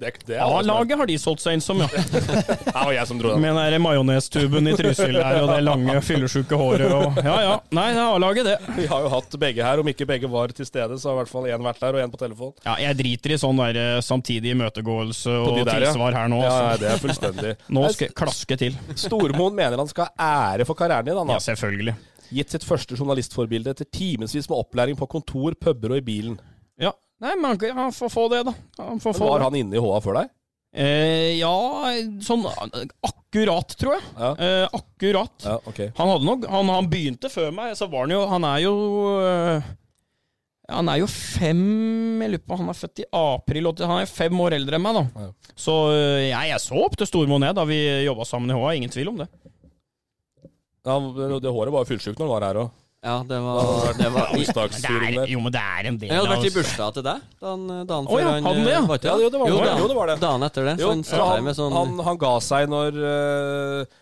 [0.40, 1.88] A-laget har de solgt seg inn som, ja.
[2.64, 3.42] Det var jeg som dro den.
[3.44, 7.54] Med den der majonestuben i Trysil der, og det lange fyllesyke håret og Ja ja.
[7.76, 8.56] Nei, det er A-laget, det.
[8.78, 9.82] Vi har jo hatt begge her.
[9.84, 12.04] Om ikke begge var til stede, så har i hvert fall én vært der, og
[12.06, 12.54] én på telefon.
[12.64, 16.40] Ja, jeg driter i sånn der eh, samtidig imøtegåelse og de der, tilsvar her nå.
[16.40, 16.64] Ja, altså.
[16.70, 17.56] ja, det er fullstendig.
[17.76, 18.80] Nå skal jeg klaske til.
[18.96, 21.20] Stormoen mener han skal ha ære for karrieren din.
[21.20, 21.98] Han, Ja, selvfølgelig.
[22.30, 26.36] Gitt sitt første journalistforbilde etter timevis med opplæring på kontor, puber og i bilen.
[26.80, 26.92] Ja.
[27.20, 28.54] Nei, men han, får få det, da.
[28.80, 29.48] Han får få var det.
[29.48, 30.30] han inne i HA før deg?
[30.70, 31.50] Eh, ja,
[32.22, 34.04] sånn akkurat, tror jeg.
[34.14, 34.30] Ja.
[34.38, 35.34] Eh, akkurat.
[35.42, 35.90] Ja, okay.
[35.98, 38.74] Han, hadde nok, han, han begynte før meg, så var han jo Han er jo
[39.26, 39.68] eh,
[40.70, 41.64] Han er jo fem
[42.22, 45.00] Jeg lurer på Han er født i april Han er fem år eldre enn meg,
[45.00, 45.26] da.
[45.26, 45.54] Ja.
[45.58, 48.76] Så eh, jeg, jeg så opp til Stormoen jeg, da vi jobba sammen i HA.
[48.78, 49.26] Ingen tvil om det.
[50.86, 52.70] Ja, det, det håret var jo fullsjukt når han var her òg.
[53.00, 56.12] Ja, det var, det var i, det er, jo, men det er en del av
[56.12, 56.56] Jeg hadde vært i oss.
[56.58, 58.80] bursdag til deg dagen, dagen oh, før ja, han han det, ja?
[58.82, 59.54] eh, var Ja, jo, det var det.
[59.56, 60.16] dagen- Jo, det var det.
[60.20, 60.74] Dagen etter det.
[60.82, 63.96] Jo, han så han, med sånn han, han ga seg når eh,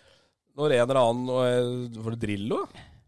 [0.58, 2.64] Når en eller annen eh, Var det Drillo?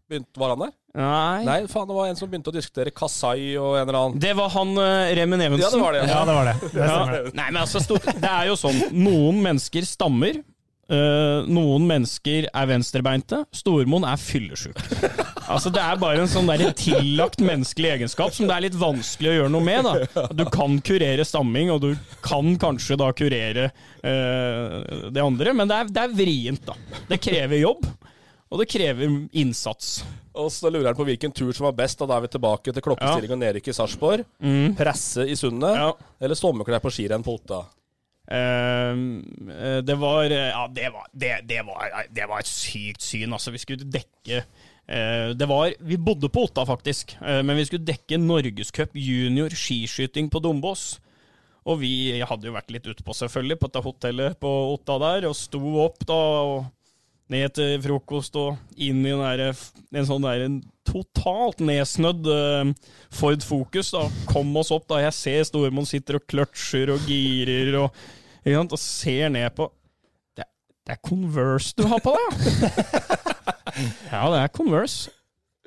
[0.07, 0.71] Begynte, var han der?
[0.95, 1.43] Nei.
[1.47, 4.19] Nei, faen, det var en som begynte å diskutere Kasai og en eller annen.
[4.19, 5.63] Det var han uh, Remen Evensen.
[5.63, 6.01] Ja, det var det.
[6.07, 6.55] Ja, det var det.
[6.73, 6.97] det Ja.
[7.39, 8.75] Nei, men altså, stort, det er jo sånn.
[8.91, 10.41] Noen mennesker stammer.
[10.91, 13.41] Eh, noen mennesker er venstrebeinte.
[13.55, 14.77] Stormoen er fyllesyk.
[15.51, 19.31] Altså, det er bare en sånn der tillagt menneskelig egenskap som det er litt vanskelig
[19.31, 19.87] å gjøre noe med.
[19.87, 20.27] da.
[20.37, 21.89] Du kan kurere stamming, og du
[22.23, 26.77] kan kanskje da kurere uh, det andre, men det er, det er vrient, da.
[27.09, 27.87] Det krever jobb.
[28.51, 30.01] Og det krever innsats.
[30.35, 32.83] Og så lurer han på hvilken tur som var best, da er vi tilbake til
[32.83, 34.25] klokkestilling og nedrykk i Sarpsborg.
[34.79, 35.93] Presse i Sundet, Ja.
[36.19, 37.61] eller sommerklær på skirenn på Otta.
[38.31, 38.95] Eh,
[39.59, 43.51] eh, det var Ja, det var, det, det, var, det var et sykt syn, altså.
[43.51, 44.43] Vi skulle dekke
[44.87, 49.51] eh, Det var Vi bodde på Otta, faktisk, eh, men vi skulle dekke Norgescup junior
[49.51, 50.93] skiskyting på Dombås.
[51.67, 55.37] Og vi hadde jo vært litt utpå, selvfølgelig, på dette hotellet på Otta der, og
[55.37, 56.63] sto opp da og
[57.31, 59.53] ned til frokost og inn i en, der,
[59.95, 60.57] en sånn der en
[60.87, 62.71] totalt nedsnødd eh,
[63.13, 63.91] Ford Focus.
[63.93, 65.03] da, Kom oss opp da.
[65.05, 68.01] Jeg ser Stormoen sitter og kløtsjer og girer og,
[68.45, 69.67] og ser ned på
[70.37, 70.47] det,
[70.87, 72.45] det er Converse du har på deg,
[74.11, 74.23] ja!
[74.33, 75.11] det er Converse.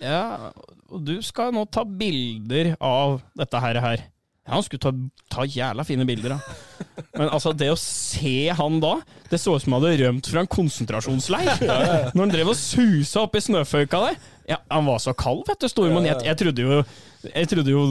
[0.02, 0.50] Ja,
[0.90, 3.78] og du skal nå ta bilder av dette her.
[3.80, 4.02] her.
[4.44, 4.92] Ja, han skulle ta,
[5.32, 6.74] ta jævla fine bilder, da.
[7.18, 8.96] Men altså, det å se han da
[9.30, 11.62] Det så ut som han hadde rømt fra en konsentrasjonsleir.
[12.14, 14.18] Når han drev og susa oppi snøføyka der.
[14.50, 16.04] Ja, Han var så kald, vet du, Stormann.
[16.10, 16.82] Jeg, jeg, trodde jo,
[17.30, 17.86] jeg trodde jo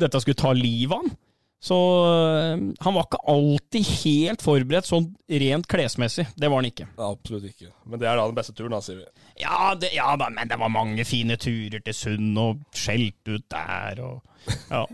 [0.00, 1.14] dette skulle ta livet av han.
[1.62, 6.26] Så øh, han var ikke alltid helt forberedt sånn rent klesmessig.
[6.34, 6.88] Det var han ikke.
[6.98, 7.70] Absolutt ikke.
[7.86, 9.28] Men det er da den beste turen, da, sier vi.
[9.44, 13.46] Ja, det, ja da, men det var mange fine turer til Sund, og skjelt ut
[13.54, 14.86] der, og ja.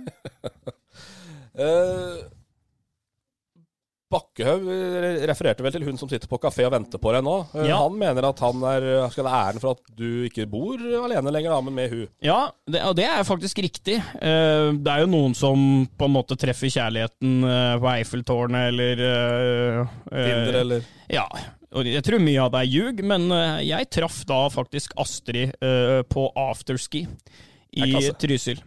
[1.59, 2.19] Eh,
[4.39, 7.35] Bakkehaug eh, refererte vel til hun som sitter på kafé og venter på deg nå.
[7.55, 7.79] Eh, Ja.
[7.83, 11.51] Han mener at han er, skal ha æren for at du ikke bor alene lenger,
[11.51, 12.07] da, men med hun.
[12.23, 13.99] Ja, det, og det er faktisk riktig.
[13.99, 17.43] Eh, det er jo noen som på en måte treffer kjærligheten
[17.83, 19.05] på Eiffeltårnet eller
[20.09, 21.27] Tinder, eller Ja.
[21.77, 23.27] Og jeg tror mye av det er ljug, men
[23.61, 25.53] jeg traff da faktisk Astrid
[26.09, 27.03] på afterski
[27.77, 28.09] er i.
[28.23, 28.63] Trysil.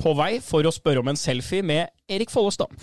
[0.00, 2.72] På vei for å spørre om en selfie med Erik Follestad.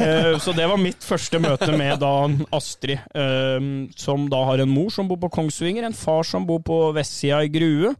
[0.00, 2.10] Eh, så det var mitt første møte med da
[2.56, 6.60] Astrid, eh, som da har en mor som bor på Kongsvinger, en far som bor
[6.64, 7.94] på vestsida i Grue.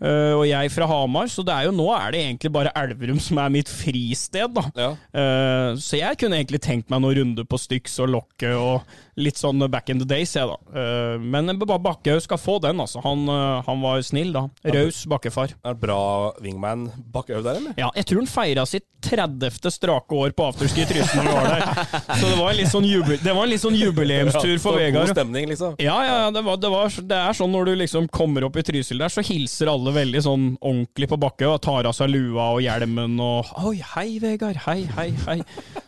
[0.00, 3.20] eh, og jeg fra Hamar, så det er jo nå er det egentlig bare Elverum
[3.22, 4.52] som er mitt fristed.
[4.58, 4.66] da.
[4.76, 4.90] Ja.
[5.16, 8.84] Eh, så jeg kunne egentlig tenkt meg noen runder på Styx og Lokket og
[9.16, 10.56] litt sånn back in the days, jeg, da.
[10.76, 13.00] Eh, men Bakkehaug skal få den, altså.
[13.04, 14.46] Han, eh, han var snill, da.
[14.76, 15.54] Raus bakkefar.
[15.64, 17.76] Er det bra wingman Bakkehaug der, eller?
[17.80, 19.70] Ja, jeg tror han feira sitt 30.
[19.70, 21.90] strake år på afterski i Trysil når vi var der.
[22.18, 25.06] Så det var en litt sånn, jubel, det var en litt sånn jubileumstur for Vegard.
[25.06, 25.76] God stemning, liksom.
[25.82, 28.64] Ja, ja, det, var, det, var, det er sånn når du liksom kommer opp i
[28.66, 31.60] Trysil der, så hilser alle veldig sånn ordentlig på Bakkehaug.
[31.62, 34.58] tar av seg lua og hjelmen og Oi, hei, Vegard.
[34.66, 35.40] Hei, hei, hei.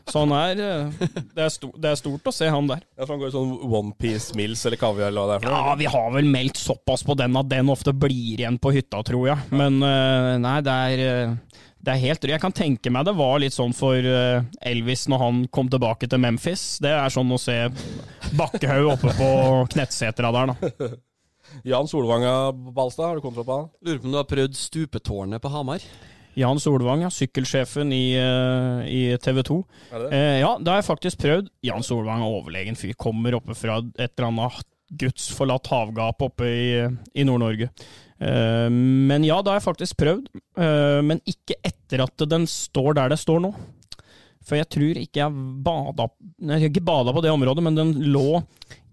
[0.08, 2.84] Så han er eh, det er, sto, det er stort å se han der.
[2.96, 5.50] Ja, for han går i sånn Onepiece Mills eller kaviar eller hva det er for
[5.50, 5.62] noe.
[5.66, 9.02] Ja, vi har vel meldt såpass på den at den ofte blir igjen på hytta,
[9.06, 9.50] tror jeg.
[9.50, 11.34] Men eh, nei, det er eh,
[11.78, 15.22] det er helt Jeg kan tenke meg det var litt sånn for eh, Elvis når
[15.22, 16.78] han kom tilbake til Memphis.
[16.82, 17.56] Det er sånn å se
[18.38, 19.30] Bakkehaug oppe på
[19.74, 20.90] Knettsetra der, da.
[21.70, 23.70] Jan Solvanga Balstad, har du kontroll på han?
[23.82, 25.86] Lurer på om du har prøvd stupetårnet på Hamar?
[26.38, 29.58] Jan Solvang, ja, sykkelsjefen i, eh, i TV 2.
[29.92, 30.18] Er det det?
[30.18, 31.48] Eh, ja, det har jeg faktisk prøvd.
[31.66, 32.94] Jan Solvang er overlegen fyr.
[32.98, 34.68] Kommer oppe fra et eller annet
[34.98, 36.68] Guds forlatt havgap oppe i,
[37.14, 37.68] i Nord-Norge.
[38.18, 40.30] Eh, men ja, det har jeg faktisk prøvd.
[40.58, 43.52] Eh, men ikke etter at den står der det står nå.
[44.48, 46.08] For jeg tror ikke jeg bada
[46.40, 48.40] Jeg har ikke bada på det området, men den lå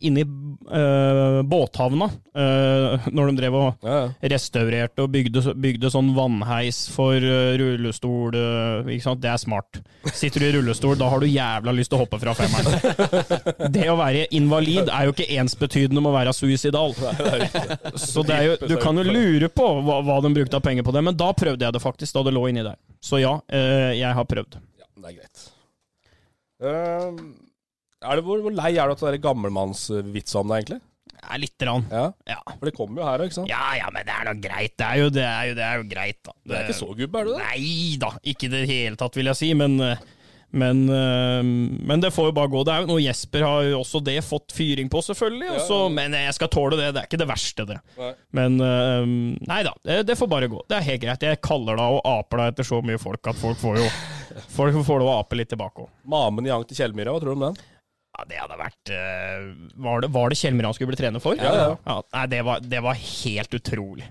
[0.06, 4.01] inni øh, båthavna øh, når de drev og Ja,
[4.36, 8.36] restaurerte og bygde, bygde sånn vannheis for øh, rullestol.
[8.36, 9.22] eh, ikke sant?
[9.24, 9.80] Det er smart.
[10.12, 13.72] Sitter du i rullestol, da har du jævla lyst til å hoppe fra femmeren.
[13.74, 16.93] Det å være invalid er jo ikke ensbetydende med å være suicidal.
[17.95, 20.86] Så det er jo, du kan jo lure på hva, hva de brukte av penger
[20.86, 22.78] på det, men da prøvde jeg det faktisk, da det lå inni der.
[23.01, 24.60] Så ja, eh, jeg har prøvd.
[25.06, 25.41] Det er greit.
[26.66, 27.20] Uh,
[28.01, 30.82] er det, hvor, hvor lei er du av gammelmannsvitsa om deg, egentlig?
[31.16, 31.86] Ja, lite grann.
[31.91, 32.39] Ja, Ja.
[32.56, 33.49] For det kommer jo her, ikke sant?
[33.49, 34.74] ja, ja, men det er da greit.
[34.78, 36.34] Det er jo, det er jo, det er jo greit, da.
[36.41, 37.43] Du er ikke så gubbe, er du det?
[37.43, 39.51] Nei da, ikke i det hele tatt, vil jeg si.
[39.58, 40.01] Men, eh,
[40.56, 42.64] men, eh, men det får jo bare gå.
[42.64, 45.49] Det er jo noe Jesper har jo også det fått fyring på, selvfølgelig.
[45.49, 46.93] Ja, også, Men jeg skal tåle det.
[46.95, 47.80] Det er ikke det verste, det.
[47.99, 48.12] Nei.
[48.39, 49.12] Men eh,
[49.51, 50.64] nei da, det, det får bare gå.
[50.70, 51.28] Det er helt greit.
[51.28, 53.89] Jeg kaller da og aper da etter så mye folk at folk får jo
[54.51, 55.91] Folk får lov å ape litt tilbake òg.
[56.12, 57.60] Mamen Yang til Kjellmyra, hva tror du om den?
[58.16, 59.45] Ja, det hadde vært eh,
[59.86, 61.39] Var det, var det Kjellmyra han skulle bli trener for?
[61.39, 61.97] Ja, ja.
[62.16, 64.08] nei, det var, det var helt utrolig.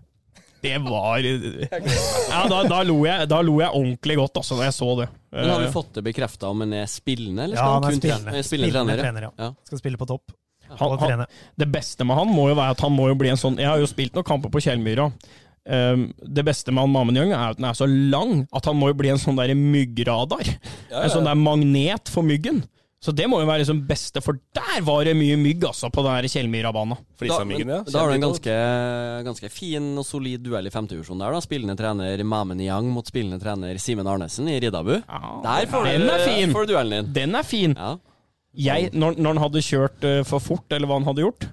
[0.64, 4.76] Det var Ja, da, da, lo jeg, da lo jeg ordentlig godt, altså, da jeg
[4.76, 5.08] så det.
[5.34, 7.92] Men Har du vi fått det bekrefta om han er spillende, eller Ja, han er
[7.94, 8.30] kun spillende.
[8.32, 8.38] trene?
[8.40, 9.32] Eh, Spillende trener, trener, ja.
[9.38, 9.50] ja.
[9.68, 10.34] Skal spille på topp.
[10.78, 11.26] Han- han-
[11.60, 13.68] Det beste med han må jo være at han må jo bli en sånn Jeg
[13.68, 15.10] har jo spilt noen kamper på Kjellmyra.
[15.66, 18.76] Um, det beste med han Mamen Young er at den er så lang at han
[18.76, 20.44] må jo bli en sånn der myggradar.
[20.90, 22.64] En sånn der magnet for myggen.
[23.04, 26.00] Så det må jo være liksom beste, for der var det mye mygg altså på
[26.06, 26.96] den Kjellmyra-banen.
[27.20, 27.82] Flisamyggen, ja.
[27.84, 28.54] Da har du en ganske,
[29.26, 31.36] ganske fin og solid duell i femtevisjonen der.
[31.36, 34.94] da Spillende trener Mamen Yang mot spillende trener Simen Arnesen i Riddabu.
[35.04, 36.56] Der får den du, er fin.
[36.56, 37.12] får du duellen din.
[37.18, 37.76] Den er fin.
[37.76, 37.92] Ja.
[38.54, 41.48] Jeg, når, når han hadde kjørt uh, for fort, eller hva han hadde gjort,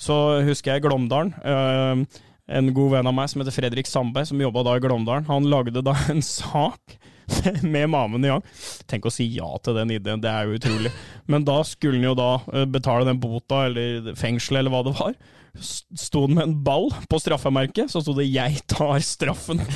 [0.00, 1.36] så husker jeg Glåmdalen.
[1.44, 2.22] Uh,
[2.58, 5.46] en god venn av meg som heter Fredrik Sandberg, som jobba da i Glåmdalen, han
[5.52, 6.98] lagde da en sak
[7.74, 8.44] med Mamen gang.
[8.90, 10.92] Tenk å si ja til den ideen, det er jo utrolig.
[11.30, 14.94] Men da skulle han jo da eh, betale den bota, eller fengsel, eller hva det
[14.98, 15.16] var.
[15.56, 19.62] Sto han med en ball på straffemerket, så sto det 'Jeg tar straffen'.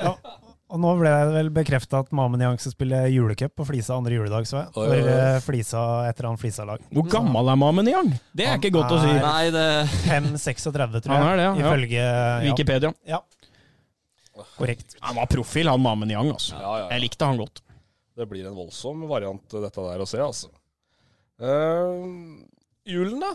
[0.00, 0.16] Ja.
[0.70, 4.14] Og nå ble det vel bekrefta at Mamen Yang skal spille julecup på Flisa andre
[4.14, 4.68] juledag, så jeg.
[4.78, 6.84] Oi, For eh, Flisa, et eller annet Flisa-lag.
[6.94, 8.12] Hvor gammel er Mamen Yang?
[8.38, 9.10] Det er ikke godt å si.
[9.16, 9.66] Nei, det
[10.04, 11.10] 5-36, tror jeg.
[11.10, 11.54] Han er det, ja.
[11.64, 12.38] Ifølge ja.
[12.46, 12.92] Wikipedia.
[13.10, 13.20] Ja.
[14.60, 14.96] Korrekt.
[15.00, 16.32] Han var profil, han Mamen Yang.
[16.36, 16.54] Altså.
[16.56, 16.88] Ja, ja, ja.
[16.94, 17.62] Jeg likte han godt.
[18.20, 20.50] Det blir en voldsom variant, dette der, å se, altså.
[21.40, 22.04] Uh,
[22.84, 23.32] julen, da?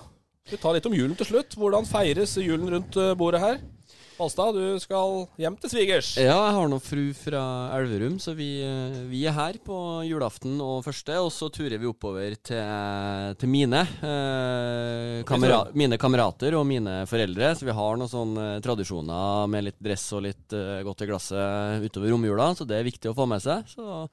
[0.52, 1.56] Vi tar litt om julen til slutt?
[1.58, 3.56] Hvordan feires julen rundt eh, bordet her?
[4.16, 6.14] Balstad, du skal hjem til svigers.
[6.16, 7.42] Ja, jeg har noen fru fra
[7.76, 9.76] Elverum, så vi, eh, vi er her på
[10.08, 11.18] julaften og første.
[11.20, 17.52] Og så turer vi oppover til, til mine, eh, kamera mine kamerater og mine foreldre.
[17.60, 21.84] Så vi har noen sånne tradisjoner med litt dress og litt uh, godt i glasset
[21.84, 22.54] utover romjula.
[22.56, 23.68] Så det er viktig å få med seg.
[23.68, 24.08] Så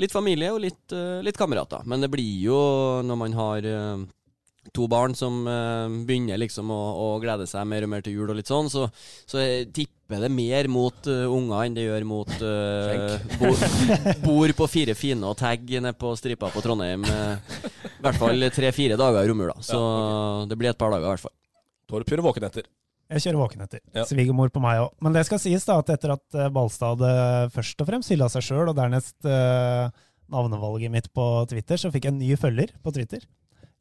[0.00, 1.86] litt familie og litt, uh, litt kamerater.
[1.86, 2.60] Men det blir jo,
[3.06, 4.06] når man har eh,
[4.74, 8.30] to barn som uh, begynner liksom å, å glede seg mer og mer til jul
[8.32, 8.86] og litt sånn, så,
[9.28, 13.66] så jeg tipper det mer mot uh, unger enn det gjør mot uh, bord,
[14.24, 17.04] bord på fire fine og tagg nede på stripa på Trondheim.
[17.06, 19.56] I hvert fall tre-fire dager i romjula.
[19.64, 19.78] Så
[20.50, 21.36] det blir et par dager i hvert fall.
[21.90, 22.66] Torp kjører våken etter.
[23.06, 23.80] Jeg kjører våkenetter.
[23.94, 24.02] Ja.
[24.08, 24.94] Svigermor på meg òg.
[25.04, 28.42] Men det skal sies da at etter at Balstad hadde først og fremst hylla seg
[28.42, 29.14] sjøl, og dernest
[30.32, 33.22] navnevalget mitt på Twitter, så fikk jeg en ny følger på Twitter.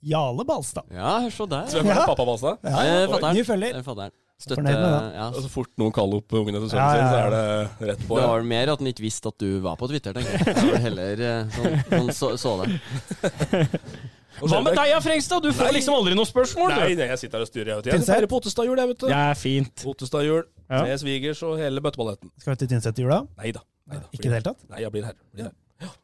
[0.05, 0.85] Jale Balstad.
[0.93, 1.65] Ja, se der.
[1.71, 2.05] Så jeg er Ja.
[2.05, 2.59] pappa Balstad?
[2.63, 3.73] Ja, Det er Ny følger.
[3.73, 4.13] Det er fatter'n.
[4.35, 5.29] Støtte med ja.
[5.31, 8.01] Så fort noen kaller opp ungene til sønnen Ja, ja, sin, så er det rett
[8.07, 8.17] på.
[8.19, 10.55] Det var vel mer at han ikke visste at du var på Twitter, tenker jeg.
[10.57, 12.75] Det var heller eh, sånn, sånn så, så det.
[14.43, 15.39] Hva med deg, ja, Frengstad?
[15.45, 15.77] Du får Nei.
[15.77, 17.69] liksom aldri noe spørsmål, Nei, nei, jeg sitter her og styrer.
[17.71, 17.93] Jeg, vet.
[17.93, 19.07] jeg feirer på Ottestad-jul, jeg, vet du.
[19.07, 19.85] Det er fint.
[19.93, 20.81] Ottestad-jul Ja.
[20.83, 22.31] med svigers og hele bøtteballetten.
[22.41, 23.21] Skal vi til Tynset i jula?
[23.39, 23.63] Nei da.
[24.11, 24.67] Ikke i det hele tatt?
[24.67, 25.15] Nei, jeg blir her.
[25.31, 25.55] Blir her.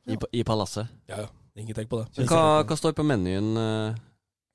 [0.07, 0.87] I, I palasset.
[1.11, 1.27] Ja, ja.
[1.59, 2.25] Ingen tenk på det.
[2.29, 3.91] Hva, hva står på menyen uh,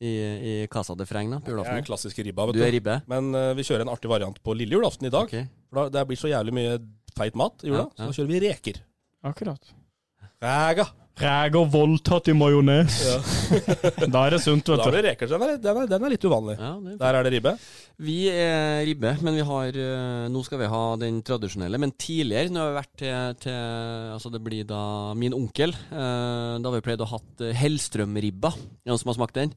[0.01, 1.87] i, i Casa de Freng da, på Jeg er julaften?
[1.91, 2.65] klassisk ribba, vet Du du.
[2.67, 2.99] er ribbe?
[3.11, 5.29] Men uh, vi kjører en artig variant på lille julaften i dag.
[5.29, 5.45] Okay.
[5.69, 6.79] For da, det blir så jævlig mye
[7.17, 8.05] feit mat i jula, Ja, ja.
[8.05, 8.81] så da kjører vi reker.
[9.29, 9.73] Akkurat.
[10.43, 10.87] Ræga!
[11.17, 12.97] Reger voldtatt i majones.
[13.07, 13.19] Ja.
[14.13, 14.97] Da er det sunt, Da vet er du.
[14.99, 15.31] det reker.
[15.33, 16.57] Den er, den er, den er litt uvanlig.
[16.61, 17.53] Ja, er Der er det ribbe.
[18.05, 21.81] Vi er ribbe, men vi har eh, Nå skal vi ha den tradisjonelle.
[21.81, 23.61] Men tidligere, når vi har vært til, til
[24.17, 24.83] Altså, det blir da
[25.17, 25.73] min onkel.
[25.73, 28.53] eh, da har vi pleid å hatt uh, Hellstrøm-ribba.
[28.85, 29.57] Noen som har smakt den?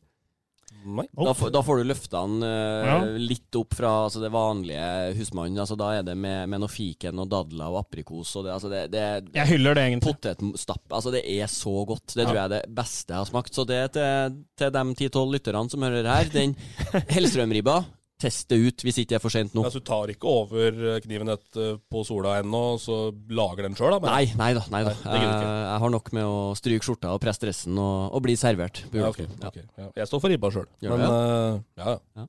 [0.79, 2.97] Da, får- da får du løfta den eh, Ja.
[3.19, 5.59] litt opp fra altså, det vanlige husmannen.
[5.59, 8.31] Altså, da er det med, med noe fiken og dadler og aprikos.
[8.39, 9.03] Og det, altså, det, det,
[9.35, 10.13] Jeg hyller det, egentlig.
[10.15, 10.85] Potetstapp.
[10.91, 12.15] Altså, det er så godt.
[12.15, 12.29] Det Ja.
[12.29, 13.53] tror jeg er det beste jeg har smakt.
[13.53, 16.31] Så det er til, til de 10-12 lytterne som hører her.
[16.33, 16.55] Den
[17.13, 17.81] Hellstrøm-ribba,
[18.19, 19.63] test det ut hvis ikke det er for sent nå.
[19.63, 22.97] Altså, du tar ikke over kniven et eh, på sola ennå, så
[23.31, 23.99] lager den sjøl, da?
[24.03, 24.63] men- Nei, nei da.
[24.73, 24.93] nei da.
[25.05, 28.13] Nei, gidder du jeg, jeg har nok med å stryke skjorta og presse dressen og,
[28.17, 28.83] og bli servert.
[28.91, 29.63] på Ja, okay, okay.
[29.79, 29.89] ja.
[30.03, 30.67] Jeg står for ribba sjøl.
[30.83, 32.27] Men du eh, ja.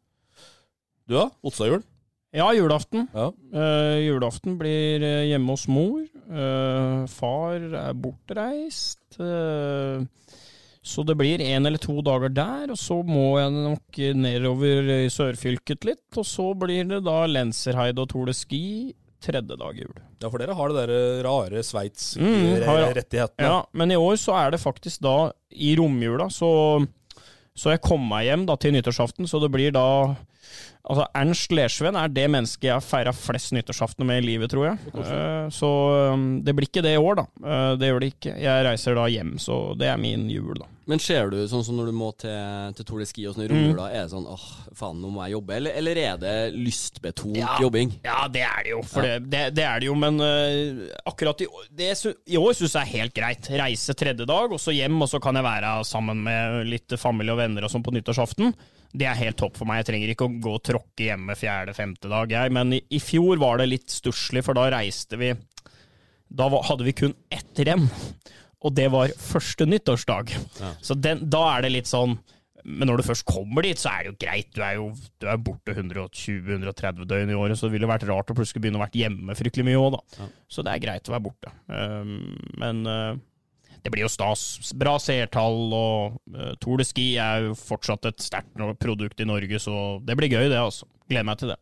[1.10, 1.26] Du da?
[1.42, 1.82] Otstadjul?
[2.30, 3.08] Ja, julaften.
[3.10, 3.24] Ja.
[3.50, 6.04] Eh, julaften blir eh, hjemme hos mor.
[6.30, 9.00] Uh, far er bortreist.
[9.18, 10.04] eh,
[10.82, 15.10] så det blir en eller to dager der, og så må jeg nok nedover i
[15.12, 16.06] sørfylket litt.
[16.16, 18.62] Og så blir det da Lenserheide og Tour de Ski
[19.20, 19.98] tredje dag i jul.
[20.22, 23.44] Ja, for dere har det der rare Mm, har- Sveits-rettighetene.
[23.44, 26.86] Ja, men i år så er det faktisk da i romjula, så,
[27.54, 30.16] så jeg kom meg hjem da til nyttårsaften, så det blir da
[30.80, 34.70] Altså, Ernst Lersven er det mennesket jeg har feira flest nyttårsaftener med i livet, tror
[34.70, 34.78] jeg.
[34.96, 35.68] Eh, så
[36.14, 37.24] um, det blir ikke det i år, da.
[37.44, 38.32] Eh, det gjør det ikke.
[38.40, 40.66] Jeg reiser da hjem, så det er min jul, da.
[40.90, 43.44] Men ser du sånn som når du må til, til Tour de Ski og sånn
[43.44, 45.54] i romjula, er det sånn åh, faen, nå må jeg jobbe?
[45.60, 47.52] Eller, eller er det lystbetont Ja.
[47.62, 47.92] jobbing?
[48.02, 48.80] Ja, det er det jo.
[48.90, 51.92] For det, det, det er det jo, men uh, akkurat i, det,
[52.26, 53.52] i år syns jeg er helt greit.
[53.60, 57.36] Reise tredje dag, og så hjem, og så kan jeg være sammen med litt familie
[57.36, 58.56] og venner og sånn på nyttårsaften.
[58.90, 59.82] Det er helt topp for meg.
[59.82, 62.54] Jeg trenger ikke å gå og tråkke hjemme fjerde-femte dag, jeg.
[62.56, 65.32] Men i, i fjor var det litt stusslig, for da reiste vi
[66.30, 67.88] Da var, hadde vi kun ett renn,
[68.60, 70.34] og det var første nyttårsdag.
[70.82, 72.18] Så den, da er det litt sånn
[72.64, 74.50] men når du først kommer dit, så er det jo greit.
[74.52, 74.90] Du er jo
[75.22, 78.80] du er borte 120-130 døgn i året, så det ville vært rart å plutselig begynne
[78.80, 80.28] å være hjemme fryktelig mye òg, da.
[80.50, 81.52] Så det er greit å være borte.
[81.72, 83.14] Um, men uh,
[83.84, 84.72] det blir jo stas.
[84.78, 89.62] Bra seertall, og uh, Tour de Ski er jo fortsatt et sterkt produkt i Norge,
[89.62, 90.88] så det blir gøy, det, altså.
[91.10, 91.58] Gleder meg til det.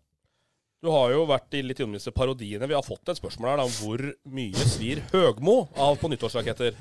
[0.78, 2.68] Du har jo vært i litt disse parodiene.
[2.70, 6.76] Vi har fått et spørsmål her da, om hvor mye svir Høgmo av på nyttårsraketter.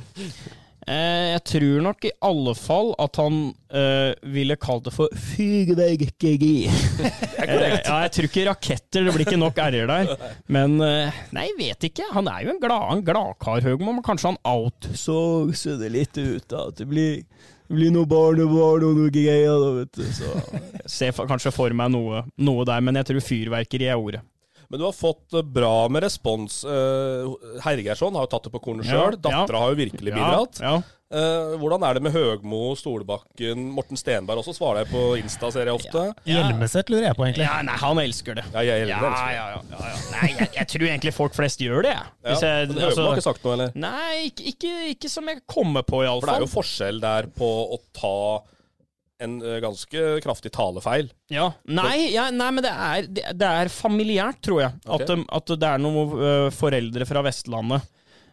[0.87, 3.39] Eh, jeg tror nok i alle fall at han
[3.75, 6.55] eh, ville kalt det for fyrverkeri.
[7.47, 10.09] Eh, ja, jeg tror ikke raketter, det blir ikke nok r-er der.
[10.51, 12.03] Men eh, nei, vet ikke.
[12.11, 16.43] Han er jo en glad, gladkar, Høgmo, men kanskje han outsourcer det litt ut.
[16.51, 17.21] da, At det blir,
[17.69, 19.53] det blir noe barnebarn og noe greier.
[19.63, 20.03] da, vet du.
[20.17, 24.25] Så jeg ser kanskje for meg noe, noe der, men jeg tror fyrverkeri er ordet.
[24.69, 26.61] Men du har fått eh, bra med respons.
[26.67, 27.33] Uh,
[27.63, 29.15] Hergersson har jo tatt det på kornet sjøl.
[29.15, 29.63] Ja, Dattera ja.
[29.63, 30.59] har jo virkelig bidratt.
[30.63, 30.93] Ja, ja.
[31.07, 34.51] Eh, hvordan er det med Høgmo, Stolbakken, Morten Stenberg også?
[34.57, 36.01] Svarer jeg på Insta, ser jeg ofte.
[36.27, 37.45] Hjelmeset lurer jeg på, egentlig.
[37.47, 38.43] Ja, nei, han elsker det.
[38.51, 39.21] Ja, jeg Ja, elsker det.
[39.21, 40.01] ja, ja, ja, ja.
[40.17, 41.93] Nei, jeg, jeg tror egentlig folk flest gjør det.
[41.95, 42.11] jeg.
[42.25, 43.71] Ja, Hvis jeg- men Høgmo altså- har ikke sagt noe, eller?
[43.75, 47.51] Nei, ikke, ikke, ikke som jeg kommer på, For det er jo forskjell der på
[47.71, 48.17] å ta
[49.23, 51.09] en eh, ganske kraftig talefeil.
[51.33, 51.49] Ja.
[51.69, 54.77] Nei, ja, nei, men det er, det, det er familiært, tror jeg.
[54.85, 55.23] Okay.
[55.25, 57.87] At, at det er noen øh, foreldre fra Vestlandet.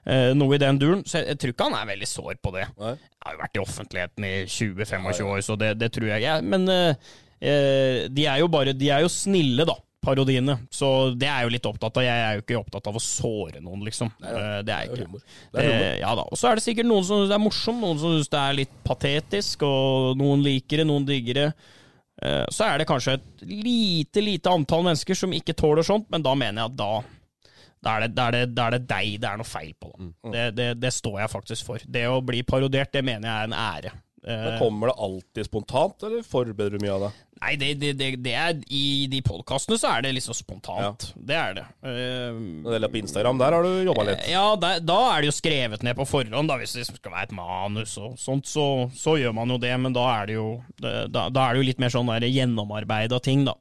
[0.04, 1.04] øh, noe i den duren.
[1.08, 2.68] Så jeg, jeg tror ikke han er veldig sår på det.
[2.82, 2.94] Nei.
[2.98, 6.24] Jeg har jo vært i offentligheten i 20-25 år, så det, det tror jeg.
[6.24, 6.40] ikke.
[6.52, 6.68] men
[8.14, 9.74] de er jo bare De er jo snille, da.
[10.04, 10.54] Parodiene.
[10.70, 12.04] Så det er jeg jo litt opptatt av.
[12.06, 14.10] Jeg er jo ikke opptatt av å såre noen, liksom.
[14.22, 15.22] Eh, det er jeg ikke.
[15.54, 15.80] Det er humor.
[15.88, 16.26] Eh, ja da.
[16.30, 18.42] Og så er det sikkert noen som syns det er morsomt, noen som syns det
[18.42, 21.48] er litt patetisk, og noen liker det, noen digger det.
[22.22, 26.22] Eh, Så er det kanskje et lite, lite antall mennesker som ikke tåler sånt, men
[26.22, 26.92] da mener jeg at da
[27.84, 29.90] da er, det, da, er det, da er det deg det er noe feil på.
[29.92, 30.30] Da.
[30.32, 31.82] Det, det, det står jeg faktisk for.
[31.84, 33.90] Det å bli parodiert, det mener jeg er en ære.
[34.26, 37.12] Eh, Men Kommer det alltid spontant, eller forbereder du mye av det?
[37.44, 41.10] Nei, det, det, det, det er I de podkastene så er det liksom spontant.
[41.14, 41.64] Det er det.
[41.84, 44.22] Uh, det gjelder på Instagram, der har du jobba litt.
[44.32, 47.28] Ja, der, da er det jo skrevet ned på forhånd, da, hvis det skal være
[47.28, 50.48] et manus og sånt, så, så gjør man jo det, men da er det jo,
[50.80, 53.58] da, da er det jo litt mer sånn gjennomarbeida ting, da.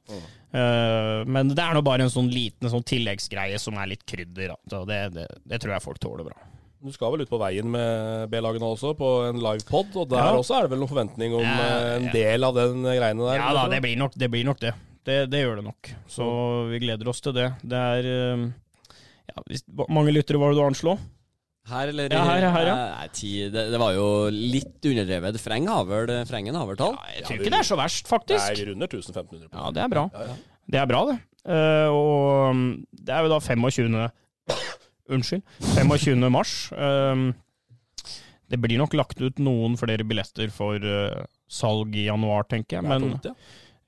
[0.54, 4.54] Eh, men det er nå bare en sånn liten sånn tilleggsgreie som er litt krydder,
[4.54, 4.58] da.
[4.70, 6.38] Så det, det, det tror jeg folk tåler bra.
[6.84, 10.34] Du skal vel ut på veien med B-lagene også, på en livepod, og der Ja.
[10.36, 12.12] også er det vel noen forventning om Ja, eh, en ja.
[12.12, 13.38] del av den greiene der?
[13.40, 14.28] Ja da, det blir nok det.
[14.30, 14.74] Blir nok det.
[15.04, 15.90] Det, det gjør det nok.
[16.08, 16.26] Så
[16.68, 17.48] vi gleder oss til det.
[17.64, 18.44] Det er eh,
[19.32, 20.98] ja, hvis, mange lyttere var det du anslå?
[21.72, 22.12] Her, eller?
[22.12, 22.74] Ja, her, her, ja.
[22.98, 25.40] Nei, ti, det, det var jo litt underdrevet.
[25.40, 26.98] Freng har vel Frengen har vel tall?
[27.16, 28.44] Jeg tror ikke det er så verst, faktisk.
[28.52, 29.48] Det er under 1500.
[29.48, 30.04] Ja, det er bra.
[30.68, 31.16] Det er bra, det.
[31.48, 32.62] Uh, og um,
[32.92, 33.96] det er jo da 25.
[35.12, 35.42] Unnskyld.
[35.76, 36.30] 25.
[36.32, 36.54] mars.
[36.72, 37.32] Um,
[38.50, 42.86] det blir nok lagt ut noen flere billetter for eh, salg i januar, tenker jeg.
[42.86, 43.34] Det er tomt, ja.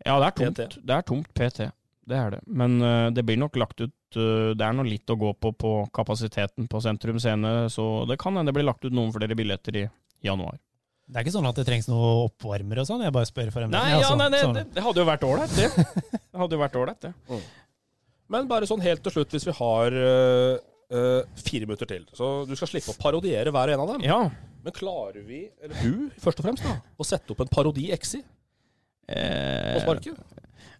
[0.07, 0.61] ja, det er tomt.
[0.61, 0.81] PT.
[0.83, 1.67] Det er tomt PT.
[2.07, 2.41] Det er det.
[2.47, 5.53] Men eh, det blir nok lagt ut eh, Det er nå litt å gå på
[5.59, 9.37] på kapasiteten på Sentrum Scene, så det kan hende det blir lagt ut noen flere
[9.39, 9.89] billetter i
[10.25, 10.59] januar.
[11.07, 13.05] Det er ikke sånn at det trengs noe oppvarmer og sånn?
[13.07, 14.17] Jeg bare spør for en Nei, ja, altså.
[14.19, 15.69] nei det, hadde jo vært ålreit, det.
[16.17, 17.43] Det hadde jo vært ålreit, det.
[18.35, 19.95] Men bare sånn helt til slutt, hvis vi har
[20.93, 22.05] øh, fire minutter til.
[22.17, 24.07] Så du skal slippe å parodiere hver og en av dem.
[24.07, 24.21] Ja.
[24.67, 28.23] Men klarer vi, eller du først og fremst, da, å sette opp en parodi-exi
[29.07, 30.17] på Eh, sparket?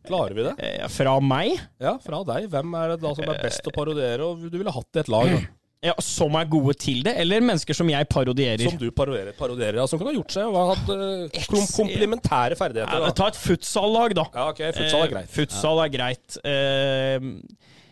[0.07, 0.55] Klarer vi det?
[0.59, 1.53] eh, fra meg,
[1.83, 2.49] Ja, fra deg.
[2.51, 5.09] Hvem er det da som er best å parodiere, og du ville hatt i et
[5.13, 5.31] lag?
[5.31, 5.39] Da?
[5.87, 8.65] ja, som er gode til det, eller mennesker som jeg parodierer?
[8.67, 12.59] Som du parodierer, parodierer ja, som kan ha gjort seg og hatt uh, kom komplementære
[12.59, 13.05] ferdigheter.
[13.07, 14.27] Ja, ta et futsallag, da.
[14.35, 15.31] Ja, ok, futsal er greit.
[15.37, 16.39] Futsal er greit.
[16.43, 17.31] Eh,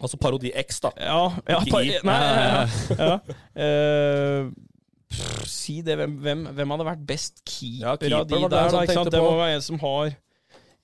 [0.03, 0.91] Altså parodi-X, da.
[1.01, 2.17] ja, ja, par, nei,
[2.99, 3.15] ja, ja.
[3.57, 4.51] Uh,
[5.47, 5.97] si det.
[6.01, 8.71] Hvem, hvem, hvem hadde vært best keeper, Ja, keeper av de der?
[8.75, 9.13] Da, ikke sant?
[9.15, 10.15] Det må være en som har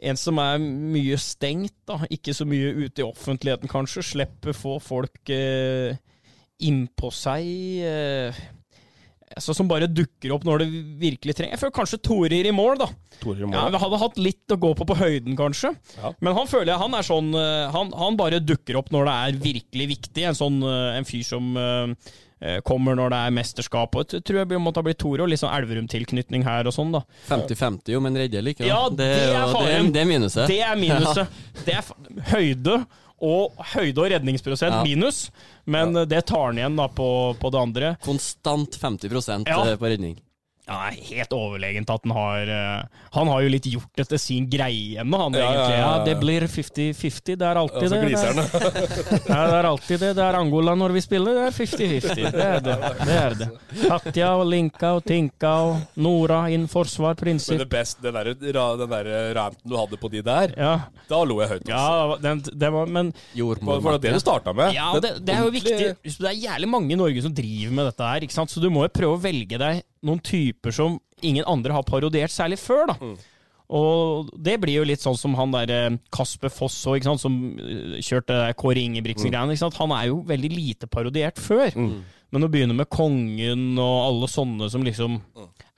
[0.01, 1.99] En som er mye stengt, da.
[2.09, 4.07] Ikke så mye ute i offentligheten, kanskje.
[4.15, 5.99] Slipper få folk eh,
[6.65, 7.51] innpå seg.
[7.85, 8.39] Eh,
[9.36, 10.69] altså Som bare dukker opp når det
[11.01, 11.55] virkelig trenger.
[11.55, 12.89] Jeg føler kanskje Torir i mål, da.
[13.20, 13.52] I mål.
[13.55, 15.74] Ja, Vi hadde hatt litt å gå på på høyden, kanskje.
[16.01, 16.12] Ja.
[16.20, 19.15] Men han føler jeg han er sånn eh, han, han bare dukker opp når det
[19.20, 20.27] er virkelig viktig.
[20.31, 23.97] En sånn eh, en fyr som eh, kommer når det er mesterskap.
[24.01, 25.27] Og jeg tror jeg måtte ha blitt Toro.
[25.28, 27.02] litt sånn Elverum-tilknytning her og sånn, da.
[27.28, 28.65] 50-50 jo, men redder like.
[28.65, 28.70] da.
[28.70, 29.90] Ja, det er jo- faren.
[29.90, 30.48] Det, det er minuset.
[30.48, 31.39] Det er minuset.
[31.66, 31.85] Det er
[32.32, 32.81] høyde
[33.21, 34.83] og høyde og redningsprosent Ja.
[34.85, 35.31] minus,
[35.67, 36.05] men ja.
[36.09, 37.09] det tar han igjen da på,
[37.41, 37.93] på det andre.
[38.05, 39.61] Konstant 50 Ja.
[39.73, 40.19] eh, på redning.
[40.71, 44.19] Ja, det er helt overlegent at han har uh, Han har jo litt gjort dette
[44.23, 45.79] sin greie ennå, han Ja, ja, egentlig.
[45.81, 46.05] Ja, ja.
[46.07, 47.37] det blir 50-50.
[47.41, 48.11] Det er alltid Ja, det.
[48.11, 50.11] Det er, ja, det er alltid det.
[50.21, 51.41] Det er Angola når vi spiller.
[51.41, 52.31] Det er 50-50.
[52.37, 52.77] Det er det.
[53.03, 53.49] det er det.
[53.83, 58.79] Katja og Linka og Tinka og Nora inn forsvar, Men det beste, den der, ra-
[58.79, 59.11] den der
[59.41, 60.73] ranten du hadde på de der, Ja,
[61.11, 61.69] da lo jeg høyt.
[61.69, 62.23] ja Altså.
[62.23, 64.75] den, det var Men For, Var det det du starta med.
[64.75, 65.77] Ja, det, det er jo viktig.
[66.05, 68.51] Det er jævlig mange i Norge som driver med dette her, ikke sant?
[68.51, 72.32] så du må jo prøve å velge deg noen typer som ingen andre har parodiert
[72.32, 73.12] særlig før, da.
[73.70, 78.39] Og det blir jo litt sånn som han der Kasper Foss òg, som eh, kjørte
[78.59, 79.55] Kåre Ingebrigtsen-greiene.
[79.55, 79.77] Mm.
[79.78, 81.70] Han er jo veldig lite parodiert før.
[82.32, 85.16] Men å begynne med Kongen og alle sånne som liksom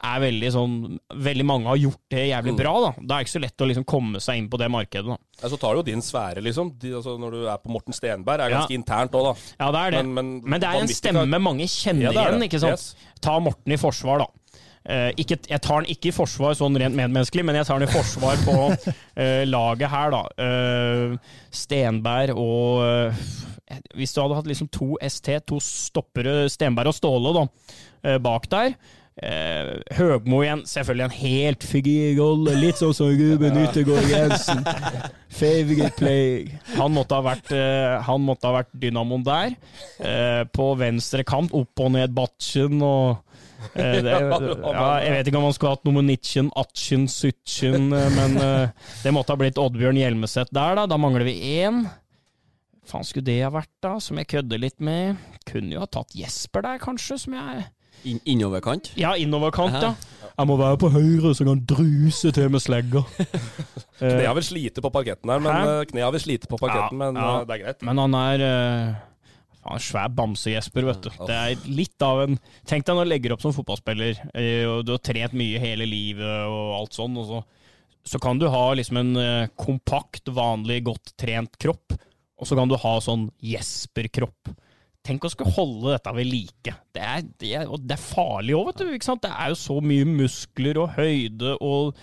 [0.03, 0.73] er veldig sånn
[1.15, 2.91] Veldig mange har gjort det jævlig bra, da.
[2.99, 5.17] Da er det ikke så lett å liksom komme seg inn på det markedet, da.
[5.43, 6.75] Ja, så tar du jo din sfære, liksom.
[6.83, 8.79] De, altså, når du er på Morten Stenberg, er ganske Ja.
[8.81, 9.35] internt òg, da.
[9.65, 10.05] Ja, det er det.
[10.05, 12.73] Men- Men, men det er en stemme mange kjenner Ja, det igjen, ikke sant?
[12.73, 12.95] Yes.
[13.23, 14.27] Ta Morten i forsvar, da.
[14.83, 17.87] Uh, ikke, jeg tar den ikke i forsvar sånn rent medmenneskelig, men jeg tar den
[17.89, 20.23] i forsvar på uh, laget her, da.
[20.43, 21.17] Uh,
[21.55, 23.15] Stenberg og
[23.99, 27.47] Hvis du hadde hatt liksom to ST, to stoppere, Stenberg og Ståle, da,
[28.05, 28.75] eh, bak der.
[29.21, 34.63] Eh, Høgmo igjen, selvfølgelig en helt figur rolle, litt sånn som Ruben Yttergård Jensen.
[35.29, 36.47] Favorite play.
[36.79, 39.53] Han måtte ha vært, eh, han måtte ha vært dynamoen der.
[40.01, 43.21] Eh, på venstre kant, opp og ned Batchen og
[43.77, 48.13] eh, det, ja, Jeg vet ikke om han skulle hatt nummer 19, Atchen, Sutchen, eh,
[48.17, 50.89] men eh, det måtte ha blitt Oddbjørn Hjelmeset der, da.
[50.89, 51.85] Da mangler vi én.
[52.93, 53.95] Faen skulle det ha vært, da?
[54.05, 55.21] Som jeg kødder litt med.
[55.49, 57.71] Kunne jo ha tatt Jesper der, kanskje, som jeg
[58.09, 58.91] In innoverkant.
[58.99, 59.93] Ja, innoverkant, ja.
[60.33, 63.05] Jeg må være på høyre, så jeg kan druse til med slegga.
[64.01, 66.99] knea vil slite på parketten her, men knea eh, kne har vel slite på parketten,
[66.99, 67.29] men ja.
[67.29, 67.85] eh, det er greit.
[67.87, 69.01] Men han er uh,
[69.61, 71.11] faen, svær bamse-Jesper, vet du.
[71.31, 74.23] Det er litt av en Tenk deg når du legger opp som fotballspiller,
[74.73, 77.43] og du har trent mye hele livet og alt sånn, og så,
[78.15, 81.95] så kan du ha liksom en uh, kompakt, vanlig, godt trent kropp,
[82.43, 84.51] og så kan du ha sånn Jesper-kropp.
[85.07, 86.75] Tenk å skulle holde dette ved like.
[86.95, 88.91] Det er, det er, det er farlig òg, vet du.
[88.97, 89.23] ikke sant?
[89.23, 91.97] Det er jo så mye muskler og høyde og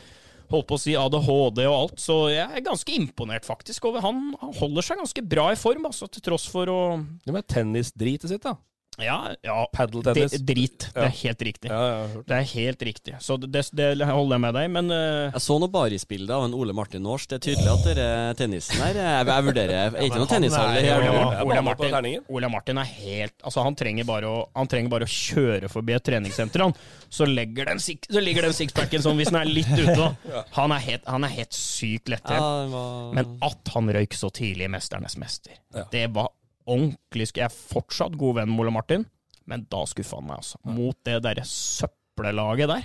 [0.49, 4.31] holdt på å si ADHD og alt, så jeg er ganske imponert faktisk over han.
[4.41, 6.79] Han holder seg ganske bra i form, altså, til tross for å
[7.25, 8.55] Det med tennisdritet sitt, da.
[9.03, 10.31] Ja, ja Padeltennis.
[10.31, 10.87] det- Drit.
[10.93, 11.69] Det er helt riktig.
[11.71, 13.15] Ja, ja, Det er helt riktig.
[13.21, 15.31] Så det, det holder jeg med deg, men uh...
[15.33, 17.27] Jeg så noe barisbilde av en Ole Martin Aars.
[17.27, 18.07] Det er tydelig at dere
[18.39, 22.23] tennisen her Jeg, jeg vurderer Jeg er ikke noen tennishall i Ole, Ole Martin.
[22.29, 25.93] Ole Martin er helt Altså, han trenger bare å, han trenger bare å kjøre forbi
[25.95, 26.73] et treningssenter, han.
[27.09, 29.95] Så, legger den, så ligger den sixpacken sånn hvis den er litt ute.
[29.97, 30.43] da.
[30.59, 34.29] Han er helt, han er helt sykt lett Ja, var- Men at han røyk så
[34.33, 35.85] tidlig i 'Mesternes mester', Ja.
[35.91, 36.29] det var
[36.69, 39.05] ordentlig Jeg er fortsatt god venn med Ole Martin,
[39.49, 40.59] men da skuffa han meg, altså.
[40.69, 42.83] Mot det derre søppelelaget der.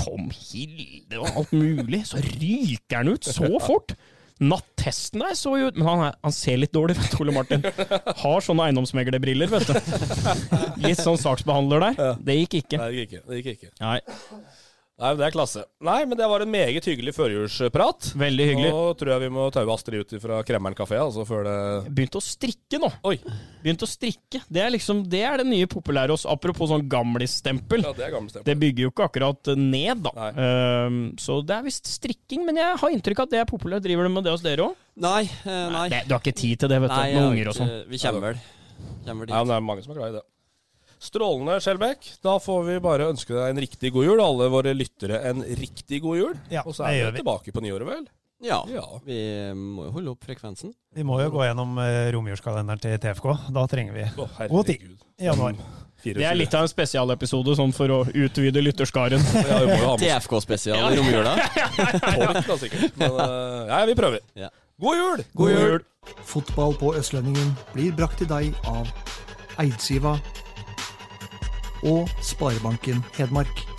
[0.00, 2.04] Tom Hilde og alt mulig.
[2.08, 3.94] Så ryker han ut så fort!
[4.40, 7.60] Nattesten der så jo ut Men han, er, han ser litt dårlig, du, Ole Martin.
[8.22, 9.74] Har sånne eiendomsmeglerbriller, vet du.
[10.86, 12.16] Litt sånn saksbehandler der.
[12.24, 12.80] Det gikk ikke.
[12.80, 13.24] Nei, det gikk ikke.
[13.28, 13.72] Det gikk ikke.
[13.84, 13.98] Nei.
[15.00, 15.62] Nei, men Det er klasse.
[15.80, 18.10] Nei, men det var en meget hyggelig førjulsprat.
[18.20, 18.72] Veldig hyggelig.
[18.74, 21.54] Nå tror jeg vi må taue Astrid ut fra Kremmeren kafé, altså før det
[21.96, 22.90] Begynt å strikke nå.
[23.08, 23.16] Oi.
[23.64, 24.42] Begynt å strikke.
[24.44, 26.26] Det er liksom, det er det nye populære hos.
[26.28, 27.86] Apropos sånn gamlisstempel.
[27.86, 30.12] Ja, det er gamle Det bygger jo ikke akkurat ned, da.
[30.18, 30.30] Nei.
[30.44, 33.86] Ehm, så det er visst strikking, men jeg har inntrykk av at det er populært.
[33.88, 34.76] Driver du med det hos dere òg?
[35.00, 35.86] Nei, eh, nei.
[36.04, 36.96] Du har ikke tid til det, vet du.
[37.00, 37.72] Nei, Med unger og sånn.
[37.88, 38.44] Vi kommer vel.
[39.06, 39.32] Kommer dit.
[39.32, 40.26] Ja, men det er mange som er glad i det.
[41.00, 42.08] Strålende, Skjelbekk.
[42.22, 44.20] Da får vi bare ønske deg en riktig god jul.
[44.20, 46.34] Alle våre lyttere en riktig god jul.
[46.52, 47.22] Ja, og så er vi vi.
[47.22, 48.08] tilbake på nyåret, vel?
[48.44, 48.84] Ja, Ja.
[49.04, 49.16] vi
[49.56, 50.72] må jo holde opp frekvensen.
[50.96, 53.26] Vi må jo gå gjennom uh, romjulskalenderen til TFK.
[53.52, 54.84] Da trenger vi Å, god tid
[55.20, 55.56] i januar.
[56.00, 56.16] 24.
[56.16, 59.20] Det er litt av en spesialepisode sånn for å utvide lytterskaren.
[60.00, 61.34] TFK-spesial i romjula.
[62.16, 62.96] tolk, da, sikkert.
[63.00, 64.24] Men eh, ja, vi prøver.
[64.40, 64.48] Ja.
[64.80, 65.24] God jul!
[65.36, 65.82] God jul!
[66.24, 68.88] Fotball på Østlendingen blir brakt til deg av
[69.60, 70.14] Eidsiva
[71.82, 73.69] og Sparebanken Hedmark.